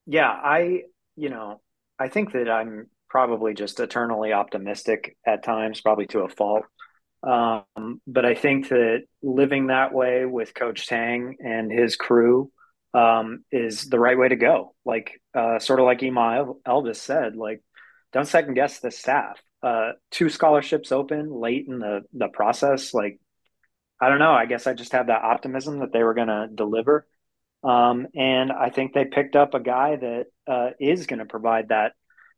yeah, 0.05 0.29
I, 0.29 0.83
you 1.15 1.29
know, 1.29 1.61
I 1.99 2.07
think 2.07 2.31
that 2.33 2.49
I'm 2.49 2.87
probably 3.09 3.53
just 3.53 3.79
eternally 3.79 4.33
optimistic 4.33 5.17
at 5.25 5.43
times, 5.43 5.81
probably 5.81 6.07
to 6.07 6.21
a 6.21 6.29
fault. 6.29 6.63
Um, 7.21 8.01
but 8.07 8.25
I 8.25 8.35
think 8.35 8.69
that 8.69 9.01
living 9.21 9.67
that 9.67 9.93
way 9.93 10.25
with 10.25 10.53
Coach 10.53 10.87
Tang 10.87 11.35
and 11.39 11.71
his 11.71 11.95
crew 11.95 12.51
um, 12.93 13.43
is 13.51 13.89
the 13.89 13.99
right 13.99 14.17
way 14.17 14.29
to 14.29 14.35
go. 14.35 14.73
Like, 14.85 15.21
uh, 15.35 15.59
sort 15.59 15.79
of 15.79 15.85
like 15.85 16.01
Ema 16.01 16.53
Elvis 16.65 16.95
said, 16.95 17.35
like, 17.35 17.61
don't 18.13 18.27
second 18.27 18.53
guess 18.53 18.79
the 18.79 18.91
staff. 18.91 19.39
Uh, 19.61 19.91
two 20.11 20.29
scholarships 20.29 20.91
open 20.91 21.29
late 21.29 21.65
in 21.67 21.79
the 21.79 22.01
the 22.13 22.29
process. 22.29 22.93
Like, 22.93 23.19
I 24.01 24.07
don't 24.07 24.19
know. 24.19 24.31
I 24.31 24.45
guess 24.45 24.65
I 24.67 24.73
just 24.73 24.93
have 24.93 25.07
that 25.07 25.23
optimism 25.23 25.79
that 25.79 25.91
they 25.91 26.03
were 26.03 26.13
going 26.13 26.29
to 26.29 26.47
deliver. 26.53 27.05
Um, 27.63 28.07
and 28.15 28.51
I 28.51 28.69
think 28.69 28.93
they 28.93 29.05
picked 29.05 29.35
up 29.35 29.53
a 29.53 29.59
guy 29.59 29.97
that 29.97 30.25
uh, 30.47 30.69
is 30.79 31.07
going 31.07 31.19
to 31.19 31.25
provide 31.25 31.69
that 31.69 31.93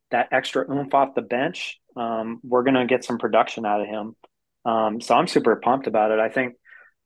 that 0.10 0.30
extra 0.32 0.70
oomph 0.70 0.94
off 0.94 1.16
the 1.16 1.22
bench. 1.22 1.80
Um, 1.96 2.40
we're 2.44 2.64
going 2.64 2.76
to 2.76 2.86
get 2.86 3.06
some 3.06 3.18
production 3.18 3.66
out 3.66 3.82
of 3.82 3.88
him. 3.88 4.16
Um, 4.66 5.02
so 5.02 5.16
I'm 5.16 5.28
super 5.28 5.56
pumped 5.56 5.88
about 5.88 6.12
it. 6.12 6.20
I 6.20 6.30
think 6.30 6.56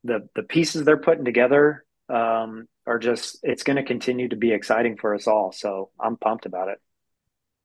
the 0.03 0.27
the 0.35 0.43
pieces 0.43 0.85
they're 0.85 0.97
putting 0.97 1.25
together 1.25 1.85
um, 2.09 2.67
are 2.85 2.99
just 2.99 3.39
it's 3.43 3.63
going 3.63 3.77
to 3.77 3.83
continue 3.83 4.29
to 4.29 4.35
be 4.35 4.51
exciting 4.51 4.97
for 4.97 5.13
us 5.15 5.27
all. 5.27 5.51
So 5.51 5.89
I'm 5.99 6.17
pumped 6.17 6.45
about 6.45 6.69
it. 6.69 6.79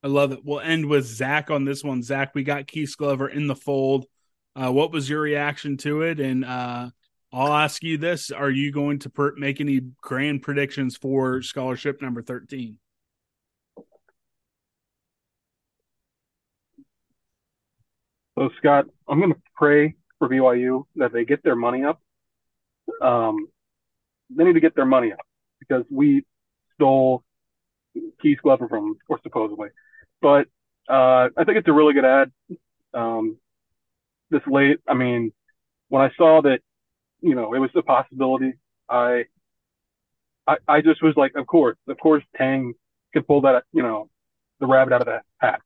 I 0.03 0.09
love 0.09 0.32
it. 0.32 0.40
We'll 0.44 0.61
end 0.61 0.86
with 0.86 1.05
Zach 1.05 1.51
on 1.51 1.64
this 1.64 1.84
one. 1.84 2.03
Zach, 2.03 2.34
we 2.34 2.42
got 2.42 2.66
Keith 2.66 2.94
Glover 2.96 3.28
in 3.28 3.46
the 3.46 3.57
fold. 3.57 4.07
Uh, 4.57 4.72
what 4.72 4.92
was 4.92 5.09
your 5.09 5.20
reaction 5.20 5.76
to 5.78 6.03
it? 6.03 6.20
And 6.20 6.44
uh, 6.44 6.90
I'll 7.32 7.52
ask 7.52 7.82
you 7.82 7.96
this: 7.96 8.30
Are 8.30 8.50
you 8.50 8.72
going 8.72 8.98
to 9.00 9.10
per- 9.10 9.34
make 9.36 9.60
any 9.60 9.80
grand 10.00 10.42
predictions 10.42 10.96
for 10.96 11.42
scholarship 11.42 12.02
number 12.02 12.22
thirteen? 12.22 12.78
So 18.36 18.48
Scott, 18.58 18.86
I'm 19.08 19.20
going 19.20 19.34
to 19.34 19.40
pray 19.54 19.94
for 20.18 20.28
BYU 20.28 20.84
that 20.96 21.12
they 21.12 21.24
get 21.24 21.42
their 21.42 21.56
money 21.56 21.84
up. 21.84 22.00
Um, 23.02 23.48
they 24.34 24.44
need 24.44 24.54
to 24.54 24.60
get 24.60 24.74
their 24.74 24.86
money 24.86 25.12
up 25.12 25.20
because 25.58 25.84
we 25.90 26.24
stole 26.74 27.22
Keith 28.22 28.38
Glover 28.42 28.68
from, 28.68 28.96
or 29.08 29.20
supposedly. 29.22 29.68
But 30.22 30.46
uh, 30.88 31.28
I 31.36 31.44
think 31.44 31.58
it's 31.58 31.68
a 31.68 31.72
really 31.72 31.94
good 31.94 32.04
ad. 32.04 32.32
Um, 32.94 33.38
this 34.30 34.42
late, 34.46 34.78
I 34.88 34.94
mean, 34.94 35.32
when 35.88 36.02
I 36.02 36.10
saw 36.16 36.40
that, 36.42 36.60
you 37.20 37.34
know, 37.34 37.54
it 37.54 37.58
was 37.58 37.70
a 37.74 37.82
possibility, 37.82 38.54
I, 38.88 39.24
I, 40.46 40.56
I 40.66 40.80
just 40.80 41.02
was 41.02 41.14
like, 41.16 41.32
of 41.36 41.46
course, 41.46 41.76
of 41.88 41.98
course, 41.98 42.24
Tang 42.36 42.74
can 43.12 43.22
pull 43.22 43.42
that, 43.42 43.64
you 43.72 43.82
know, 43.82 44.08
the 44.58 44.66
rabbit 44.66 44.92
out 44.92 45.02
of 45.02 45.06
the 45.06 45.20
hat. 45.38 45.60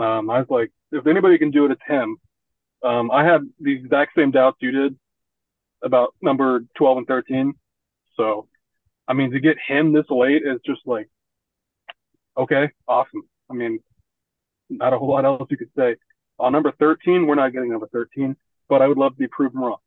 Um, 0.00 0.30
I 0.30 0.38
was 0.38 0.46
like, 0.48 0.70
if 0.90 1.06
anybody 1.06 1.38
can 1.38 1.50
do 1.50 1.66
it, 1.66 1.72
it's 1.72 1.82
him. 1.86 2.16
Um, 2.82 3.10
I 3.10 3.24
had 3.24 3.48
the 3.60 3.72
exact 3.72 4.12
same 4.16 4.30
doubts 4.30 4.58
you 4.60 4.70
did 4.70 4.96
about 5.82 6.14
number 6.20 6.64
12 6.76 6.98
and 6.98 7.06
13. 7.06 7.54
So, 8.16 8.48
I 9.06 9.12
mean, 9.12 9.30
to 9.32 9.40
get 9.40 9.56
him 9.66 9.92
this 9.92 10.06
late 10.10 10.42
is 10.44 10.60
just 10.64 10.80
like, 10.86 11.08
okay, 12.36 12.70
awesome. 12.88 13.22
I 13.50 13.54
mean, 13.54 13.80
not 14.70 14.92
a 14.92 14.98
whole 14.98 15.10
lot 15.10 15.24
else 15.24 15.48
you 15.50 15.56
could 15.56 15.70
say. 15.76 15.96
On 16.38 16.52
number 16.52 16.72
13, 16.78 17.26
we're 17.26 17.34
not 17.34 17.52
getting 17.52 17.70
number 17.70 17.88
13, 17.92 18.36
but 18.68 18.82
I 18.82 18.88
would 18.88 18.98
love 18.98 19.12
to 19.12 19.18
be 19.18 19.28
proven 19.28 19.60
wrong. 19.60 19.78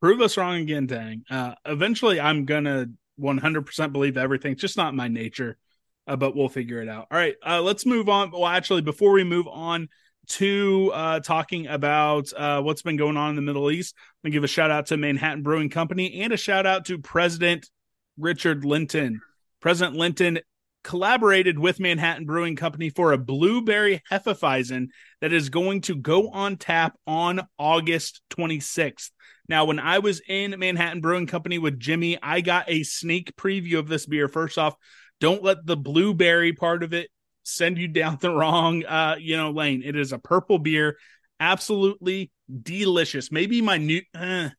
Prove 0.00 0.20
us 0.20 0.36
wrong 0.36 0.56
again, 0.56 0.86
Tang. 0.86 1.24
Uh, 1.30 1.54
eventually, 1.66 2.20
I'm 2.20 2.46
gonna 2.46 2.86
100% 3.20 3.92
believe 3.92 4.16
everything. 4.16 4.52
It's 4.52 4.60
just 4.60 4.76
not 4.76 4.94
my 4.94 5.08
nature, 5.08 5.58
uh, 6.06 6.16
but 6.16 6.34
we'll 6.34 6.48
figure 6.48 6.80
it 6.80 6.88
out. 6.88 7.08
All 7.10 7.18
right, 7.18 7.34
uh, 7.46 7.60
let's 7.60 7.84
move 7.84 8.08
on. 8.08 8.30
Well, 8.30 8.46
actually, 8.46 8.82
before 8.82 9.12
we 9.12 9.24
move 9.24 9.46
on 9.46 9.88
to 10.28 10.90
uh, 10.94 11.20
talking 11.20 11.66
about 11.66 12.32
uh, 12.34 12.62
what's 12.62 12.82
been 12.82 12.96
going 12.96 13.16
on 13.16 13.30
in 13.30 13.36
the 13.36 13.42
Middle 13.42 13.70
East, 13.70 13.94
I'm 13.96 14.28
gonna 14.28 14.32
give 14.32 14.44
a 14.44 14.48
shout 14.48 14.70
out 14.70 14.86
to 14.86 14.96
Manhattan 14.96 15.42
Brewing 15.42 15.68
Company 15.68 16.22
and 16.22 16.32
a 16.32 16.38
shout 16.38 16.66
out 16.66 16.86
to 16.86 16.98
President 16.98 17.68
Richard 18.16 18.64
Linton. 18.64 19.20
President 19.60 19.96
Linton 19.96 20.38
collaborated 20.82 21.58
with 21.58 21.80
Manhattan 21.80 22.24
Brewing 22.24 22.56
Company 22.56 22.90
for 22.90 23.12
a 23.12 23.18
blueberry 23.18 24.02
Hefeweizen 24.10 24.88
that 25.20 25.32
is 25.32 25.50
going 25.50 25.82
to 25.82 25.94
go 25.94 26.30
on 26.30 26.56
tap 26.56 26.96
on 27.06 27.46
August 27.58 28.22
26th. 28.30 29.10
Now, 29.50 29.64
when 29.64 29.80
I 29.80 29.98
was 29.98 30.22
in 30.28 30.54
Manhattan 30.56 31.00
Brewing 31.00 31.26
Company 31.26 31.58
with 31.58 31.80
Jimmy, 31.80 32.16
I 32.22 32.40
got 32.40 32.70
a 32.70 32.84
sneak 32.84 33.34
preview 33.34 33.80
of 33.80 33.88
this 33.88 34.06
beer. 34.06 34.28
First 34.28 34.58
off, 34.58 34.76
don't 35.18 35.42
let 35.42 35.66
the 35.66 35.76
blueberry 35.76 36.52
part 36.52 36.84
of 36.84 36.94
it 36.94 37.10
send 37.42 37.76
you 37.76 37.88
down 37.88 38.18
the 38.20 38.30
wrong 38.30 38.84
uh, 38.84 39.16
you 39.18 39.36
know, 39.36 39.50
lane. 39.50 39.82
It 39.84 39.96
is 39.96 40.12
a 40.12 40.20
purple 40.20 40.60
beer, 40.60 40.96
absolutely 41.40 42.30
delicious. 42.62 43.32
Maybe 43.32 43.60
my 43.60 43.76
new 43.76 44.02
uh, 44.14 44.50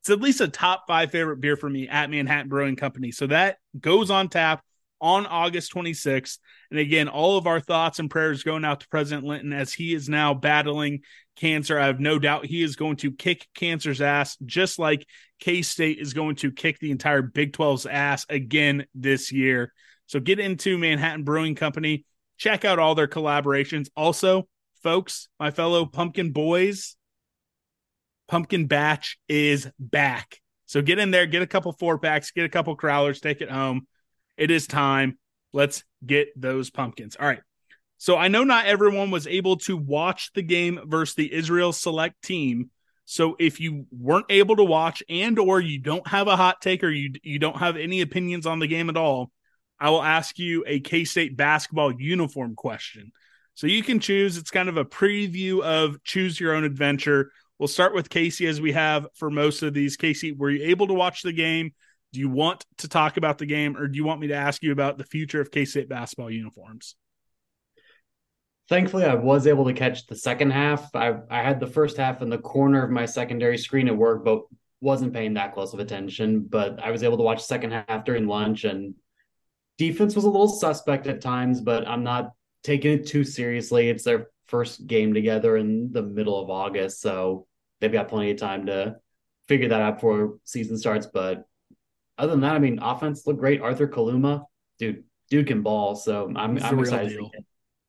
it's 0.00 0.10
at 0.10 0.20
least 0.20 0.40
a 0.40 0.48
top 0.48 0.84
5 0.88 1.12
favorite 1.12 1.40
beer 1.40 1.56
for 1.56 1.70
me 1.70 1.86
at 1.86 2.10
Manhattan 2.10 2.48
Brewing 2.48 2.74
Company. 2.74 3.12
So 3.12 3.28
that 3.28 3.58
goes 3.78 4.10
on 4.10 4.28
tap 4.30 4.64
on 5.00 5.26
August 5.26 5.72
26th. 5.72 6.38
And 6.72 6.80
again, 6.80 7.06
all 7.06 7.38
of 7.38 7.46
our 7.46 7.60
thoughts 7.60 8.00
and 8.00 8.10
prayers 8.10 8.42
going 8.42 8.64
out 8.64 8.80
to 8.80 8.88
President 8.88 9.24
Linton 9.24 9.52
as 9.52 9.72
he 9.72 9.94
is 9.94 10.08
now 10.08 10.34
battling 10.34 11.02
cancer. 11.38 11.78
I 11.78 11.86
have 11.86 12.00
no 12.00 12.18
doubt 12.18 12.46
he 12.46 12.62
is 12.62 12.76
going 12.76 12.96
to 12.96 13.12
kick 13.12 13.46
cancer's 13.54 14.00
ass, 14.00 14.36
just 14.44 14.78
like 14.78 15.06
K 15.40 15.62
State 15.62 15.98
is 15.98 16.12
going 16.12 16.36
to 16.36 16.52
kick 16.52 16.78
the 16.78 16.90
entire 16.90 17.22
Big 17.22 17.52
12's 17.52 17.86
ass 17.86 18.26
again 18.28 18.86
this 18.94 19.32
year. 19.32 19.72
So 20.06 20.20
get 20.20 20.40
into 20.40 20.78
Manhattan 20.78 21.24
Brewing 21.24 21.54
Company, 21.54 22.04
check 22.36 22.64
out 22.64 22.78
all 22.78 22.94
their 22.94 23.08
collaborations. 23.08 23.88
Also, 23.96 24.48
folks, 24.82 25.28
my 25.38 25.50
fellow 25.50 25.86
pumpkin 25.86 26.32
boys, 26.32 26.96
Pumpkin 28.28 28.66
Batch 28.66 29.18
is 29.28 29.68
back. 29.78 30.40
So 30.66 30.82
get 30.82 30.98
in 30.98 31.10
there, 31.10 31.26
get 31.26 31.42
a 31.42 31.46
couple 31.46 31.72
four 31.72 31.98
packs, 31.98 32.30
get 32.30 32.44
a 32.44 32.48
couple 32.48 32.76
crowlers, 32.76 33.20
take 33.20 33.40
it 33.40 33.50
home. 33.50 33.86
It 34.36 34.50
is 34.50 34.66
time. 34.66 35.18
Let's 35.52 35.82
get 36.04 36.28
those 36.36 36.70
pumpkins. 36.70 37.16
All 37.18 37.26
right. 37.26 37.40
So 37.98 38.16
I 38.16 38.28
know 38.28 38.44
not 38.44 38.66
everyone 38.66 39.10
was 39.10 39.26
able 39.26 39.56
to 39.58 39.76
watch 39.76 40.30
the 40.32 40.42
game 40.42 40.80
versus 40.86 41.16
the 41.16 41.32
Israel 41.32 41.72
select 41.72 42.22
team. 42.22 42.70
So 43.04 43.36
if 43.40 43.58
you 43.58 43.86
weren't 43.90 44.26
able 44.28 44.56
to 44.56 44.64
watch 44.64 45.02
and 45.08 45.38
or 45.38 45.60
you 45.60 45.80
don't 45.80 46.06
have 46.06 46.28
a 46.28 46.36
hot 46.36 46.60
take 46.60 46.84
or 46.84 46.90
you 46.90 47.12
you 47.22 47.38
don't 47.38 47.58
have 47.58 47.76
any 47.76 48.00
opinions 48.00 48.46
on 48.46 48.60
the 48.60 48.66
game 48.66 48.88
at 48.88 48.96
all, 48.96 49.32
I 49.80 49.90
will 49.90 50.02
ask 50.02 50.38
you 50.38 50.62
a 50.66 50.78
K-State 50.78 51.36
basketball 51.36 51.92
uniform 52.00 52.54
question. 52.54 53.10
So 53.54 53.66
you 53.66 53.82
can 53.82 53.98
choose. 53.98 54.36
It's 54.36 54.52
kind 54.52 54.68
of 54.68 54.76
a 54.76 54.84
preview 54.84 55.60
of 55.62 56.02
choose 56.04 56.38
your 56.38 56.54
own 56.54 56.62
adventure. 56.62 57.32
We'll 57.58 57.66
start 57.66 57.94
with 57.94 58.10
Casey 58.10 58.46
as 58.46 58.60
we 58.60 58.72
have 58.72 59.08
for 59.14 59.30
most 59.30 59.64
of 59.64 59.74
these. 59.74 59.96
Casey, 59.96 60.30
were 60.30 60.50
you 60.50 60.64
able 60.64 60.86
to 60.86 60.94
watch 60.94 61.22
the 61.22 61.32
game? 61.32 61.72
Do 62.12 62.20
you 62.20 62.28
want 62.28 62.64
to 62.78 62.88
talk 62.88 63.16
about 63.16 63.38
the 63.38 63.46
game 63.46 63.76
or 63.76 63.88
do 63.88 63.96
you 63.96 64.04
want 64.04 64.20
me 64.20 64.28
to 64.28 64.34
ask 64.34 64.62
you 64.62 64.70
about 64.70 64.98
the 64.98 65.04
future 65.04 65.40
of 65.40 65.50
K 65.50 65.64
State 65.64 65.88
basketball 65.88 66.30
uniforms? 66.30 66.94
Thankfully, 68.68 69.04
I 69.04 69.14
was 69.14 69.46
able 69.46 69.64
to 69.64 69.72
catch 69.72 70.06
the 70.06 70.16
second 70.16 70.50
half. 70.50 70.94
I, 70.94 71.14
I 71.30 71.42
had 71.42 71.58
the 71.58 71.66
first 71.66 71.96
half 71.96 72.20
in 72.20 72.28
the 72.28 72.38
corner 72.38 72.84
of 72.84 72.90
my 72.90 73.06
secondary 73.06 73.56
screen 73.56 73.88
at 73.88 73.96
work, 73.96 74.24
but 74.24 74.42
wasn't 74.80 75.14
paying 75.14 75.34
that 75.34 75.54
close 75.54 75.72
of 75.72 75.80
attention. 75.80 76.40
But 76.40 76.78
I 76.82 76.90
was 76.90 77.02
able 77.02 77.16
to 77.16 77.22
watch 77.22 77.38
the 77.38 77.44
second 77.44 77.70
half 77.70 78.04
during 78.04 78.26
lunch, 78.26 78.64
and 78.64 78.94
defense 79.78 80.14
was 80.14 80.24
a 80.24 80.30
little 80.30 80.48
suspect 80.48 81.06
at 81.06 81.22
times, 81.22 81.62
but 81.62 81.88
I'm 81.88 82.04
not 82.04 82.32
taking 82.62 82.92
it 82.92 83.06
too 83.06 83.24
seriously. 83.24 83.88
It's 83.88 84.04
their 84.04 84.28
first 84.46 84.86
game 84.86 85.14
together 85.14 85.56
in 85.56 85.90
the 85.92 86.02
middle 86.02 86.38
of 86.38 86.50
August, 86.50 87.00
so 87.00 87.46
they've 87.80 87.92
got 87.92 88.08
plenty 88.08 88.32
of 88.32 88.36
time 88.36 88.66
to 88.66 88.96
figure 89.46 89.68
that 89.68 89.80
out 89.80 89.94
before 89.94 90.38
season 90.44 90.76
starts. 90.76 91.06
But 91.06 91.44
other 92.18 92.32
than 92.32 92.40
that, 92.40 92.54
I 92.54 92.58
mean, 92.58 92.80
offense 92.80 93.26
looked 93.26 93.40
great. 93.40 93.62
Arthur 93.62 93.88
Kaluma, 93.88 94.44
dude, 94.78 95.04
dude 95.30 95.46
can 95.46 95.62
ball. 95.62 95.94
So 95.94 96.30
I'm, 96.36 96.62
I'm 96.62 96.78
excited. 96.80 97.18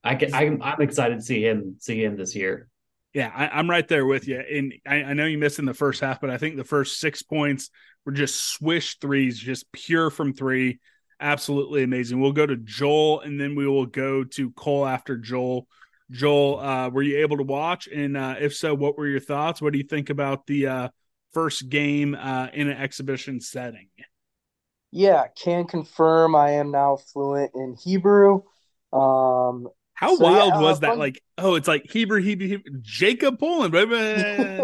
Deal. 0.04 0.12
I 0.12 0.16
can, 0.16 0.34
I'm, 0.34 0.62
I'm 0.62 0.82
excited 0.82 1.16
to 1.16 1.22
see 1.22 1.46
him 1.46 1.76
see 1.80 2.04
him 2.04 2.18
this 2.18 2.36
year. 2.36 2.70
Yeah, 3.14 3.32
I, 3.34 3.60
am 3.60 3.70
right 3.70 3.88
there 3.88 4.06
with 4.06 4.28
you. 4.28 4.40
And 4.40 4.74
I, 4.86 4.98
I, 5.04 5.14
know 5.14 5.26
you 5.26 5.40
missed 5.40 5.58
in 5.58 5.66
the 5.66 5.74
first 5.74 6.00
half, 6.00 6.22
but 6.22 6.30
I 6.30 6.38
think 6.38 6.58
the 6.58 6.64
first 6.64 7.00
six 7.00 7.24
points 7.24 7.72
were 8.06 8.12
just 8.12 8.54
swish 8.54 9.00
threes, 9.00 9.40
just 9.40 9.72
pure 9.72 10.12
from 10.12 10.34
three. 10.34 10.80
Absolutely 11.20 11.84
amazing. 11.84 12.20
We'll 12.20 12.34
go 12.34 12.46
to 12.46 12.56
Joel 12.56 13.22
and 13.22 13.42
then 13.42 13.56
we 13.56 13.68
will 13.68 13.88
go 13.88 14.24
to 14.24 14.52
Cole 14.52 14.86
after 14.86 15.18
Joel. 15.18 15.68
Joel, 16.12 16.60
uh, 16.60 16.90
were 16.90 17.02
you 17.02 17.18
able 17.20 17.38
to 17.38 17.44
watch? 17.44 17.88
And 17.88 18.16
uh, 18.16 18.36
if 18.40 18.56
so, 18.56 18.76
what 18.76 18.98
were 18.98 19.08
your 19.08 19.20
thoughts? 19.20 19.62
What 19.62 19.74
do 19.74 19.80
you 19.80 19.86
think 19.86 20.10
about 20.12 20.46
the 20.46 20.68
uh, 20.68 20.90
first 21.34 21.68
game 21.68 22.16
uh, 22.16 22.48
in 22.54 22.68
an 22.68 22.78
exhibition 22.78 23.42
setting? 23.42 23.90
Yeah, 24.92 25.26
can 25.36 25.66
confirm 25.66 26.36
I 26.36 26.52
am 26.52 26.72
now 26.72 26.98
fluent 26.98 27.52
in 27.54 27.76
Hebrew. 27.84 28.42
Um, 28.92 29.68
How 30.00 30.16
so, 30.16 30.24
wild 30.24 30.54
yeah, 30.54 30.62
was 30.62 30.80
that? 30.80 30.92
Fun. 30.92 31.00
Like, 31.00 31.22
oh, 31.38 31.56
it's 31.56 31.68
like 31.68 31.92
Hebrew, 31.92 32.22
Hebrew, 32.22 32.48
Hebrew 32.48 32.80
Jacob 32.80 33.38
Pullen, 33.38 33.72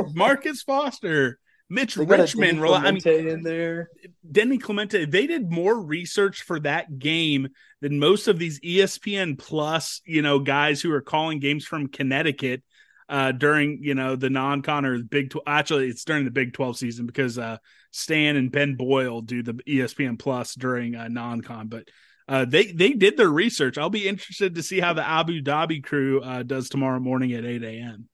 Marcus 0.16 0.64
Foster. 0.64 1.40
Mitch 1.70 1.98
Richmond, 1.98 2.64
I 2.64 2.92
mean, 2.92 3.02
in 3.06 3.42
there. 3.42 3.90
Denny 4.32 4.60
Clemente. 4.60 5.04
They 5.06 5.28
did 5.28 5.52
more 5.52 5.78
research 5.78 6.44
for 6.44 6.60
that 6.62 7.00
game 7.00 7.50
than 7.82 8.00
most 8.00 8.30
of 8.30 8.40
these 8.40 8.62
ESPN 8.62 9.38
Plus, 9.38 10.00
you 10.06 10.22
know, 10.22 10.40
guys 10.40 10.80
who 10.80 10.94
are 10.94 11.02
calling 11.02 11.40
games 11.40 11.66
from 11.66 11.88
Connecticut 11.88 12.64
uh, 13.10 13.34
during 13.34 13.80
you 13.82 13.96
know 13.96 14.16
the 14.16 14.30
non-con 14.30 14.86
or 14.86 15.04
Big 15.04 15.32
12. 15.32 15.44
Actually, 15.48 15.90
it's 15.90 16.06
during 16.06 16.24
the 16.24 16.32
Big 16.32 16.54
12 16.54 16.78
season 16.78 17.08
because 17.08 17.38
uh, 17.38 17.58
Stan 17.92 18.38
and 18.38 18.54
Ben 18.54 18.76
Boyle 18.76 19.20
do 19.20 19.44
the 19.44 19.56
ESPN 19.68 20.18
Plus 20.18 20.56
during 20.56 20.96
uh, 20.96 21.10
non-con, 21.10 21.68
but. 21.68 21.90
Uh, 22.28 22.46
they 22.46 22.72
they 22.72 22.94
did 22.94 23.18
their 23.18 23.30
research. 23.30 23.78
I'll 23.78 23.90
be 23.90 24.08
interested 24.08 24.56
to 24.56 24.64
see 24.64 24.80
how 24.80 24.94
the 24.94 25.08
Abu 25.08 25.42
Dhabi 25.42 25.84
crew 25.84 26.22
uh, 26.22 26.44
does 26.44 26.70
tomorrow 26.70 27.00
morning 27.00 27.34
at 27.34 27.46
8 27.46 27.64
a.m. 27.64 28.10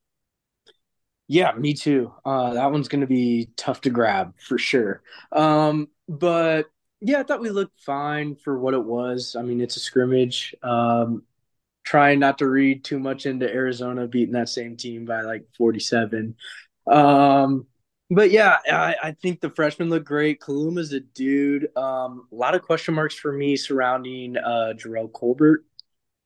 Yeah, 1.27 1.53
me 1.53 1.73
too. 1.73 2.13
Uh, 2.25 2.55
that 2.55 2.71
one's 2.73 2.89
going 2.89 3.01
to 3.01 3.07
be 3.07 3.49
tough 3.55 3.81
to 3.81 3.89
grab 3.89 4.33
for 4.37 4.57
sure. 4.57 5.01
Um, 5.31 5.87
but 6.09 6.65
yeah, 6.99 7.21
I 7.21 7.23
thought 7.23 7.39
we 7.39 7.51
looked 7.51 7.79
fine 7.79 8.35
for 8.35 8.59
what 8.59 8.73
it 8.73 8.83
was. 8.83 9.37
I 9.39 9.41
mean, 9.41 9.61
it's 9.61 9.77
a 9.77 9.79
scrimmage. 9.79 10.53
Um, 10.61 11.23
trying 11.83 12.19
not 12.19 12.37
to 12.39 12.47
read 12.47 12.83
too 12.83 12.99
much 12.99 13.25
into 13.25 13.51
Arizona 13.51 14.07
beating 14.07 14.33
that 14.33 14.49
same 14.49 14.75
team 14.75 15.05
by 15.05 15.21
like 15.21 15.45
47. 15.57 16.35
Um, 16.85 17.65
but 18.11 18.29
yeah, 18.29 18.57
I, 18.69 18.95
I, 19.01 19.11
think 19.13 19.39
the 19.39 19.49
freshmen 19.49 19.89
look 19.89 20.03
great. 20.03 20.41
Kaluma's 20.41 20.91
a 20.91 20.99
dude. 20.99 21.75
Um, 21.77 22.27
a 22.29 22.35
lot 22.35 22.55
of 22.55 22.61
question 22.61 22.93
marks 22.93 23.15
for 23.15 23.31
me 23.31 23.55
surrounding 23.55 24.35
uh, 24.35 24.73
Jerrell 24.75 25.11
Colbert, 25.11 25.65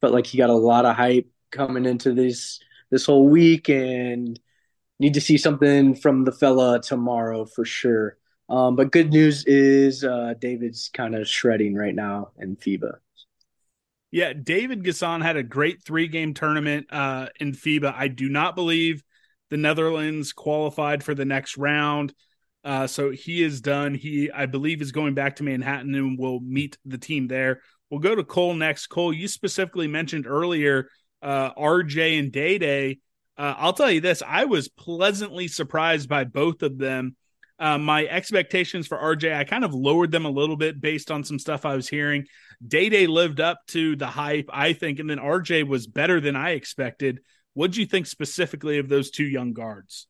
but 0.01 0.11
like 0.11 0.25
he 0.25 0.39
got 0.39 0.49
a 0.49 0.53
lot 0.53 0.85
of 0.85 0.95
hype 0.95 1.29
coming 1.51 1.85
into 1.85 2.13
this 2.13 2.59
this 2.89 3.05
whole 3.05 3.27
week, 3.29 3.69
and 3.69 4.39
need 4.99 5.13
to 5.13 5.21
see 5.21 5.37
something 5.37 5.95
from 5.95 6.23
the 6.23 6.31
fella 6.31 6.81
tomorrow 6.81 7.45
for 7.45 7.63
sure. 7.63 8.17
Um, 8.49 8.75
but 8.75 8.91
good 8.91 9.11
news 9.11 9.45
is 9.45 10.03
uh, 10.03 10.33
David's 10.39 10.89
kind 10.89 11.15
of 11.15 11.27
shredding 11.27 11.75
right 11.75 11.95
now 11.95 12.29
in 12.39 12.55
FIBA. 12.55 12.97
Yeah, 14.11 14.33
David 14.33 14.83
N'Guessan 14.83 15.21
had 15.21 15.35
a 15.35 15.43
great 15.43 15.83
three 15.83 16.07
game 16.07 16.33
tournament 16.33 16.87
uh, 16.89 17.27
in 17.39 17.51
FIBA. 17.51 17.93
I 17.95 18.07
do 18.07 18.29
not 18.29 18.55
believe 18.55 19.03
the 19.49 19.57
Netherlands 19.57 20.33
qualified 20.33 21.03
for 21.03 21.13
the 21.13 21.25
next 21.25 21.57
round. 21.57 22.13
Uh, 22.63 22.87
so 22.87 23.11
he 23.11 23.43
is 23.43 23.61
done. 23.61 23.93
He, 23.93 24.31
I 24.31 24.47
believe, 24.47 24.81
is 24.81 24.91
going 24.91 25.13
back 25.13 25.35
to 25.35 25.43
Manhattan 25.43 25.93
and 25.93 26.17
will 26.17 26.39
meet 26.39 26.77
the 26.85 26.97
team 26.97 27.27
there. 27.27 27.61
We'll 27.89 27.99
go 27.99 28.15
to 28.15 28.23
Cole 28.23 28.55
next. 28.55 28.87
Cole, 28.87 29.13
you 29.13 29.27
specifically 29.27 29.87
mentioned 29.87 30.25
earlier 30.25 30.89
uh, 31.21 31.53
RJ 31.53 32.19
and 32.19 32.31
Dai 32.31 32.57
Dai 32.57 32.97
uh, 33.37 33.53
I'll 33.57 33.73
tell 33.73 33.91
you 33.91 34.01
this: 34.01 34.23
I 34.25 34.45
was 34.45 34.69
pleasantly 34.69 35.47
surprised 35.47 36.07
by 36.07 36.23
both 36.23 36.63
of 36.63 36.77
them. 36.77 37.15
Uh, 37.57 37.77
my 37.77 38.05
expectations 38.05 38.85
for 38.85 38.97
RJ, 38.97 39.35
I 39.35 39.45
kind 39.45 39.63
of 39.63 39.73
lowered 39.73 40.11
them 40.11 40.25
a 40.25 40.29
little 40.29 40.57
bit 40.57 40.81
based 40.81 41.09
on 41.09 41.23
some 41.23 41.39
stuff 41.39 41.65
I 41.65 41.75
was 41.75 41.87
hearing. 41.87 42.25
Dai 42.65 42.89
Dai 42.89 43.05
lived 43.05 43.39
up 43.39 43.59
to 43.67 43.95
the 43.95 44.07
hype, 44.07 44.49
I 44.51 44.73
think, 44.73 44.99
and 44.99 45.09
then 45.09 45.19
RJ 45.19 45.67
was 45.67 45.87
better 45.87 46.19
than 46.19 46.35
I 46.35 46.51
expected. 46.51 47.19
What 47.55 47.71
do 47.71 47.79
you 47.79 47.87
think 47.87 48.05
specifically 48.05 48.77
of 48.77 48.89
those 48.89 49.09
two 49.09 49.25
young 49.25 49.53
guards? 49.53 50.07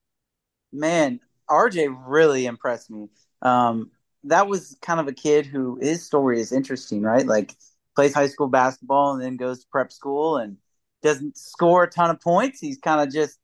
Man, 0.74 1.22
RJ 1.50 1.96
really 2.06 2.48
impressed 2.48 2.90
me. 2.90 3.08
Um, 3.42 3.92
that 4.26 4.48
was 4.48 4.76
kind 4.82 5.00
of 5.00 5.08
a 5.08 5.14
kid 5.14 5.46
who 5.46 5.78
his 5.80 6.04
story 6.04 6.42
is 6.42 6.52
interesting, 6.52 7.04
right? 7.04 7.26
Like 7.26 7.56
plays 7.96 8.14
high 8.14 8.28
school 8.28 8.48
basketball 8.48 9.14
and 9.14 9.22
then 9.22 9.38
goes 9.38 9.62
to 9.62 9.68
prep 9.72 9.92
school 9.92 10.38
and 10.38 10.58
doesn't 11.04 11.38
score 11.38 11.84
a 11.84 11.90
ton 11.90 12.10
of 12.10 12.20
points. 12.20 12.60
He's 12.60 12.80
kind 12.80 13.00
of 13.00 13.14
just 13.14 13.38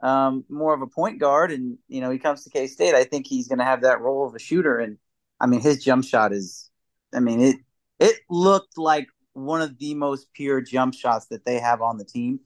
um, 0.00 0.44
more 0.48 0.74
of 0.74 0.82
a 0.82 0.86
point 0.86 1.20
guard, 1.20 1.52
and 1.52 1.78
you 1.88 2.00
know 2.00 2.10
he 2.10 2.18
comes 2.18 2.44
to 2.44 2.50
K 2.50 2.66
State. 2.66 2.94
I 2.94 3.04
think 3.04 3.26
he's 3.26 3.48
going 3.48 3.58
to 3.58 3.64
have 3.64 3.82
that 3.82 4.00
role 4.00 4.26
of 4.26 4.34
a 4.34 4.38
shooter, 4.38 4.78
and 4.78 4.98
I 5.40 5.46
mean 5.46 5.60
his 5.60 5.84
jump 5.84 6.04
shot 6.04 6.32
is, 6.32 6.70
I 7.14 7.20
mean 7.20 7.40
it 7.40 7.56
it 8.00 8.16
looked 8.28 8.78
like 8.78 9.08
one 9.34 9.62
of 9.62 9.78
the 9.78 9.94
most 9.94 10.32
pure 10.32 10.60
jump 10.60 10.94
shots 10.94 11.26
that 11.26 11.44
they 11.44 11.58
have 11.60 11.82
on 11.82 11.98
the 11.98 12.04
team. 12.04 12.40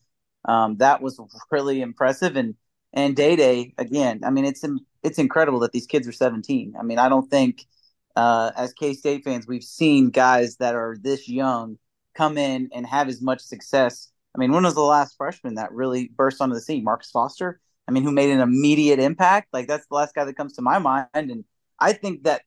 Um, 0.46 0.76
that 0.78 1.02
was 1.02 1.20
really 1.50 1.82
impressive, 1.82 2.36
and 2.36 2.54
and 2.92 3.14
Dai 3.16 3.36
Dai 3.36 3.72
again. 3.78 4.20
I 4.24 4.30
mean 4.30 4.44
it's 4.44 4.64
it's 5.02 5.18
incredible 5.18 5.60
that 5.60 5.72
these 5.72 5.86
kids 5.86 6.08
are 6.08 6.12
17. 6.12 6.74
I 6.78 6.82
mean 6.82 6.98
I 6.98 7.08
don't 7.08 7.28
think 7.30 7.66
uh, 8.14 8.52
as 8.56 8.72
K 8.72 8.94
State 8.94 9.24
fans 9.24 9.46
we've 9.46 9.64
seen 9.64 10.10
guys 10.10 10.56
that 10.56 10.74
are 10.74 10.96
this 11.00 11.28
young 11.28 11.78
come 12.14 12.38
in 12.38 12.70
and 12.72 12.86
have 12.86 13.08
as 13.08 13.20
much 13.20 13.40
success 13.40 14.10
I 14.36 14.38
mean, 14.38 14.52
when 14.52 14.64
was 14.64 14.74
the 14.74 14.82
last 14.82 15.16
freshman 15.16 15.54
that 15.54 15.72
really 15.72 16.10
burst 16.14 16.42
onto 16.42 16.54
the 16.54 16.60
scene? 16.60 16.84
Marcus 16.84 17.10
Foster. 17.10 17.58
I 17.88 17.92
mean, 17.92 18.02
who 18.02 18.12
made 18.12 18.30
an 18.30 18.40
immediate 18.40 18.98
impact? 18.98 19.48
Like 19.52 19.66
that's 19.66 19.86
the 19.86 19.94
last 19.94 20.14
guy 20.14 20.24
that 20.24 20.36
comes 20.36 20.54
to 20.54 20.62
my 20.62 20.78
mind, 20.78 21.08
and 21.14 21.44
I 21.80 21.94
think 21.94 22.24
that 22.24 22.42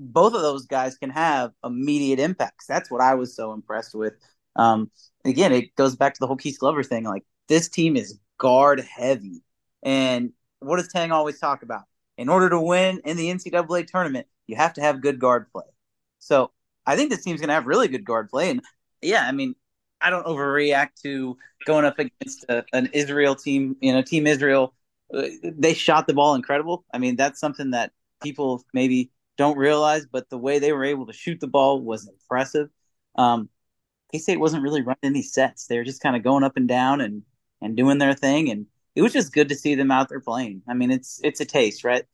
both 0.00 0.34
of 0.34 0.42
those 0.42 0.66
guys 0.66 0.96
can 0.96 1.10
have 1.10 1.52
immediate 1.64 2.18
impacts. 2.18 2.66
That's 2.66 2.90
what 2.90 3.00
I 3.00 3.14
was 3.14 3.36
so 3.36 3.52
impressed 3.52 3.94
with. 3.94 4.14
Um, 4.56 4.90
again, 5.24 5.52
it 5.52 5.76
goes 5.76 5.94
back 5.94 6.14
to 6.14 6.20
the 6.20 6.26
whole 6.26 6.36
Keith 6.36 6.58
Glover 6.58 6.82
thing. 6.82 7.04
Like 7.04 7.24
this 7.48 7.68
team 7.68 7.96
is 7.96 8.18
guard 8.38 8.80
heavy, 8.80 9.42
and 9.82 10.32
what 10.60 10.76
does 10.76 10.88
Tang 10.88 11.12
always 11.12 11.38
talk 11.38 11.62
about? 11.62 11.82
In 12.16 12.28
order 12.28 12.50
to 12.50 12.60
win 12.60 13.00
in 13.04 13.16
the 13.16 13.28
NCAA 13.28 13.86
tournament, 13.86 14.26
you 14.46 14.56
have 14.56 14.74
to 14.74 14.80
have 14.80 15.00
good 15.00 15.18
guard 15.18 15.50
play. 15.52 15.64
So 16.18 16.50
I 16.86 16.96
think 16.96 17.10
this 17.10 17.22
team's 17.22 17.40
going 17.40 17.48
to 17.48 17.54
have 17.54 17.66
really 17.66 17.88
good 17.88 18.04
guard 18.04 18.28
play, 18.28 18.50
and 18.50 18.62
yeah, 19.00 19.26
I 19.26 19.32
mean, 19.32 19.54
I 20.00 20.10
don't 20.10 20.26
overreact 20.26 21.00
to 21.02 21.36
going 21.66 21.84
up 21.84 21.98
against 21.98 22.44
a, 22.48 22.64
an 22.72 22.90
Israel 22.92 23.34
team. 23.34 23.76
You 23.80 23.92
know, 23.92 24.02
Team 24.02 24.26
Israel, 24.26 24.74
uh, 25.12 25.28
they 25.42 25.74
shot 25.74 26.06
the 26.06 26.14
ball 26.14 26.34
incredible. 26.34 26.84
I 26.92 26.98
mean, 26.98 27.16
that's 27.16 27.40
something 27.40 27.72
that 27.72 27.92
people 28.22 28.64
maybe 28.72 29.10
don't 29.36 29.56
realize, 29.56 30.06
but 30.06 30.28
the 30.30 30.38
way 30.38 30.58
they 30.58 30.72
were 30.72 30.84
able 30.84 31.06
to 31.06 31.12
shoot 31.12 31.40
the 31.40 31.46
ball 31.46 31.80
was 31.80 32.08
impressive. 32.08 32.68
Um, 33.16 33.48
K 34.12 34.18
State 34.18 34.40
wasn't 34.40 34.62
really 34.62 34.82
running 34.82 34.98
any 35.02 35.22
sets; 35.22 35.66
they 35.66 35.78
were 35.78 35.84
just 35.84 36.02
kind 36.02 36.16
of 36.16 36.22
going 36.22 36.44
up 36.44 36.56
and 36.56 36.68
down 36.68 37.00
and 37.00 37.22
and 37.60 37.76
doing 37.76 37.98
their 37.98 38.14
thing, 38.14 38.50
and 38.50 38.66
it 38.94 39.02
was 39.02 39.12
just 39.12 39.32
good 39.32 39.48
to 39.50 39.54
see 39.54 39.74
them 39.74 39.90
out 39.90 40.08
there 40.08 40.20
playing. 40.20 40.62
I 40.68 40.74
mean, 40.74 40.90
it's 40.90 41.20
it's 41.22 41.40
a 41.40 41.44
taste, 41.44 41.84
right? 41.84 42.04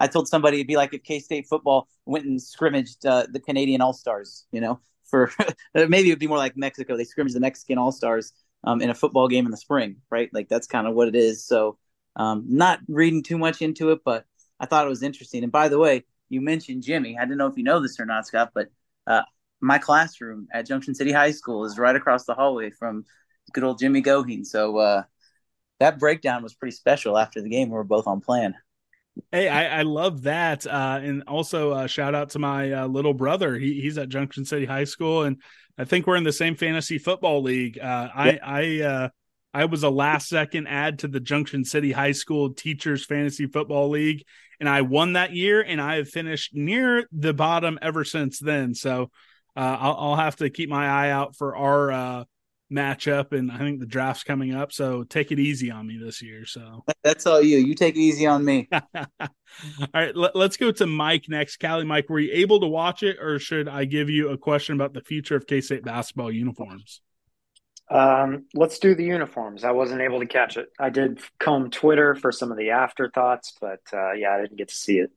I 0.00 0.08
told 0.08 0.28
somebody 0.28 0.56
it'd 0.56 0.66
be 0.66 0.76
like 0.76 0.94
if 0.94 1.02
K 1.04 1.20
State 1.20 1.46
football 1.48 1.88
went 2.06 2.24
and 2.24 2.42
scrimmaged 2.42 3.06
uh, 3.06 3.26
the 3.30 3.40
Canadian 3.40 3.80
All 3.80 3.92
Stars. 3.92 4.46
You 4.50 4.60
know, 4.60 4.80
for 5.04 5.30
maybe 5.74 6.08
it 6.08 6.12
would 6.12 6.18
be 6.18 6.26
more 6.26 6.38
like 6.38 6.56
Mexico. 6.56 6.96
They 6.96 7.04
scrimmage 7.04 7.34
the 7.34 7.40
Mexican 7.40 7.78
All 7.78 7.92
Stars 7.92 8.32
um, 8.64 8.80
in 8.82 8.90
a 8.90 8.94
football 8.94 9.28
game 9.28 9.44
in 9.44 9.50
the 9.50 9.56
spring, 9.56 9.96
right? 10.10 10.28
Like 10.32 10.48
that's 10.48 10.66
kind 10.66 10.86
of 10.86 10.94
what 10.94 11.08
it 11.08 11.14
is. 11.14 11.44
So, 11.44 11.78
um, 12.16 12.44
not 12.48 12.80
reading 12.88 13.22
too 13.22 13.38
much 13.38 13.62
into 13.62 13.90
it, 13.90 14.00
but 14.04 14.24
I 14.58 14.66
thought 14.66 14.86
it 14.86 14.90
was 14.90 15.02
interesting. 15.02 15.42
And 15.42 15.52
by 15.52 15.68
the 15.68 15.78
way, 15.78 16.04
you 16.28 16.40
mentioned 16.40 16.82
Jimmy. 16.82 17.16
I 17.18 17.24
don't 17.24 17.36
know 17.36 17.46
if 17.46 17.56
you 17.56 17.64
know 17.64 17.80
this 17.80 18.00
or 18.00 18.06
not, 18.06 18.26
Scott, 18.26 18.50
but 18.54 18.68
uh, 19.06 19.22
my 19.60 19.78
classroom 19.78 20.48
at 20.52 20.66
Junction 20.66 20.94
City 20.94 21.12
High 21.12 21.30
School 21.30 21.64
is 21.64 21.78
right 21.78 21.94
across 21.94 22.24
the 22.24 22.34
hallway 22.34 22.70
from 22.70 23.04
good 23.52 23.64
old 23.64 23.78
Jimmy 23.78 24.02
Goheen. 24.02 24.44
So 24.46 24.78
uh, 24.78 25.02
that 25.80 25.98
breakdown 25.98 26.42
was 26.42 26.54
pretty 26.54 26.76
special 26.76 27.18
after 27.18 27.40
the 27.40 27.48
game. 27.48 27.68
We 27.68 27.74
were 27.74 27.84
both 27.84 28.06
on 28.06 28.20
plan. 28.20 28.54
Hey, 29.30 29.48
I, 29.48 29.80
I 29.80 29.82
love 29.82 30.22
that, 30.22 30.66
uh, 30.66 31.00
and 31.02 31.24
also 31.26 31.72
uh, 31.72 31.86
shout 31.86 32.14
out 32.14 32.30
to 32.30 32.38
my 32.38 32.72
uh, 32.72 32.86
little 32.86 33.12
brother. 33.12 33.58
He, 33.58 33.80
he's 33.80 33.98
at 33.98 34.08
Junction 34.08 34.46
City 34.46 34.64
High 34.64 34.84
School, 34.84 35.24
and 35.24 35.42
I 35.76 35.84
think 35.84 36.06
we're 36.06 36.16
in 36.16 36.24
the 36.24 36.32
same 36.32 36.56
fantasy 36.56 36.96
football 36.96 37.42
league. 37.42 37.78
Uh, 37.78 38.08
I 38.14 38.38
I 38.42 38.80
uh, 38.80 39.08
I 39.52 39.66
was 39.66 39.82
a 39.82 39.90
last 39.90 40.28
second 40.28 40.66
add 40.66 41.00
to 41.00 41.08
the 41.08 41.20
Junction 41.20 41.64
City 41.64 41.92
High 41.92 42.12
School 42.12 42.54
Teachers 42.54 43.04
Fantasy 43.04 43.46
Football 43.46 43.90
League, 43.90 44.24
and 44.60 44.68
I 44.68 44.80
won 44.80 45.12
that 45.12 45.34
year, 45.34 45.60
and 45.60 45.80
I 45.80 45.96
have 45.96 46.08
finished 46.08 46.54
near 46.54 47.06
the 47.12 47.34
bottom 47.34 47.78
ever 47.82 48.04
since 48.04 48.38
then. 48.38 48.74
So 48.74 49.10
uh, 49.54 49.76
I'll, 49.78 49.96
I'll, 49.98 50.16
have 50.16 50.36
to 50.36 50.48
keep 50.48 50.70
my 50.70 50.86
eye 50.86 51.10
out 51.10 51.36
for 51.36 51.54
our 51.54 52.24
matchup, 52.72 53.32
and 53.32 53.52
I 53.52 53.58
think 53.58 53.80
the 53.80 53.86
draft's 53.86 54.24
coming 54.24 54.54
up. 54.54 54.72
So 54.72 55.04
take 55.04 55.30
it 55.30 55.38
easy 55.38 55.70
on 55.70 55.86
me 55.86 55.98
this 55.98 56.22
year. 56.22 56.46
So 56.46 56.84
that's 57.04 57.26
all 57.26 57.42
you. 57.42 57.58
You 57.58 57.74
take 57.74 57.94
it 57.94 58.00
easy 58.00 58.26
on 58.26 58.44
me. 58.44 58.68
all 58.72 59.28
right, 59.94 60.16
let, 60.16 60.34
us 60.34 60.56
go 60.56 60.72
to 60.72 60.86
Mike 60.86 61.26
next. 61.28 61.58
Callie, 61.58 61.84
Mike, 61.84 62.08
were 62.08 62.18
you 62.18 62.30
able 62.32 62.60
to 62.60 62.66
watch 62.66 63.02
it, 63.02 63.18
or 63.20 63.38
should 63.38 63.68
I 63.68 63.84
give 63.84 64.10
you 64.10 64.30
a 64.30 64.38
question 64.38 64.74
about 64.74 64.94
the 64.94 65.02
future 65.02 65.36
of 65.36 65.46
K 65.46 65.60
State 65.60 65.84
basketball 65.84 66.32
uniforms? 66.32 67.00
Um, 67.90 68.46
let's 68.54 68.78
do 68.78 68.94
the 68.94 69.04
uniforms. 69.04 69.64
I 69.64 69.72
wasn't 69.72 70.00
able 70.00 70.20
to 70.20 70.26
catch 70.26 70.56
it. 70.56 70.68
I 70.78 70.88
did 70.88 71.20
comb 71.38 71.70
Twitter 71.70 72.14
for 72.14 72.32
some 72.32 72.50
of 72.50 72.56
the 72.56 72.70
afterthoughts, 72.70 73.54
but 73.60 73.80
uh, 73.92 74.12
yeah, 74.12 74.34
I 74.34 74.40
didn't 74.40 74.56
get 74.56 74.68
to 74.68 74.74
see 74.74 74.98
it. 74.98 75.10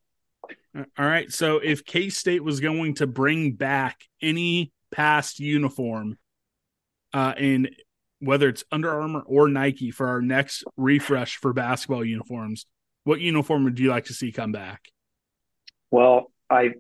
All 0.75 1.05
right. 1.05 1.31
So 1.31 1.59
if 1.59 1.85
K 1.85 2.09
State 2.09 2.43
was 2.43 2.59
going 2.59 2.95
to 2.95 3.07
bring 3.07 3.53
back 3.53 4.01
any 4.21 4.73
past 4.91 5.39
uniform, 5.39 6.17
uh, 7.15 7.33
in 7.37 7.69
whether 8.19 8.49
it's 8.49 8.65
Under 8.71 8.91
Armour 8.91 9.23
or 9.25 9.47
Nike 9.47 9.89
for 9.89 10.07
our 10.07 10.21
next 10.21 10.65
refresh 10.75 11.37
for 11.37 11.53
basketball 11.53 12.03
uniforms, 12.03 12.65
what 13.05 13.21
uniform 13.21 13.63
would 13.63 13.79
you 13.79 13.89
like 13.89 14.05
to 14.05 14.13
see 14.13 14.33
come 14.33 14.51
back? 14.51 14.81
Well, 15.91 16.31
I 16.49 16.73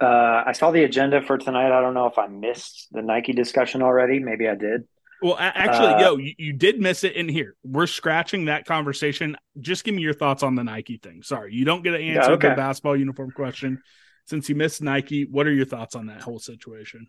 uh, 0.00 0.42
I 0.46 0.52
saw 0.52 0.72
the 0.72 0.82
agenda 0.82 1.22
for 1.22 1.38
tonight. 1.38 1.70
I 1.70 1.80
don't 1.80 1.94
know 1.94 2.06
if 2.06 2.18
I 2.18 2.26
missed 2.26 2.88
the 2.90 3.00
Nike 3.00 3.32
discussion 3.32 3.80
already. 3.80 4.18
Maybe 4.18 4.48
I 4.48 4.56
did. 4.56 4.82
Well, 5.22 5.36
actually, 5.38 5.94
uh, 5.94 6.00
yo, 6.00 6.16
you, 6.18 6.34
you, 6.36 6.52
did 6.52 6.78
miss 6.78 7.02
it 7.02 7.14
in 7.14 7.26
here. 7.26 7.54
We're 7.64 7.86
scratching 7.86 8.46
that 8.46 8.66
conversation. 8.66 9.36
Just 9.58 9.84
give 9.84 9.94
me 9.94 10.02
your 10.02 10.12
thoughts 10.12 10.42
on 10.42 10.56
the 10.56 10.64
Nike 10.64 10.98
thing. 10.98 11.22
Sorry, 11.22 11.54
you 11.54 11.64
don't 11.64 11.82
get 11.82 11.92
to 11.92 11.98
answer 11.98 12.30
yeah, 12.30 12.36
okay. 12.36 12.48
the 12.50 12.54
basketball 12.54 12.96
uniform 12.96 13.30
question. 13.30 13.80
Since 14.26 14.48
you 14.48 14.56
missed 14.56 14.82
Nike, 14.82 15.24
what 15.24 15.46
are 15.46 15.52
your 15.52 15.64
thoughts 15.64 15.94
on 15.94 16.06
that 16.06 16.20
whole 16.20 16.40
situation? 16.40 17.06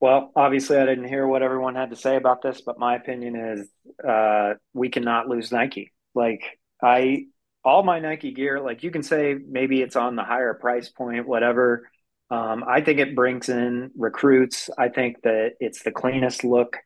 Well, 0.00 0.30
obviously, 0.36 0.76
I 0.76 0.84
didn't 0.84 1.08
hear 1.08 1.26
what 1.26 1.42
everyone 1.42 1.74
had 1.74 1.90
to 1.90 1.96
say 1.96 2.16
about 2.16 2.42
this, 2.42 2.60
but 2.60 2.78
my 2.78 2.96
opinion 2.96 3.36
is 3.36 3.68
uh, 4.06 4.54
we 4.74 4.90
cannot 4.90 5.28
lose 5.28 5.50
Nike. 5.50 5.92
Like, 6.14 6.58
I, 6.82 7.26
all 7.64 7.82
my 7.82 7.98
Nike 7.98 8.32
gear, 8.32 8.60
like 8.60 8.82
you 8.82 8.90
can 8.90 9.02
say 9.02 9.34
maybe 9.34 9.80
it's 9.80 9.96
on 9.96 10.16
the 10.16 10.22
higher 10.22 10.54
price 10.54 10.90
point, 10.90 11.26
whatever. 11.26 11.88
Um, 12.30 12.64
I 12.66 12.82
think 12.82 12.98
it 12.98 13.14
brings 13.14 13.48
in 13.48 13.90
recruits. 13.96 14.68
I 14.76 14.88
think 14.88 15.22
that 15.22 15.52
it's 15.60 15.82
the 15.82 15.92
cleanest 15.92 16.44
look 16.44 16.76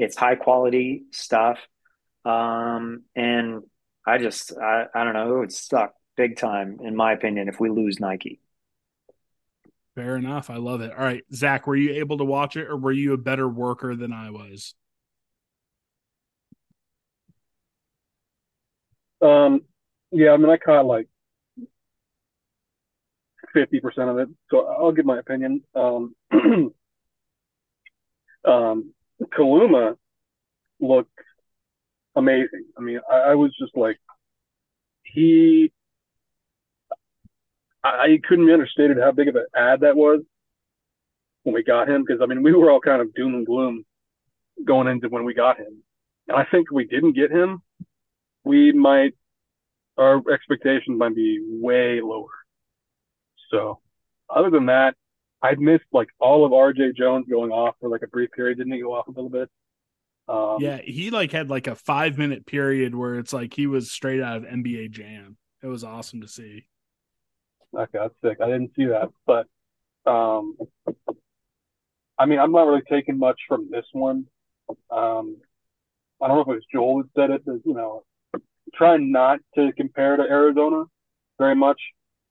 it's 0.00 0.16
high 0.16 0.34
quality 0.34 1.04
stuff. 1.10 1.58
Um, 2.24 3.02
and 3.14 3.62
I 4.06 4.18
just, 4.18 4.56
I, 4.56 4.86
I 4.94 5.04
don't 5.04 5.12
know, 5.12 5.36
it 5.36 5.38
would 5.40 5.52
suck 5.52 5.92
big 6.16 6.36
time, 6.38 6.78
in 6.82 6.96
my 6.96 7.12
opinion, 7.12 7.48
if 7.48 7.60
we 7.60 7.68
lose 7.68 8.00
Nike. 8.00 8.40
Fair 9.94 10.16
enough. 10.16 10.50
I 10.50 10.56
love 10.56 10.80
it. 10.80 10.92
All 10.92 11.04
right, 11.04 11.24
Zach, 11.32 11.66
were 11.66 11.76
you 11.76 11.94
able 11.94 12.18
to 12.18 12.24
watch 12.24 12.56
it 12.56 12.68
or 12.68 12.76
were 12.76 12.92
you 12.92 13.12
a 13.12 13.18
better 13.18 13.48
worker 13.48 13.96
than 13.96 14.12
I 14.12 14.30
was? 14.30 14.74
Um, 19.20 19.62
yeah, 20.12 20.30
I 20.32 20.36
mean, 20.36 20.48
I 20.48 20.56
caught 20.56 20.86
like 20.86 21.08
50% 23.54 24.10
of 24.10 24.18
it. 24.18 24.28
So 24.50 24.66
I'll 24.66 24.92
give 24.92 25.04
my 25.04 25.18
opinion. 25.18 25.62
Um, 25.74 26.14
um, 28.44 28.92
Kaluma 29.22 29.96
looked 30.80 31.10
amazing. 32.14 32.66
I 32.78 32.80
mean, 32.80 33.00
I, 33.10 33.16
I 33.16 33.34
was 33.34 33.54
just 33.58 33.76
like, 33.76 33.98
he, 35.02 35.72
I, 37.82 38.18
couldn't 38.28 38.46
be 38.46 38.52
understated 38.52 38.98
how 38.98 39.12
big 39.12 39.28
of 39.28 39.36
an 39.36 39.46
ad 39.54 39.80
that 39.80 39.96
was 39.96 40.20
when 41.44 41.54
we 41.54 41.62
got 41.62 41.88
him. 41.88 42.04
Because 42.04 42.20
I 42.22 42.26
mean, 42.26 42.42
we 42.42 42.52
were 42.52 42.70
all 42.70 42.80
kind 42.80 43.00
of 43.00 43.14
doom 43.14 43.34
and 43.34 43.46
gloom 43.46 43.84
going 44.64 44.88
into 44.88 45.08
when 45.08 45.24
we 45.24 45.34
got 45.34 45.58
him. 45.58 45.82
And 46.28 46.36
I 46.36 46.44
think 46.50 46.70
we 46.70 46.84
didn't 46.84 47.12
get 47.12 47.30
him, 47.30 47.62
we 48.44 48.72
might, 48.72 49.14
our 49.96 50.22
expectations 50.32 50.98
might 50.98 51.14
be 51.14 51.40
way 51.42 52.00
lower. 52.00 52.28
So, 53.50 53.80
other 54.28 54.50
than 54.50 54.66
that, 54.66 54.94
I 55.42 55.54
missed 55.56 55.84
like 55.92 56.08
all 56.20 56.44
of 56.44 56.52
RJ 56.52 56.96
Jones 56.96 57.26
going 57.28 57.50
off 57.50 57.74
for 57.80 57.88
like 57.88 58.02
a 58.02 58.08
brief 58.08 58.30
period. 58.30 58.58
Didn't 58.58 58.72
he 58.72 58.80
go 58.80 58.94
off 58.94 59.08
a 59.08 59.10
little 59.10 59.30
bit? 59.30 59.48
Um, 60.28 60.58
yeah, 60.60 60.76
he 60.76 61.10
like 61.10 61.32
had 61.32 61.50
like 61.50 61.66
a 61.66 61.74
five 61.74 62.16
minute 62.16 62.46
period 62.46 62.94
where 62.94 63.16
it's 63.16 63.32
like 63.32 63.52
he 63.52 63.66
was 63.66 63.90
straight 63.90 64.22
out 64.22 64.36
of 64.36 64.44
NBA 64.44 64.92
Jam. 64.92 65.36
It 65.62 65.66
was 65.66 65.82
awesome 65.82 66.20
to 66.20 66.28
see. 66.28 66.66
Okay, 67.74 67.98
that's 67.98 68.14
sick. 68.22 68.38
I 68.40 68.46
didn't 68.46 68.72
see 68.76 68.86
that, 68.86 69.10
but 69.26 69.46
um, 70.10 70.56
I 72.18 72.26
mean, 72.26 72.38
I'm 72.38 72.52
not 72.52 72.66
really 72.66 72.82
taking 72.90 73.18
much 73.18 73.40
from 73.48 73.68
this 73.70 73.86
one. 73.92 74.26
Um, 74.90 75.36
I 76.20 76.28
don't 76.28 76.36
know 76.36 76.40
if 76.40 76.48
it 76.48 76.54
was 76.54 76.64
Joel 76.72 77.02
that 77.02 77.08
said 77.16 77.30
it, 77.30 77.44
but 77.44 77.60
you 77.64 77.74
know, 77.74 78.02
trying 78.74 79.12
not 79.12 79.40
to 79.54 79.72
compare 79.76 80.16
to 80.16 80.22
Arizona 80.22 80.84
very 81.38 81.54
much. 81.54 81.80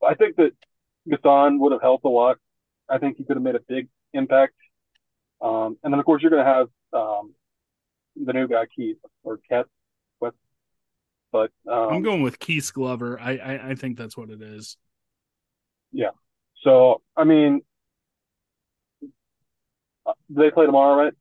I 0.06 0.16
think 0.16 0.36
that 0.38 0.52
N'Guessan 1.08 1.60
would 1.60 1.72
have 1.72 1.82
helped 1.82 2.06
a 2.06 2.10
lot 2.10 2.38
I 2.90 2.98
think 2.98 3.18
he 3.18 3.24
could 3.24 3.36
have 3.36 3.44
made 3.44 3.56
a 3.56 3.62
big 3.68 3.88
impact. 4.14 4.56
Um, 5.42 5.78
and 5.84 5.94
then 5.94 6.00
of 6.00 6.06
course 6.06 6.22
you're 6.22 6.32
going 6.32 6.44
to 6.44 6.52
have 6.52 6.68
um, 6.94 7.34
the 8.16 8.34
new 8.34 8.48
guy 8.48 8.66
Keith 8.76 8.98
or 9.24 9.40
Ket. 9.50 9.66
But 11.32 11.52
um, 11.68 11.94
I'm 11.94 12.02
going 12.02 12.24
with 12.24 12.40
Keith 12.40 12.74
Glover. 12.74 13.20
I, 13.20 13.38
I 13.38 13.70
I 13.70 13.76
think 13.76 13.98
that's 13.98 14.18
what 14.18 14.32
it 14.32 14.42
is. 14.42 14.78
Yeah. 15.92 16.12
So 16.64 17.02
I 17.16 17.24
mean, 17.24 17.62
uh, 20.06 20.14
they 20.30 20.52
play 20.52 20.66
tomorrow, 20.66 21.04
right? 21.04 21.14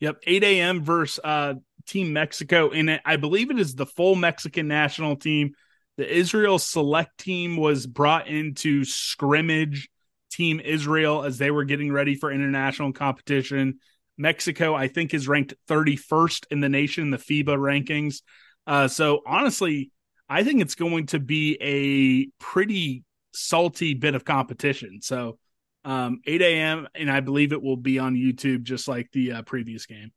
Yep, 0.00 0.18
8 0.26 0.44
a.m. 0.44 0.82
versus 0.82 1.20
uh, 1.24 1.54
Team 1.86 2.12
Mexico, 2.12 2.70
and 2.70 3.00
I 3.04 3.16
believe 3.16 3.50
it 3.50 3.58
is 3.58 3.74
the 3.74 3.86
full 3.86 4.14
Mexican 4.14 4.68
national 4.68 5.16
team. 5.16 5.54
The 5.96 6.14
Israel 6.14 6.58
select 6.58 7.16
team 7.18 7.56
was 7.56 7.86
brought 7.86 8.28
into 8.28 8.84
scrimmage 8.84 9.88
Team 10.30 10.60
Israel 10.60 11.22
as 11.22 11.38
they 11.38 11.50
were 11.50 11.64
getting 11.64 11.90
ready 11.90 12.14
for 12.14 12.30
international 12.30 12.92
competition. 12.92 13.78
Mexico, 14.18 14.74
I 14.74 14.88
think, 14.88 15.14
is 15.14 15.28
ranked 15.28 15.54
31st 15.68 16.46
in 16.50 16.60
the 16.60 16.68
nation, 16.68 17.04
in 17.04 17.10
the 17.10 17.16
FIBA 17.16 17.56
rankings. 17.56 18.20
Uh, 18.66 18.88
so 18.88 19.22
honestly, 19.26 19.90
I 20.28 20.44
think 20.44 20.60
it's 20.60 20.74
going 20.74 21.06
to 21.06 21.20
be 21.20 21.56
a 21.60 22.26
pretty 22.42 23.04
salty 23.36 23.94
bit 23.94 24.14
of 24.14 24.24
competition. 24.24 25.00
So 25.02 25.38
um, 25.84 26.20
8 26.26 26.42
a.m. 26.42 26.88
and 26.94 27.10
I 27.10 27.20
believe 27.20 27.52
it 27.52 27.62
will 27.62 27.76
be 27.76 27.98
on 27.98 28.14
YouTube 28.14 28.64
just 28.64 28.88
like 28.88 29.10
the 29.12 29.32
uh, 29.32 29.42
previous 29.42 29.86
game. 29.86 30.12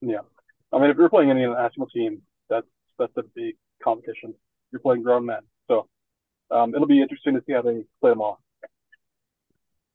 Yeah, 0.00 0.18
I 0.72 0.80
mean, 0.80 0.90
if 0.90 0.96
you're 0.96 1.08
playing 1.08 1.30
any 1.30 1.46
national 1.46 1.86
team, 1.88 2.22
that's 2.50 2.66
that's 2.98 3.16
a 3.16 3.22
big 3.36 3.54
competition. 3.82 4.34
You're 4.72 4.80
playing 4.80 5.04
grown 5.04 5.26
men, 5.26 5.42
so 5.68 5.86
um, 6.50 6.74
it'll 6.74 6.88
be 6.88 7.00
interesting 7.00 7.34
to 7.34 7.42
see 7.46 7.52
how 7.52 7.62
they 7.62 7.84
play 8.00 8.10
them 8.10 8.20
all. 8.20 8.40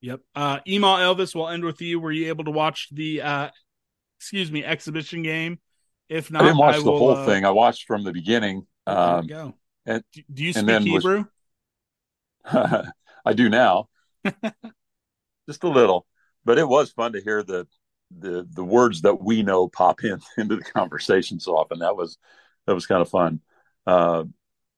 Yep. 0.01 0.21
Uh 0.35 0.59
Email 0.67 0.95
Elvis, 0.95 1.33
we'll 1.35 1.49
end 1.49 1.65
with 1.65 1.81
you. 1.81 1.99
Were 1.99 2.11
you 2.11 2.27
able 2.27 2.45
to 2.45 2.51
watch 2.51 2.87
the 2.91 3.21
uh 3.21 3.49
excuse 4.19 4.51
me, 4.51 4.63
exhibition 4.63 5.23
game? 5.23 5.59
If 6.07 6.31
not, 6.31 6.43
I 6.43 6.45
didn't 6.45 6.59
watch 6.59 6.75
I 6.75 6.79
the 6.79 6.83
whole 6.83 7.11
uh, 7.11 7.25
thing. 7.25 7.45
I 7.45 7.49
watched 7.49 7.85
from 7.85 8.03
the 8.03 8.13
beginning. 8.13 8.65
Um, 8.85 9.27
go. 9.27 9.53
And, 9.85 10.03
do 10.31 10.43
you 10.43 10.53
speak 10.53 10.81
Hebrew? 10.81 11.17
Was, 11.17 11.25
I 13.25 13.33
do 13.33 13.49
now. 13.49 13.89
Just 15.47 15.63
a 15.63 15.69
little. 15.69 16.05
But 16.45 16.57
it 16.57 16.67
was 16.67 16.91
fun 16.91 17.13
to 17.13 17.21
hear 17.21 17.43
the 17.43 17.67
the 18.17 18.47
the 18.49 18.63
words 18.63 19.01
that 19.01 19.21
we 19.21 19.43
know 19.43 19.67
pop 19.67 20.03
in 20.03 20.19
into 20.37 20.55
the 20.55 20.63
conversation 20.63 21.39
so 21.39 21.57
often. 21.57 21.79
That 21.79 21.95
was 21.95 22.17
that 22.65 22.73
was 22.73 22.85
kind 22.85 23.01
of 23.01 23.09
fun. 23.09 23.41
Uh, 23.85 24.25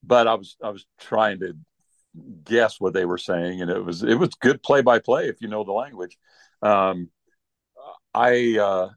but 0.04 0.28
I 0.28 0.36
was 0.36 0.58
I 0.64 0.70
was 0.70 0.86
trying 1.00 1.40
to 1.40 1.56
guess 2.44 2.80
what 2.80 2.94
they 2.94 3.06
were 3.06 3.18
saying, 3.18 3.62
and 3.62 3.70
it 3.70 3.84
was 3.84 4.04
it 4.04 4.16
was 4.16 4.30
good 4.40 4.64
play 4.64 4.82
by 4.82 5.00
play 5.00 5.28
if 5.28 5.42
you 5.42 5.48
know 5.48 5.64
the 5.64 5.72
language. 5.72 6.18
Um, 6.62 7.10
I 8.14 8.58
uh, 8.58 8.90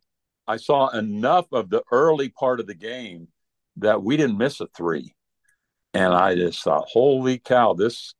I 0.46 0.56
saw 0.56 0.88
enough 0.88 1.46
of 1.52 1.70
the 1.70 1.82
early 1.90 2.30
part 2.30 2.60
of 2.60 2.66
the 2.66 2.74
game 2.74 3.28
that 3.76 4.02
we 4.02 4.16
didn't 4.16 4.38
miss 4.38 4.60
a 4.60 4.66
three, 4.68 5.14
and 5.94 6.14
I 6.14 6.34
just 6.34 6.62
thought, 6.62 6.88
holy 6.88 7.38
cow, 7.38 7.74
this 7.74 8.14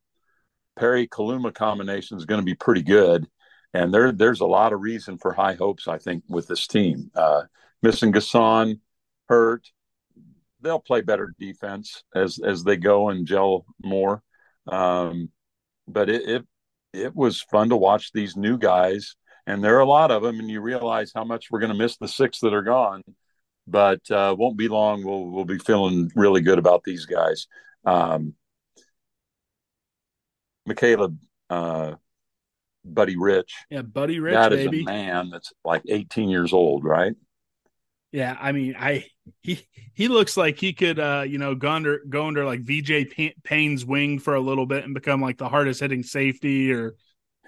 Perry 0.77 1.07
Kaluma 1.07 1.55
combination 1.55 2.17
is 2.17 2.25
going 2.25 2.41
to 2.41 2.45
be 2.45 2.55
pretty 2.55 2.83
good. 2.83 3.27
And 3.75 3.93
there, 3.93 4.13
there's 4.13 4.41
a 4.41 4.47
lot 4.47 4.73
of 4.73 4.81
reason 4.81 5.19
for 5.19 5.33
high 5.33 5.55
hopes, 5.55 5.89
I 5.89 5.99
think, 5.99 6.25
with 6.29 6.47
this 6.47 6.67
team. 6.67 7.11
Uh, 7.15 7.43
missing 7.83 8.13
N'Guessan, 8.13 8.81
hurt, 9.29 9.67
they'll 10.63 10.81
play 10.81 11.01
better 11.01 11.35
defense 11.39 12.03
as 12.15 12.39
as 12.39 12.65
they 12.65 12.77
go 12.77 13.09
and 13.11 13.27
gel 13.27 13.67
more. 13.83 14.23
Um, 14.67 15.31
but 15.89 16.09
it, 16.09 16.29
it 16.29 16.47
it 16.93 17.15
was 17.15 17.43
fun 17.43 17.71
to 17.71 17.77
watch 17.77 18.13
these 18.13 18.37
new 18.37 18.59
guys, 18.59 19.17
and 19.47 19.63
there 19.63 19.77
are 19.77 19.81
a 19.81 19.87
lot 19.87 20.11
of 20.11 20.23
them, 20.23 20.39
and 20.39 20.51
you 20.51 20.61
realize 20.61 21.13
how 21.15 21.25
much 21.25 21.51
we're 21.51 21.61
going 21.61 21.73
to 21.73 21.79
miss 21.79 21.97
the 21.97 22.09
six 22.09 22.41
that 22.41 22.55
are 22.55 22.63
gone. 22.63 23.03
But 23.67 24.09
uh, 24.11 24.35
won't 24.39 24.59
be 24.59 24.69
long. 24.69 25.05
We'll 25.05 25.31
we'll 25.31 25.45
be 25.45 25.59
feeling 25.59 26.11
really 26.15 26.41
good 26.41 26.59
about 26.59 26.85
these 26.85 27.07
guys. 27.07 27.47
Um, 27.85 28.35
Macaleab, 30.69 31.17
uh, 31.51 31.95
Buddy 32.85 33.17
Rich. 33.17 33.55
Yeah, 33.71 33.83
Buddy 33.83 34.21
Rich, 34.21 34.35
that 34.35 34.51
baby. 34.51 34.79
is 34.79 34.83
a 34.83 34.87
man 34.87 35.31
that's 35.31 35.53
like 35.65 35.83
18 35.89 36.29
years 36.29 36.53
old, 36.53 36.85
right? 36.85 37.15
Yeah, 38.13 38.37
I 38.39 38.53
mean, 38.53 38.75
I 38.79 39.07
he 39.41 39.67
he 39.95 40.09
looks 40.09 40.37
like 40.37 40.59
he 40.59 40.75
could, 40.75 40.99
uh, 40.99 41.25
you 41.27 41.39
know, 41.39 41.55
go 41.55 41.71
under 41.71 42.01
go 42.09 42.27
under 42.27 42.45
like 42.45 42.61
VJ 42.61 43.15
Payne's 43.43 43.87
wing 43.87 44.19
for 44.19 44.35
a 44.35 44.41
little 44.41 44.67
bit 44.67 44.85
and 44.85 44.93
become 44.93 45.23
like 45.23 45.39
the 45.39 45.49
hardest 45.49 45.81
hitting 45.81 46.03
safety, 46.03 46.73
or 46.73 46.95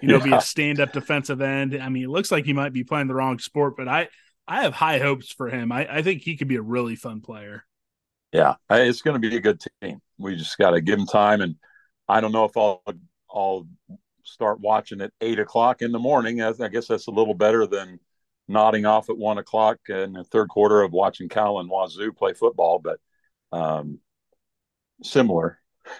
you 0.01 0.07
know, 0.07 0.17
yeah. 0.17 0.23
be 0.23 0.33
a 0.33 0.41
stand 0.41 0.79
up 0.79 0.91
defensive 0.91 1.39
end. 1.41 1.79
I 1.79 1.89
mean, 1.89 2.03
it 2.03 2.09
looks 2.09 2.31
like 2.31 2.45
he 2.45 2.53
might 2.53 2.73
be 2.73 2.83
playing 2.83 3.07
the 3.07 3.13
wrong 3.13 3.37
sport, 3.37 3.77
but 3.77 3.87
I 3.87 4.09
I 4.47 4.63
have 4.63 4.73
high 4.73 4.97
hopes 4.97 5.31
for 5.31 5.49
him. 5.49 5.71
I, 5.71 5.97
I 5.97 6.01
think 6.01 6.23
he 6.23 6.35
could 6.35 6.47
be 6.47 6.55
a 6.55 6.61
really 6.63 6.95
fun 6.95 7.21
player. 7.21 7.63
Yeah, 8.31 8.55
it's 8.69 9.03
going 9.03 9.21
to 9.21 9.29
be 9.29 9.35
a 9.35 9.39
good 9.39 9.61
team. 9.81 9.99
We 10.17 10.35
just 10.35 10.57
got 10.57 10.71
to 10.71 10.81
give 10.81 10.99
him 10.99 11.05
time, 11.05 11.41
and 11.41 11.55
I 12.07 12.21
don't 12.21 12.31
know 12.31 12.45
if 12.45 12.55
I'll 12.57 12.83
I'll 13.33 13.67
start 14.23 14.59
watching 14.59 15.01
at 15.01 15.11
eight 15.21 15.39
o'clock 15.39 15.81
in 15.81 15.91
the 15.91 15.99
morning. 15.99 16.41
I 16.41 16.51
guess 16.67 16.87
that's 16.87 17.07
a 17.07 17.11
little 17.11 17.33
better 17.33 17.67
than 17.67 17.99
nodding 18.47 18.85
off 18.85 19.09
at 19.09 19.17
one 19.17 19.37
o'clock 19.37 19.77
in 19.89 20.13
the 20.13 20.23
third 20.23 20.49
quarter 20.49 20.81
of 20.81 20.91
watching 20.91 21.29
Cal 21.29 21.59
and 21.59 21.69
Wazoo 21.69 22.11
play 22.11 22.33
football, 22.33 22.79
but 22.79 22.99
um, 23.51 23.99
similar. 25.03 25.59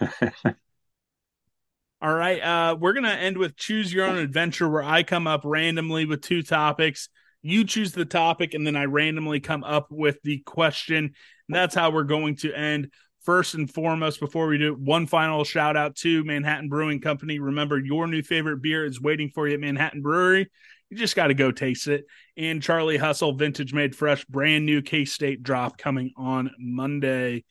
All 2.02 2.14
right. 2.14 2.40
Uh, 2.40 2.76
we're 2.78 2.92
going 2.92 3.04
to 3.04 3.10
end 3.10 3.38
with 3.38 3.56
choose 3.56 3.92
your 3.92 4.06
own 4.06 4.18
adventure 4.18 4.68
where 4.68 4.82
I 4.82 5.02
come 5.02 5.26
up 5.26 5.42
randomly 5.44 6.04
with 6.04 6.20
two 6.20 6.42
topics. 6.42 7.08
You 7.42 7.64
choose 7.64 7.92
the 7.92 8.04
topic, 8.04 8.54
and 8.54 8.66
then 8.66 8.76
I 8.76 8.84
randomly 8.84 9.40
come 9.40 9.64
up 9.64 9.86
with 9.90 10.20
the 10.22 10.38
question. 10.38 10.96
And 10.96 11.14
that's 11.48 11.74
how 11.74 11.90
we're 11.90 12.04
going 12.04 12.36
to 12.36 12.52
end. 12.52 12.90
First 13.26 13.54
and 13.54 13.68
foremost, 13.68 14.20
before 14.20 14.46
we 14.46 14.56
do 14.56 14.72
one 14.72 15.08
final 15.08 15.42
shout 15.42 15.76
out 15.76 15.96
to 15.96 16.22
Manhattan 16.22 16.68
Brewing 16.68 17.00
Company. 17.00 17.40
Remember, 17.40 17.76
your 17.76 18.06
new 18.06 18.22
favorite 18.22 18.62
beer 18.62 18.86
is 18.86 19.00
waiting 19.00 19.32
for 19.34 19.48
you 19.48 19.54
at 19.54 19.60
Manhattan 19.60 20.00
Brewery. 20.00 20.48
You 20.90 20.96
just 20.96 21.16
got 21.16 21.26
to 21.26 21.34
go 21.34 21.50
taste 21.50 21.88
it. 21.88 22.04
And 22.36 22.62
Charlie 22.62 22.98
Hustle, 22.98 23.34
vintage 23.34 23.74
made 23.74 23.96
fresh, 23.96 24.24
brand 24.26 24.64
new 24.64 24.80
K 24.80 25.04
State 25.04 25.42
drop 25.42 25.76
coming 25.76 26.12
on 26.16 26.52
Monday. 26.56 27.44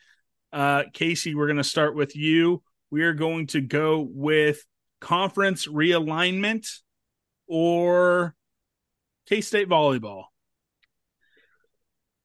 Uh, 0.54 0.84
Casey, 0.94 1.36
we're 1.36 1.48
going 1.48 1.58
to 1.58 1.64
start 1.66 1.94
with 1.94 2.16
you. 2.16 2.64
We 2.90 3.04
are 3.04 3.14
going 3.14 3.48
to 3.48 3.60
go 3.60 4.08
with 4.10 4.66
conference 5.02 5.68
realignment 5.68 6.70
or 7.48 8.34
K 9.28 9.42
State 9.42 9.68
volleyball. 9.68 10.24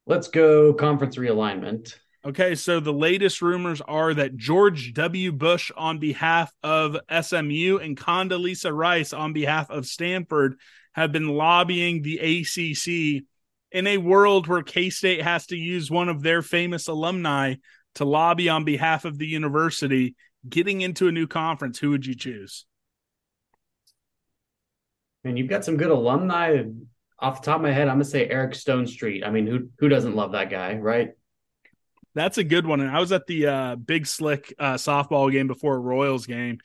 Let's 0.06 0.28
go 0.28 0.72
conference 0.72 1.16
realignment. 1.16 1.98
Okay, 2.22 2.54
so 2.54 2.80
the 2.80 2.92
latest 2.92 3.40
rumors 3.40 3.80
are 3.80 4.12
that 4.12 4.36
George 4.36 4.92
W. 4.92 5.32
Bush 5.32 5.70
on 5.74 5.98
behalf 5.98 6.52
of 6.62 6.98
SMU 7.08 7.78
and 7.78 7.96
Condoleezza 7.96 8.76
Rice 8.76 9.14
on 9.14 9.32
behalf 9.32 9.70
of 9.70 9.86
Stanford 9.86 10.56
have 10.92 11.12
been 11.12 11.28
lobbying 11.28 12.02
the 12.02 12.18
ACC 12.18 13.24
in 13.72 13.86
a 13.86 13.96
world 13.96 14.48
where 14.48 14.62
K 14.62 14.90
State 14.90 15.22
has 15.22 15.46
to 15.46 15.56
use 15.56 15.90
one 15.90 16.10
of 16.10 16.22
their 16.22 16.42
famous 16.42 16.88
alumni 16.88 17.54
to 17.94 18.04
lobby 18.04 18.50
on 18.50 18.64
behalf 18.64 19.06
of 19.06 19.16
the 19.16 19.26
university. 19.26 20.14
Getting 20.46 20.82
into 20.82 21.08
a 21.08 21.12
new 21.12 21.26
conference, 21.26 21.78
who 21.78 21.90
would 21.90 22.04
you 22.04 22.14
choose? 22.14 22.66
And 25.24 25.38
you've 25.38 25.48
got 25.48 25.64
some 25.64 25.78
good 25.78 25.90
alumni. 25.90 26.64
Off 27.18 27.40
the 27.40 27.46
top 27.46 27.56
of 27.56 27.62
my 27.62 27.72
head, 27.72 27.88
I'm 27.88 27.96
gonna 27.96 28.04
say 28.04 28.26
Eric 28.28 28.52
Stonestreet. 28.52 29.26
I 29.26 29.30
mean, 29.30 29.46
who 29.46 29.68
who 29.78 29.88
doesn't 29.88 30.16
love 30.16 30.32
that 30.32 30.50
guy, 30.50 30.74
right? 30.74 31.10
That's 32.14 32.38
a 32.38 32.44
good 32.44 32.66
one. 32.66 32.80
And 32.80 32.90
I 32.90 33.00
was 33.00 33.12
at 33.12 33.26
the 33.26 33.46
uh, 33.46 33.76
Big 33.76 34.06
Slick 34.06 34.52
uh, 34.58 34.74
softball 34.74 35.30
game 35.30 35.46
before 35.46 35.80
Royals 35.80 36.26
game. 36.26 36.58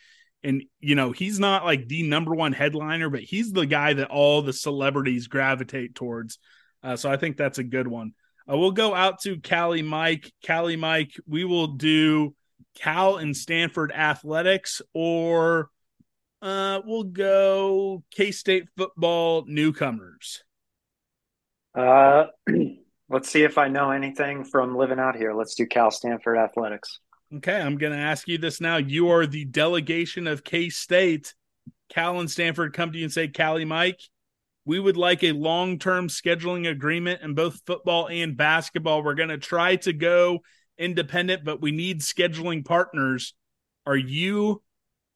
And, 0.44 0.64
you 0.80 0.96
know, 0.96 1.12
he's 1.12 1.40
not 1.40 1.66
like 1.66 1.88
the 1.88 2.04
number 2.04 2.34
one 2.34 2.54
headliner, 2.54 3.10
but 3.10 3.22
he's 3.22 3.52
the 3.52 3.66
guy 3.66 3.94
that 3.94 4.10
all 4.10 4.42
the 4.42 4.54
celebrities 4.54 5.28
gravitate 5.28 5.96
towards. 5.96 6.38
Uh, 6.84 6.96
so 6.96 7.12
I 7.12 7.18
think 7.18 7.38
that's 7.38 7.58
a 7.58 7.64
good 7.64 7.88
one. 7.88 8.14
Uh, 8.50 8.58
we'll 8.58 8.72
go 8.72 8.94
out 8.94 9.22
to 9.22 9.42
Callie 9.42 9.82
Mike. 9.82 10.32
Callie 10.46 10.76
Mike, 10.76 11.14
we 11.28 11.46
will 11.46 11.68
do 11.68 12.36
Cal 12.76 13.18
and 13.18 13.36
Stanford 13.36 13.92
athletics, 13.92 14.82
or 14.94 15.70
uh, 16.42 16.82
we'll 16.86 17.06
go 17.06 18.04
K 18.12 18.32
State 18.32 18.66
football 18.78 19.46
newcomers. 19.48 20.44
Uh, 21.74 22.26
Let's 23.10 23.30
see 23.30 23.44
if 23.44 23.58
I 23.58 23.68
know 23.68 23.92
anything 23.92 24.44
from 24.44 24.76
living 24.76 25.00
out 25.00 25.16
here. 25.16 25.34
Let's 25.34 25.56
do 25.56 25.68
Cal 25.68 25.92
Stanford 25.92 26.38
athletics. 26.38 27.00
Okay, 27.36 27.60
I'm 27.60 27.78
going 27.78 27.94
to 27.94 28.00
ask 28.00 28.28
you 28.28 28.38
this 28.38 28.60
now. 28.60 28.78
You 28.78 29.10
are 29.10 29.28
the 29.28 29.46
delegation 29.46 30.28
of 30.28 30.44
K 30.44 30.70
State. 30.70 31.34
Cal 31.90 32.20
and 32.20 32.30
Stanford 32.30 32.74
come 32.74 32.92
to 32.92 32.98
you 32.98 33.04
and 33.04 33.14
say, 33.14 33.28
Callie 33.28 33.66
Mike, 33.66 34.00
we 34.66 34.80
would 34.80 34.98
like 34.98 35.24
a 35.24 35.34
long 35.34 35.78
term 35.78 36.08
scheduling 36.08 36.68
agreement 36.68 37.22
in 37.22 37.36
both 37.36 37.62
football 37.68 38.08
and 38.08 38.36
basketball. 38.36 39.04
We're 39.04 39.14
going 39.14 39.30
to 39.30 39.38
try 39.38 39.76
to 39.78 39.94
go 39.94 40.40
independent, 40.78 41.46
but 41.46 41.62
we 41.62 41.72
need 41.72 42.02
scheduling 42.02 42.66
partners. 42.66 43.36
Are 43.86 43.96
you, 43.96 44.64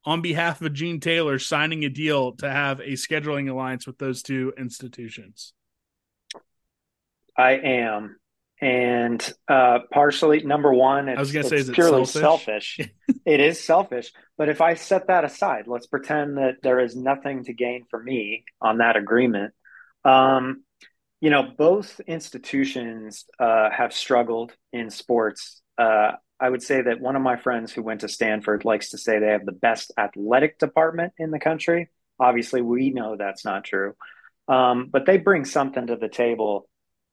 on 0.06 0.22
behalf 0.22 0.62
of 0.62 0.74
Gene 0.74 1.00
Taylor, 1.00 1.40
signing 1.40 1.84
a 1.86 1.90
deal 1.90 2.34
to 2.38 2.50
have 2.50 2.80
a 2.80 2.94
scheduling 2.94 3.50
alliance 3.50 3.88
with 3.88 3.98
those 3.98 4.22
two 4.22 4.54
institutions? 4.58 5.54
I 7.40 7.52
am. 7.54 8.18
And 8.62 9.34
uh, 9.48 9.80
partially, 9.92 10.44
number 10.44 10.74
one, 10.74 11.08
it's, 11.08 11.18
I 11.18 11.22
was 11.22 11.32
going 11.32 11.44
to 11.44 11.50
say, 11.50 11.56
is 11.56 11.70
purely 11.70 12.06
selfish? 12.06 12.76
selfish. 12.78 12.92
it 13.26 13.40
is 13.40 13.64
selfish. 13.64 14.12
But 14.38 14.50
if 14.50 14.60
I 14.60 14.74
set 14.74 15.08
that 15.08 15.24
aside, 15.24 15.66
let's 15.68 15.88
pretend 15.88 16.38
that 16.38 16.56
there 16.62 16.82
is 16.82 16.96
nothing 16.96 17.46
to 17.46 17.54
gain 17.54 17.86
for 17.90 18.02
me 18.02 18.44
on 18.62 18.80
that 18.80 18.98
agreement. 18.98 19.54
Um, 20.04 20.64
you 21.22 21.30
know, 21.30 21.44
both 21.44 22.02
institutions 22.02 23.26
uh, 23.40 23.70
have 23.70 23.94
struggled 23.94 24.52
in 24.74 24.90
sports. 24.90 25.62
Uh, 25.78 26.12
I 26.40 26.50
would 26.50 26.64
say 26.64 26.82
that 26.82 27.02
one 27.02 27.16
of 27.16 27.22
my 27.22 27.38
friends 27.38 27.72
who 27.72 27.84
went 27.84 28.02
to 28.02 28.10
Stanford 28.10 28.66
likes 28.66 28.90
to 28.90 28.98
say 28.98 29.20
they 29.20 29.28
have 29.28 29.46
the 29.46 29.52
best 29.52 29.92
athletic 29.98 30.60
department 30.60 31.14
in 31.18 31.32
the 31.32 31.40
country. 31.40 31.90
Obviously, 32.20 32.62
we 32.62 32.90
know 32.90 33.16
that's 33.18 33.44
not 33.46 33.64
true, 33.66 33.96
um, 34.48 34.90
but 34.92 35.06
they 35.06 35.18
bring 35.18 35.46
something 35.46 35.88
to 35.88 35.96
the 35.96 36.10
table 36.10 36.68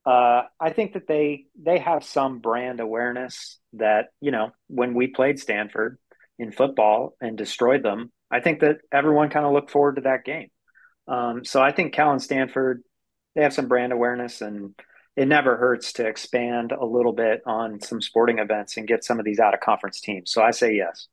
uh, 0.06 0.42
I 0.60 0.70
think 0.70 0.92
that 0.92 1.08
they 1.08 1.46
they 1.60 1.78
have 1.78 2.04
some 2.04 2.38
brand 2.38 2.78
awareness 2.78 3.58
that 3.72 4.10
you 4.20 4.30
know 4.30 4.52
when 4.68 4.94
we 4.94 5.08
played 5.08 5.40
Stanford 5.40 5.98
in 6.38 6.52
football 6.52 7.16
and 7.20 7.36
destroyed 7.36 7.82
them, 7.82 8.12
I 8.30 8.40
think 8.40 8.60
that 8.60 8.78
everyone 8.92 9.30
kind 9.30 9.44
of 9.44 9.52
looked 9.52 9.70
forward 9.70 9.96
to 9.96 10.02
that 10.02 10.24
game. 10.24 10.48
Um, 11.08 11.44
so 11.44 11.60
I 11.60 11.72
think 11.72 11.92
Cal 11.92 12.12
and 12.12 12.22
Stanford 12.22 12.82
they 13.34 13.42
have 13.42 13.52
some 13.52 13.66
brand 13.68 13.92
awareness, 13.92 14.40
and 14.40 14.74
it 15.16 15.26
never 15.26 15.56
hurts 15.56 15.94
to 15.94 16.06
expand 16.06 16.72
a 16.72 16.86
little 16.86 17.12
bit 17.12 17.42
on 17.44 17.80
some 17.80 18.00
sporting 18.00 18.38
events 18.38 18.76
and 18.76 18.86
get 18.86 19.04
some 19.04 19.18
of 19.18 19.24
these 19.24 19.40
out 19.40 19.54
of 19.54 19.60
conference 19.60 20.00
teams. 20.00 20.32
So 20.32 20.40
I 20.40 20.52
say 20.52 20.74
yes. 20.74 21.08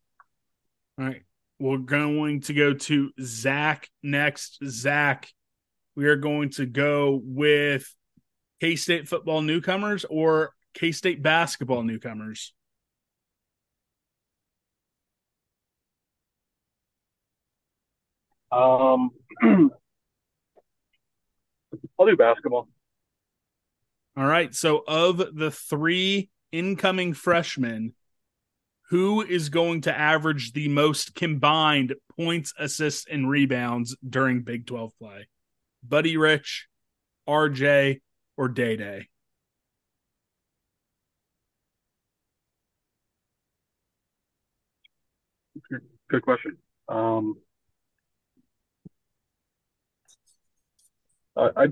All 1.00 1.06
right, 1.06 1.24
we're 1.60 1.78
going 1.78 2.42
to 2.42 2.54
go 2.54 2.74
to 2.76 3.10
Zach 3.20 3.90
next. 4.04 4.60
Zach, 4.64 5.30
we 5.96 6.06
are 6.06 6.16
going 6.16 6.52
to 6.52 6.68
go 6.68 7.20
with 7.24 7.92
K 8.64 8.78
State 8.78 9.10
football 9.10 9.42
newcomers 9.42 10.06
or 10.06 10.54
K 10.74 10.94
State 10.94 11.22
basketball 11.22 11.84
newcomers? 11.84 12.54
Um, 18.54 19.10
I'll 22.00 22.06
do 22.06 22.16
basketball. 22.16 22.70
All 24.16 24.26
right. 24.26 24.56
So, 24.56 24.86
of 24.88 25.18
the 25.18 25.52
three 25.52 26.30
incoming 26.54 27.16
freshmen, 27.16 27.96
who 28.92 29.22
is 29.24 29.50
going 29.50 29.82
to 29.82 29.94
average 29.94 30.54
the 30.54 30.70
most 30.70 31.16
combined 31.16 31.96
points, 32.16 32.54
assists, 32.58 33.06
and 33.12 33.30
rebounds 33.30 33.98
during 34.08 34.44
Big 34.44 34.66
12 34.68 34.98
play? 34.98 35.28
Buddy 35.86 36.16
Rich, 36.16 36.70
RJ, 37.28 38.00
or 38.38 38.48
Dai 38.48 38.76
Dai? 38.76 39.08
Good 46.10 46.22
question. 46.24 46.58
Um, 46.88 47.38
I, 51.36 51.50
I 51.56 51.66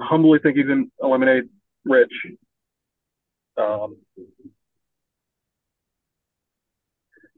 humbly 0.00 0.38
think 0.42 0.56
he's 0.56 0.66
going 0.66 0.86
to 0.86 1.06
eliminate 1.06 1.44
Rich. 1.84 2.12
Um, 3.58 3.96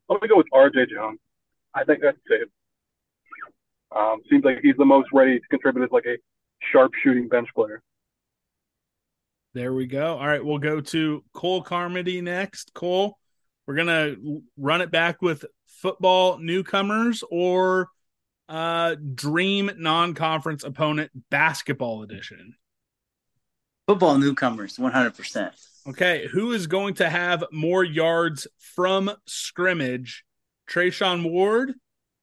going 0.09 0.21
to 0.23 0.29
go 0.29 0.37
with 0.37 0.47
RJ 0.53 0.91
Jones. 0.91 1.19
I 1.75 1.85
think 1.85 2.01
that's 2.03 2.19
safe. 2.29 2.49
Um, 3.95 4.21
seems 4.31 4.45
like 4.45 4.59
he's 4.63 4.77
the 4.77 4.85
most 4.85 5.09
ready 5.13 5.39
to 5.39 5.47
contribute 5.49 5.85
as 5.85 5.91
like 5.91 6.07
a 6.07 6.17
sharp 6.73 6.93
shooting 7.03 7.29
bench 7.29 7.49
player. 7.55 7.83
There 9.55 9.73
we 9.73 9.87
go. 9.87 10.19
All 10.19 10.27
right, 10.27 10.45
we'll 10.45 10.59
go 10.59 10.81
to 10.81 11.25
Cole 11.33 11.63
Carmody 11.63 12.21
next. 12.21 12.75
Cole, 12.75 13.19
we're 13.67 13.77
gonna 13.77 14.15
run 14.57 14.83
it 14.83 14.91
back 14.91 15.23
with 15.23 15.45
football 15.67 16.39
newcomers 16.39 17.25
or 17.31 17.89
uh 18.49 18.95
dream 19.15 19.71
non-conference 19.77 20.65
opponent 20.65 21.11
basketball 21.31 22.03
edition. 22.03 22.55
Football 23.87 24.19
newcomers, 24.19 24.77
100%. 24.77 25.51
Okay, 25.89 26.29
who 26.31 26.53
is 26.53 26.67
going 26.67 26.95
to 26.95 27.09
have 27.09 27.45
more 27.51 27.83
yards 27.83 28.47
from 28.59 29.11
scrimmage? 29.27 30.25
Treshaun 30.69 31.31
Ward 31.31 31.73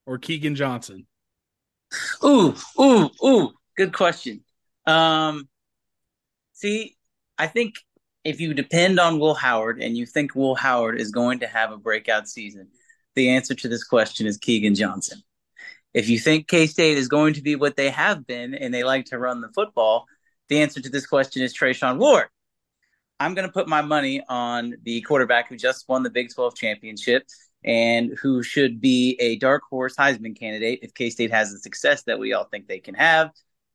or 0.06 0.18
Keagan 0.18 0.54
Johnson? 0.54 1.08
Ooh, 2.24 2.54
ooh, 2.80 3.10
ooh, 3.24 3.52
good 3.76 3.92
question. 3.92 4.44
Um 4.86 5.48
See, 6.56 6.95
I 7.38 7.46
think 7.46 7.76
if 8.24 8.40
you 8.40 8.54
depend 8.54 8.98
on 8.98 9.18
Will 9.18 9.34
Howard 9.34 9.80
and 9.80 9.96
you 9.96 10.06
think 10.06 10.34
Will 10.34 10.54
Howard 10.54 11.00
is 11.00 11.10
going 11.10 11.40
to 11.40 11.46
have 11.46 11.70
a 11.70 11.76
breakout 11.76 12.28
season, 12.28 12.68
the 13.14 13.30
answer 13.30 13.54
to 13.54 13.68
this 13.68 13.84
question 13.84 14.26
is 14.26 14.38
Keagan 14.38 14.74
Johnson. 14.74 15.22
If 15.94 16.08
you 16.08 16.18
think 16.18 16.48
K 16.48 16.66
State 16.66 16.98
is 16.98 17.08
going 17.08 17.34
to 17.34 17.42
be 17.42 17.56
what 17.56 17.76
they 17.76 17.90
have 17.90 18.26
been 18.26 18.54
and 18.54 18.72
they 18.72 18.84
like 18.84 19.06
to 19.06 19.18
run 19.18 19.40
the 19.40 19.48
football, 19.54 20.06
the 20.48 20.60
answer 20.60 20.80
to 20.80 20.88
this 20.88 21.06
question 21.06 21.42
is 21.42 21.56
Treshaun 21.56 21.98
Ward. 21.98 22.26
I'm 23.18 23.34
going 23.34 23.46
to 23.46 23.52
put 23.52 23.68
my 23.68 23.80
money 23.80 24.22
on 24.28 24.74
the 24.82 25.00
quarterback 25.02 25.48
who 25.48 25.56
just 25.56 25.88
won 25.88 26.02
the 26.02 26.10
Big 26.10 26.34
12 26.34 26.54
championship 26.54 27.26
and 27.64 28.12
who 28.20 28.42
should 28.42 28.80
be 28.80 29.16
a 29.18 29.36
dark 29.36 29.62
horse 29.70 29.96
Heisman 29.96 30.38
candidate 30.38 30.80
if 30.82 30.92
K 30.94 31.10
State 31.10 31.30
has 31.30 31.52
the 31.52 31.58
success 31.58 32.02
that 32.04 32.18
we 32.18 32.32
all 32.32 32.44
think 32.44 32.68
they 32.68 32.78
can 32.78 32.94
have, 32.94 33.30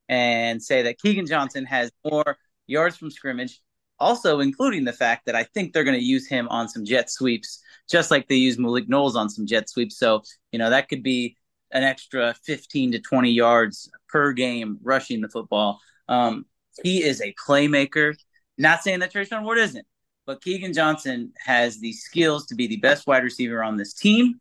and 0.07 0.61
say 0.61 0.83
that 0.83 0.99
Keagan 0.99 1.27
Johnson 1.27 1.65
has 1.65 1.91
more 2.05 2.37
yards 2.67 2.97
from 2.97 3.11
scrimmage, 3.11 3.61
also 3.99 4.39
including 4.39 4.83
the 4.83 4.93
fact 4.93 5.25
that 5.25 5.35
I 5.35 5.43
think 5.43 5.73
they're 5.73 5.83
going 5.83 5.99
to 5.99 6.03
use 6.03 6.27
him 6.27 6.47
on 6.49 6.67
some 6.67 6.83
jet 6.83 7.09
sweeps, 7.09 7.61
just 7.89 8.11
like 8.11 8.27
they 8.27 8.35
use 8.35 8.57
Malik 8.57 8.89
Knowles 8.89 9.15
on 9.15 9.29
some 9.29 9.45
jet 9.45 9.69
sweeps. 9.69 9.97
So, 9.97 10.23
you 10.51 10.59
know, 10.59 10.69
that 10.69 10.89
could 10.89 11.03
be 11.03 11.37
an 11.71 11.83
extra 11.83 12.35
15 12.43 12.93
to 12.93 12.99
20 12.99 13.31
yards 13.31 13.89
per 14.09 14.33
game 14.33 14.79
rushing 14.83 15.21
the 15.21 15.29
football. 15.29 15.79
Um, 16.09 16.45
he 16.83 17.03
is 17.03 17.21
a 17.21 17.33
playmaker. 17.47 18.15
Not 18.57 18.83
saying 18.83 18.99
that 18.99 19.13
Treshaun 19.13 19.43
Ward 19.43 19.57
isn't, 19.59 19.85
but 20.25 20.41
Keagan 20.41 20.73
Johnson 20.73 21.31
has 21.37 21.79
the 21.79 21.93
skills 21.93 22.47
to 22.47 22.55
be 22.55 22.67
the 22.67 22.77
best 22.77 23.07
wide 23.07 23.23
receiver 23.23 23.63
on 23.63 23.77
this 23.77 23.93
team. 23.93 24.39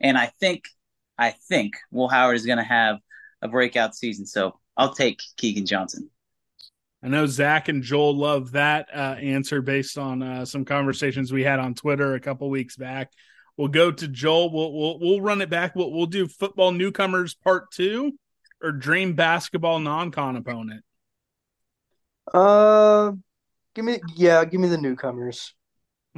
And 0.00 0.16
I 0.16 0.32
think, 0.40 0.64
I 1.18 1.30
think 1.30 1.74
Will 1.90 2.08
Howard 2.08 2.36
is 2.36 2.46
going 2.46 2.58
to 2.58 2.64
have 2.64 2.98
a 3.42 3.48
breakout 3.48 3.94
season. 3.94 4.26
So 4.26 4.58
I'll 4.76 4.94
take 4.94 5.20
Keagan 5.36 5.66
Johnson. 5.66 6.10
I 7.02 7.08
know 7.08 7.26
Zach 7.26 7.68
and 7.68 7.82
Joel 7.82 8.16
love 8.16 8.52
that 8.52 8.88
uh, 8.94 9.16
answer 9.18 9.62
based 9.62 9.96
on 9.96 10.22
uh, 10.22 10.44
some 10.44 10.64
conversations 10.64 11.32
we 11.32 11.42
had 11.42 11.58
on 11.58 11.74
Twitter 11.74 12.14
a 12.14 12.20
couple 12.20 12.50
weeks 12.50 12.76
back. 12.76 13.12
We'll 13.56 13.68
go 13.68 13.90
to 13.90 14.08
Joel. 14.08 14.52
We'll 14.52 14.72
we'll, 14.72 14.98
we'll 14.98 15.20
run 15.20 15.40
it 15.40 15.50
back. 15.50 15.74
We'll, 15.74 15.92
we'll 15.92 16.06
do 16.06 16.28
football 16.28 16.72
newcomers 16.72 17.34
part 17.34 17.70
two 17.70 18.12
or 18.62 18.72
dream 18.72 19.14
basketball 19.14 19.78
non-con 19.78 20.36
opponent. 20.36 20.84
Uh, 22.32 23.12
give 23.74 23.84
me 23.84 23.98
yeah, 24.14 24.44
give 24.44 24.60
me 24.60 24.68
the 24.68 24.78
newcomers. 24.78 25.54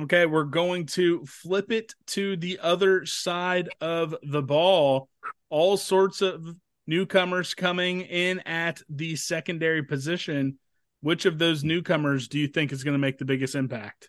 Okay, 0.01 0.27
we're 0.27 0.45
going 0.45 0.87
to 0.87 1.25
flip 1.27 1.71
it 1.71 1.95
to 2.09 2.37
the 2.37 2.59
other 2.61 3.05
side 3.07 3.69
of 3.81 4.17
the 4.23 4.43
ball. 4.43 5.09
All 5.51 5.77
sorts 5.77 6.23
of 6.23 6.57
newcomers 6.87 7.55
coming 7.55 8.01
in 8.01 8.41
at 8.41 8.83
the 8.89 9.17
secondary 9.17 9.83
position. 9.83 10.59
Which 11.03 11.27
of 11.27 11.39
those 11.39 11.65
newcomers 11.65 12.29
do 12.29 12.39
you 12.39 12.49
think 12.49 12.73
is 12.73 12.85
going 12.85 12.95
to 12.95 12.99
make 12.99 13.19
the 13.19 13.25
biggest 13.25 13.55
impact? 13.55 14.09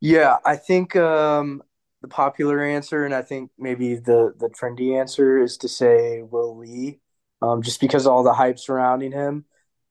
Yeah, 0.00 0.38
I 0.44 0.56
think 0.56 0.96
um, 0.96 1.62
the 2.02 2.08
popular 2.08 2.62
answer, 2.62 3.04
and 3.04 3.14
I 3.14 3.22
think 3.22 3.50
maybe 3.58 3.96
the 3.96 4.34
the 4.38 4.48
trendy 4.48 4.98
answer 4.98 5.38
is 5.38 5.58
to 5.58 5.68
say 5.68 6.22
Will 6.22 6.56
Lee, 6.56 7.00
um, 7.42 7.62
just 7.62 7.80
because 7.80 8.06
of 8.06 8.12
all 8.12 8.22
the 8.22 8.32
hype 8.32 8.58
surrounding 8.58 9.12
him. 9.12 9.44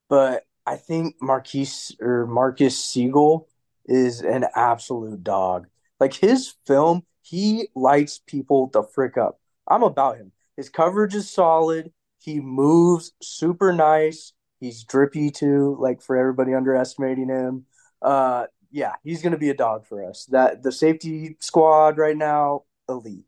But 0.09 0.43
I 0.65 0.78
think 0.78 1.15
Marquise 1.21 1.95
or 2.01 2.25
Marcus 2.25 2.78
Sigle 2.78 3.45
is 3.86 4.21
an 4.21 4.45
absolute 4.55 5.23
dog. 5.23 5.67
Like 5.99 6.13
his 6.13 6.55
film, 6.65 7.03
he 7.21 7.69
lights 7.75 8.19
people 8.25 8.67
the 8.67 8.84
frick 8.84 9.17
up. 9.17 9.39
I'm 9.67 9.84
about 9.84 10.17
him. 10.17 10.32
His 10.55 10.69
coverage 10.69 11.13
is 11.15 11.30
solid. 11.30 11.91
He 12.19 12.39
moves 12.39 13.13
super 13.21 13.73
nice. 13.73 14.34
He's 14.59 14.83
drippy 14.83 15.31
too, 15.31 15.77
like 15.79 16.01
for 16.01 16.17
everybody 16.17 16.53
underestimating 16.53 17.29
him. 17.29 17.65
Uh 18.01 18.45
yeah, 18.71 18.93
he's 19.03 19.21
gonna 19.21 19.37
be 19.37 19.49
a 19.49 19.55
dog 19.55 19.85
for 19.85 20.07
us. 20.07 20.25
That 20.25 20.63
the 20.63 20.71
safety 20.71 21.37
squad 21.39 21.97
right 21.97 22.17
now, 22.17 22.63
elite. 22.89 23.25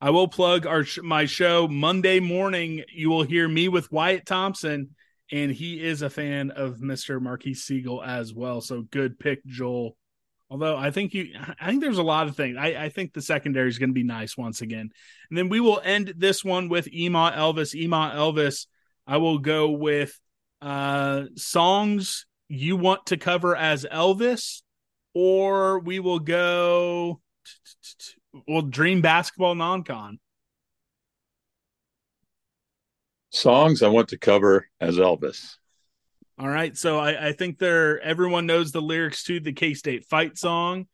I 0.00 0.10
will 0.10 0.28
plug 0.28 0.66
our 0.66 0.84
my 1.02 1.26
show 1.26 1.66
Monday 1.66 2.20
morning. 2.20 2.84
You 2.92 3.10
will 3.10 3.24
hear 3.24 3.48
me 3.48 3.68
with 3.68 3.90
Wyatt 3.90 4.26
Thompson 4.26 4.90
and 5.30 5.50
he 5.50 5.82
is 5.82 6.02
a 6.02 6.10
fan 6.10 6.50
of 6.50 6.78
Mr. 6.78 7.20
Marquis 7.20 7.52
Sigle 7.52 8.06
as 8.06 8.32
well. 8.32 8.60
So 8.60 8.82
good 8.82 9.18
pick, 9.18 9.44
Joel. 9.44 9.96
Although 10.50 10.76
I 10.76 10.90
think 10.90 11.12
you, 11.12 11.34
I 11.60 11.66
think 11.66 11.82
there's 11.82 11.98
a 11.98 12.02
lot 12.02 12.28
of 12.28 12.36
things. 12.36 12.56
I, 12.58 12.68
I 12.68 12.88
think 12.88 13.12
the 13.12 13.20
secondary 13.20 13.68
is 13.68 13.78
going 13.78 13.90
to 13.90 13.94
be 13.94 14.04
nice 14.04 14.36
once 14.36 14.62
again. 14.62 14.90
And 15.28 15.38
then 15.38 15.48
we 15.48 15.60
will 15.60 15.80
end 15.84 16.14
this 16.16 16.42
one 16.42 16.68
with 16.68 16.92
Ema 16.92 17.34
Elvis. 17.36 17.74
Ema 17.74 18.12
Elvis, 18.14 18.66
I 19.08 19.16
will 19.16 19.38
go 19.38 19.70
with 19.70 20.16
uh 20.62 21.24
songs 21.34 22.26
you 22.48 22.76
want 22.76 23.06
to 23.06 23.16
cover 23.16 23.56
as 23.56 23.84
Elvis, 23.84 24.62
or 25.14 25.80
we 25.80 25.98
will 25.98 26.20
go, 26.20 27.20
well, 28.46 28.62
Dream 28.62 29.00
Basketball 29.00 29.56
Non 29.56 29.82
Con. 29.82 30.20
songs 33.30 33.82
I 33.82 33.88
want 33.88 34.08
to 34.08 34.18
cover 34.18 34.68
as 34.80 34.96
Elvis. 34.96 35.56
All 36.38 36.48
right. 36.48 36.76
So 36.76 36.98
I, 36.98 37.28
I 37.28 37.32
think 37.32 37.58
there 37.58 38.00
everyone 38.00 38.46
knows 38.46 38.72
the 38.72 38.82
lyrics 38.82 39.24
to 39.24 39.40
the 39.40 39.52
K 39.52 39.74
State 39.74 40.04
fight 40.04 40.38
song. 40.38 40.86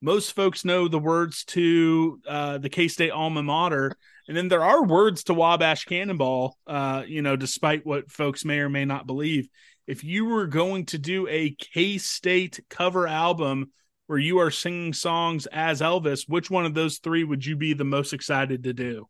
Most 0.00 0.34
folks 0.34 0.64
know 0.64 0.86
the 0.86 0.98
words 0.98 1.44
to 1.46 2.20
uh, 2.28 2.58
the 2.58 2.68
K 2.68 2.88
State 2.88 3.10
alma 3.10 3.42
mater. 3.42 3.96
And 4.28 4.36
then 4.36 4.48
there 4.48 4.64
are 4.64 4.84
words 4.84 5.24
to 5.24 5.34
Wabash 5.34 5.86
Cannonball, 5.86 6.56
uh, 6.66 7.02
you 7.06 7.22
know, 7.22 7.34
despite 7.34 7.86
what 7.86 8.10
folks 8.10 8.44
may 8.44 8.58
or 8.58 8.68
may 8.68 8.84
not 8.84 9.06
believe. 9.06 9.48
If 9.86 10.04
you 10.04 10.26
were 10.26 10.46
going 10.46 10.86
to 10.86 10.98
do 10.98 11.26
a 11.28 11.50
K 11.50 11.98
State 11.98 12.60
cover 12.68 13.06
album 13.08 13.72
where 14.06 14.18
you 14.18 14.38
are 14.38 14.50
singing 14.50 14.92
songs 14.92 15.46
as 15.46 15.80
Elvis, 15.80 16.28
which 16.28 16.50
one 16.50 16.64
of 16.64 16.74
those 16.74 16.98
three 16.98 17.24
would 17.24 17.44
you 17.44 17.56
be 17.56 17.72
the 17.72 17.84
most 17.84 18.12
excited 18.12 18.64
to 18.64 18.72
do? 18.72 19.08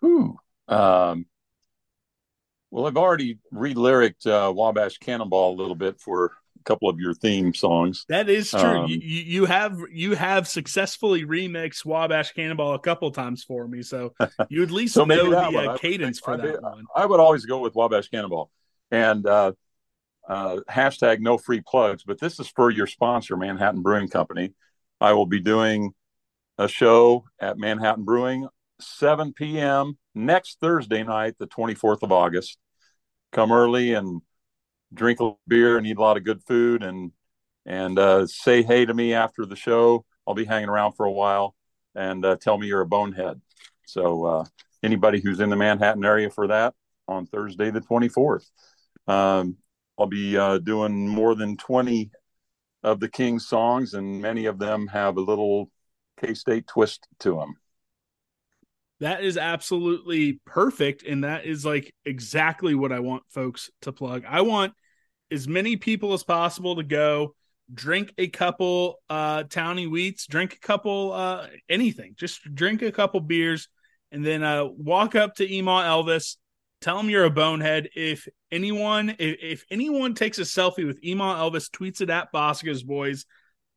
Whew. 0.00 0.36
Um, 0.68 1.26
well, 2.70 2.86
I've 2.86 2.96
already 2.96 3.38
re-lyriced 3.50 4.26
uh, 4.26 4.52
Wabash 4.54 4.98
Cannonball 4.98 5.54
a 5.54 5.60
little 5.60 5.74
bit 5.74 6.00
for 6.00 6.32
couple 6.66 6.88
of 6.88 6.98
your 6.98 7.14
theme 7.14 7.54
songs. 7.54 8.04
That 8.08 8.28
is 8.28 8.50
true. 8.50 8.60
Um, 8.60 8.88
you, 8.88 8.98
you 8.98 9.44
have 9.46 9.78
you 9.90 10.14
have 10.14 10.46
successfully 10.46 11.24
remixed 11.24 11.84
Wabash 11.84 12.32
Cannonball 12.32 12.74
a 12.74 12.78
couple 12.78 13.10
times 13.10 13.44
for 13.44 13.66
me, 13.66 13.82
so 13.82 14.12
you 14.50 14.62
at 14.62 14.70
least 14.70 14.94
so 14.94 15.04
know 15.04 15.30
the 15.30 15.58
uh, 15.58 15.78
cadence 15.78 16.20
I, 16.22 16.24
for 16.24 16.34
I, 16.34 16.46
that 16.46 16.62
one. 16.62 16.84
I 16.94 17.06
would 17.06 17.20
always 17.20 17.46
go 17.46 17.58
with 17.58 17.74
Wabash 17.74 18.08
Cannonball, 18.08 18.50
and 18.90 19.26
uh, 19.26 19.52
uh, 20.28 20.58
hashtag 20.68 21.20
no 21.20 21.38
free 21.38 21.62
plugs. 21.66 22.02
But 22.04 22.20
this 22.20 22.38
is 22.38 22.48
for 22.48 22.70
your 22.70 22.86
sponsor, 22.86 23.36
Manhattan 23.36 23.82
Brewing 23.82 24.08
Company. 24.08 24.52
I 25.00 25.12
will 25.12 25.26
be 25.26 25.40
doing 25.40 25.92
a 26.58 26.68
show 26.68 27.24
at 27.38 27.58
Manhattan 27.58 28.04
Brewing 28.04 28.48
7 28.80 29.32
p.m. 29.32 29.98
next 30.14 30.58
Thursday 30.60 31.02
night, 31.02 31.34
the 31.38 31.46
24th 31.46 32.02
of 32.02 32.12
August. 32.12 32.58
Come 33.32 33.52
early 33.52 33.92
and 33.92 34.22
drink 34.92 35.20
a 35.20 35.32
beer 35.46 35.78
and 35.78 35.86
eat 35.86 35.96
a 35.96 36.00
lot 36.00 36.16
of 36.16 36.24
good 36.24 36.42
food 36.44 36.82
and 36.82 37.12
and 37.64 37.98
uh, 37.98 38.26
say 38.26 38.62
hey 38.62 38.84
to 38.86 38.94
me 38.94 39.12
after 39.12 39.44
the 39.44 39.56
show. 39.56 40.04
I'll 40.26 40.34
be 40.34 40.44
hanging 40.44 40.68
around 40.68 40.92
for 40.92 41.06
a 41.06 41.12
while 41.12 41.54
and 41.94 42.24
uh, 42.24 42.36
tell 42.36 42.58
me 42.58 42.68
you're 42.68 42.82
a 42.82 42.86
bonehead. 42.86 43.40
So 43.86 44.24
uh, 44.24 44.44
anybody 44.82 45.20
who's 45.20 45.40
in 45.40 45.50
the 45.50 45.56
Manhattan 45.56 46.04
area 46.04 46.30
for 46.30 46.48
that 46.48 46.74
on 47.08 47.26
Thursday 47.26 47.70
the 47.70 47.80
24th, 47.80 48.48
um, 49.08 49.56
I'll 49.98 50.06
be 50.06 50.36
uh, 50.36 50.58
doing 50.58 51.08
more 51.08 51.34
than 51.34 51.56
20 51.56 52.10
of 52.82 53.00
the 53.00 53.08
King's 53.08 53.48
songs, 53.48 53.94
and 53.94 54.20
many 54.20 54.46
of 54.46 54.58
them 54.58 54.86
have 54.88 55.16
a 55.16 55.20
little 55.20 55.70
K 56.20 56.34
State 56.34 56.66
twist 56.66 57.08
to 57.20 57.36
them. 57.36 57.56
That 59.00 59.22
is 59.22 59.36
absolutely 59.36 60.40
perfect. 60.46 61.02
And 61.02 61.24
that 61.24 61.44
is 61.44 61.64
like 61.64 61.92
exactly 62.04 62.74
what 62.74 62.92
I 62.92 63.00
want 63.00 63.24
folks 63.28 63.70
to 63.82 63.92
plug. 63.92 64.24
I 64.26 64.40
want 64.40 64.72
as 65.30 65.46
many 65.46 65.76
people 65.76 66.12
as 66.12 66.22
possible 66.22 66.76
to 66.76 66.82
go 66.82 67.34
drink 67.72 68.14
a 68.16 68.28
couple 68.28 69.00
uh 69.10 69.42
towny 69.44 69.86
wheats, 69.86 70.26
drink 70.26 70.54
a 70.54 70.66
couple 70.66 71.12
uh 71.12 71.46
anything, 71.68 72.14
just 72.16 72.42
drink 72.54 72.82
a 72.82 72.92
couple 72.92 73.20
beers 73.20 73.68
and 74.12 74.24
then 74.24 74.42
uh 74.42 74.64
walk 74.64 75.14
up 75.14 75.34
to 75.34 75.52
Ema 75.52 75.82
Elvis, 75.82 76.36
tell 76.80 76.98
him 76.98 77.10
you're 77.10 77.24
a 77.24 77.30
bonehead. 77.30 77.88
If 77.94 78.28
anyone 78.52 79.10
if, 79.18 79.36
if 79.42 79.64
anyone 79.70 80.14
takes 80.14 80.38
a 80.38 80.42
selfie 80.42 80.86
with 80.86 81.02
Ema 81.04 81.34
Elvis, 81.34 81.68
tweets 81.68 82.00
it 82.00 82.08
at 82.08 82.32
Bosco's 82.32 82.84
boys, 82.84 83.26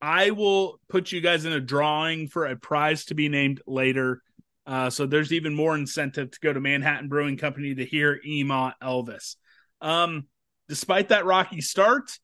I 0.01 0.31
will 0.31 0.79
put 0.87 1.11
you 1.11 1.19
guys 1.19 1.45
in 1.45 1.51
a 1.51 1.59
drawing 1.59 2.27
for 2.27 2.45
a 2.45 2.55
prize 2.55 3.05
to 3.05 3.15
be 3.15 3.27
named 3.27 3.61
later. 3.65 4.21
Uh, 4.69 4.87
so 4.87 5.07
there's 5.07 5.33
even 5.33 5.55
more 5.55 5.73
incentive 5.73 6.29
to 6.29 6.39
go 6.41 6.53
to 6.53 6.59
Manhattan 6.59 7.09
Brewing 7.09 7.37
Company 7.37 7.73
to 7.73 7.83
hear 7.83 8.21
Ema 8.23 8.75
Elvis. 8.83 9.35
Um, 9.81 10.27
despite 10.67 11.09
that 11.09 11.25
rocky 11.25 11.59
start, 11.59 12.19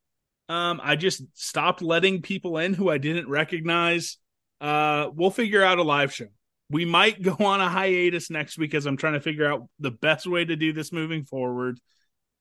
um, 0.48 0.80
I 0.84 0.96
just 0.96 1.24
stopped 1.34 1.82
letting 1.82 2.22
people 2.22 2.60
in 2.60 2.76
who 2.76 2.88
I 2.88 3.00
didn't 3.00 3.28
recognize. 3.30 4.20
Uh, 4.62 5.10
we'll 5.16 5.32
figure 5.32 5.64
out 5.64 5.80
a 5.80 5.84
live 5.84 6.14
show. 6.14 6.28
We 6.70 6.86
might 6.86 7.20
go 7.20 7.36
on 7.40 7.62
a 7.62 7.68
hiatus 7.68 8.30
next 8.30 8.60
week 8.60 8.76
as 8.76 8.86
I'm 8.86 8.98
trying 8.98 9.14
to 9.14 9.22
figure 9.22 9.52
out 9.52 9.68
the 9.80 9.90
best 9.90 10.28
way 10.28 10.46
to 10.46 10.56
do 10.56 10.72
this 10.72 10.92
moving 10.92 11.24
forward. 11.24 11.80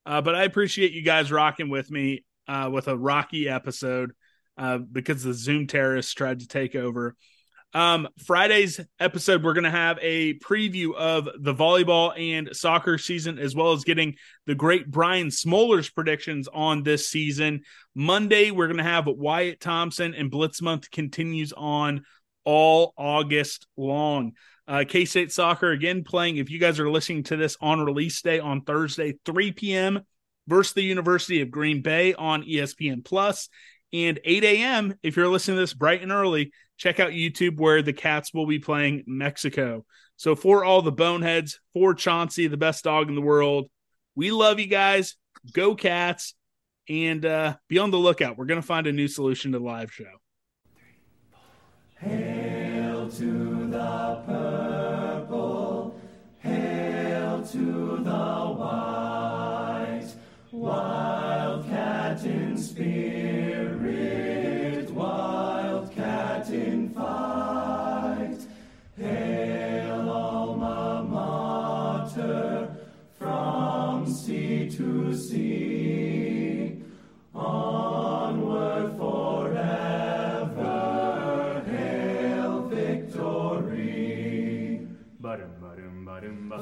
Uh, 0.05 0.21
but 0.21 0.35
I 0.35 0.43
appreciate 0.43 0.91
you 0.91 1.01
guys 1.01 1.31
rocking 1.31 1.69
with 1.69 1.89
me 1.89 2.25
uh, 2.47 2.69
with 2.71 2.87
a 2.87 2.95
rocky 2.95 3.49
episode 3.49 4.11
uh, 4.55 4.77
because 4.77 5.23
the 5.23 5.33
Zoom 5.33 5.65
terrorists 5.65 6.13
tried 6.13 6.41
to 6.41 6.47
take 6.47 6.75
over. 6.75 7.15
Um, 7.75 8.07
Friday's 8.25 8.79
episode, 9.01 9.43
we're 9.43 9.53
going 9.53 9.65
to 9.65 9.69
have 9.69 9.99
a 10.01 10.35
preview 10.35 10.95
of 10.95 11.27
the 11.37 11.53
volleyball 11.53 12.17
and 12.17 12.55
soccer 12.55 12.97
season, 12.97 13.37
as 13.37 13.53
well 13.53 13.73
as 13.73 13.83
getting 13.83 14.15
the 14.45 14.55
great 14.55 14.89
Brian 14.89 15.27
Smoller's 15.27 15.89
predictions 15.89 16.47
on 16.47 16.83
this 16.83 17.09
season. 17.09 17.63
Monday, 17.93 18.51
we're 18.51 18.67
going 18.67 18.77
to 18.77 18.83
have 18.83 19.07
Wyatt 19.07 19.59
Thompson, 19.59 20.15
and 20.15 20.31
Blitz 20.31 20.61
Month 20.61 20.89
continues 20.89 21.51
on 21.51 22.05
all 22.45 22.93
August 22.97 23.67
long. 23.75 24.31
Uh, 24.69 24.85
K 24.87 25.03
State 25.03 25.33
Soccer 25.33 25.71
again 25.71 26.05
playing. 26.05 26.37
If 26.37 26.49
you 26.49 26.59
guys 26.59 26.79
are 26.79 26.89
listening 26.89 27.23
to 27.23 27.35
this 27.35 27.57
on 27.59 27.83
release 27.83 28.21
day 28.21 28.39
on 28.39 28.61
Thursday, 28.61 29.15
3 29.25 29.51
p.m. 29.51 29.99
versus 30.47 30.75
the 30.75 30.81
University 30.81 31.41
of 31.41 31.51
Green 31.51 31.81
Bay 31.81 32.13
on 32.13 32.43
ESPN 32.43 33.03
Plus, 33.03 33.49
and 33.91 34.17
8 34.23 34.43
a.m. 34.45 34.95
if 35.03 35.17
you're 35.17 35.27
listening 35.27 35.57
to 35.57 35.61
this 35.61 35.73
bright 35.73 36.01
and 36.01 36.13
early 36.13 36.53
check 36.77 36.99
out 36.99 37.11
YouTube 37.11 37.59
where 37.59 37.81
the 37.81 37.93
Cats 37.93 38.33
will 38.33 38.45
be 38.45 38.59
playing 38.59 39.03
Mexico. 39.07 39.85
So 40.17 40.35
for 40.35 40.63
all 40.63 40.81
the 40.81 40.91
boneheads, 40.91 41.59
for 41.73 41.93
Chauncey, 41.93 42.47
the 42.47 42.57
best 42.57 42.83
dog 42.83 43.09
in 43.09 43.15
the 43.15 43.21
world, 43.21 43.69
we 44.15 44.31
love 44.31 44.59
you 44.59 44.67
guys. 44.67 45.15
Go 45.53 45.75
Cats, 45.75 46.33
and 46.89 47.25
uh, 47.25 47.55
be 47.67 47.77
on 47.79 47.91
the 47.91 47.97
lookout. 47.97 48.37
We're 48.37 48.45
gonna 48.45 48.61
find 48.61 48.87
a 48.87 48.91
new 48.91 49.07
solution 49.07 49.51
to 49.51 49.59
the 49.59 49.65
live 49.65 49.91
show. 49.91 50.05
Hail 51.97 53.09
to 53.09 53.67
the 53.67 54.23
purple, 54.25 55.99
hail 56.39 57.43
to 57.43 57.97
the 58.03 58.55
white, 58.57 60.07
wildcat 60.51 62.23
in 62.25 62.57
spirit, 62.57 63.24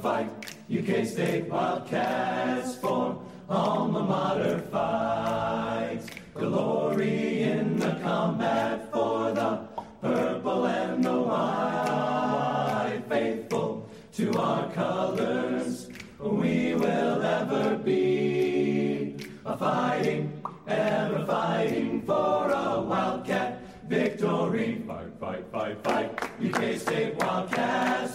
Fight, 0.04 0.30
you 0.68 0.84
K-State 0.84 1.46
Wildcats 1.48 2.76
for 2.76 3.24
alma 3.48 4.04
mater 4.04 4.60
fight. 4.70 6.02
Glory 6.34 7.44
in 7.44 7.78
the 7.78 7.98
combat 8.04 8.92
for 8.92 9.32
the 9.32 9.66
purple 10.02 10.66
and 10.66 11.06
the 11.06 11.22
white. 11.22 13.02
Faithful 13.08 13.90
to 14.16 14.38
our 14.38 14.70
colors, 14.74 15.88
we 16.20 16.76
will 16.76 17.22
ever 17.22 17.78
be. 17.78 19.16
A 19.46 19.58
fighting, 19.58 20.44
ever 20.68 21.26
fighting 21.26 22.02
for 22.02 22.52
a 22.52 22.82
wildcat 22.82 23.62
victory. 23.88 24.84
Fight, 24.86 25.18
fight, 25.18 25.46
fight, 25.50 25.82
fight. 25.82 26.30
you 26.42 26.52
K-State 26.52 27.16
Wildcats 27.16 28.13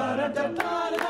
One, 0.00 1.09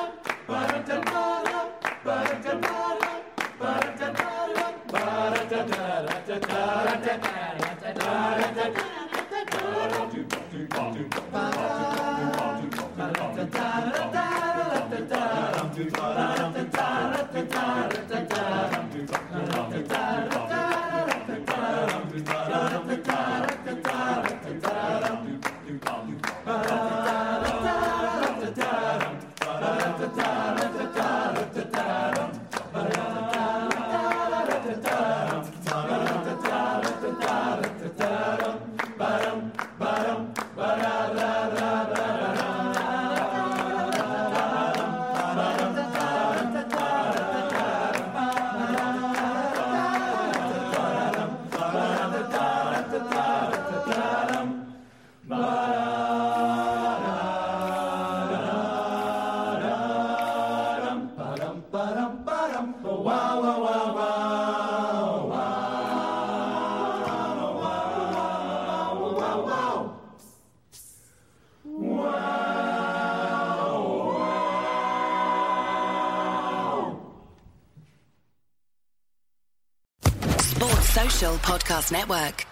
Network. 81.90 82.49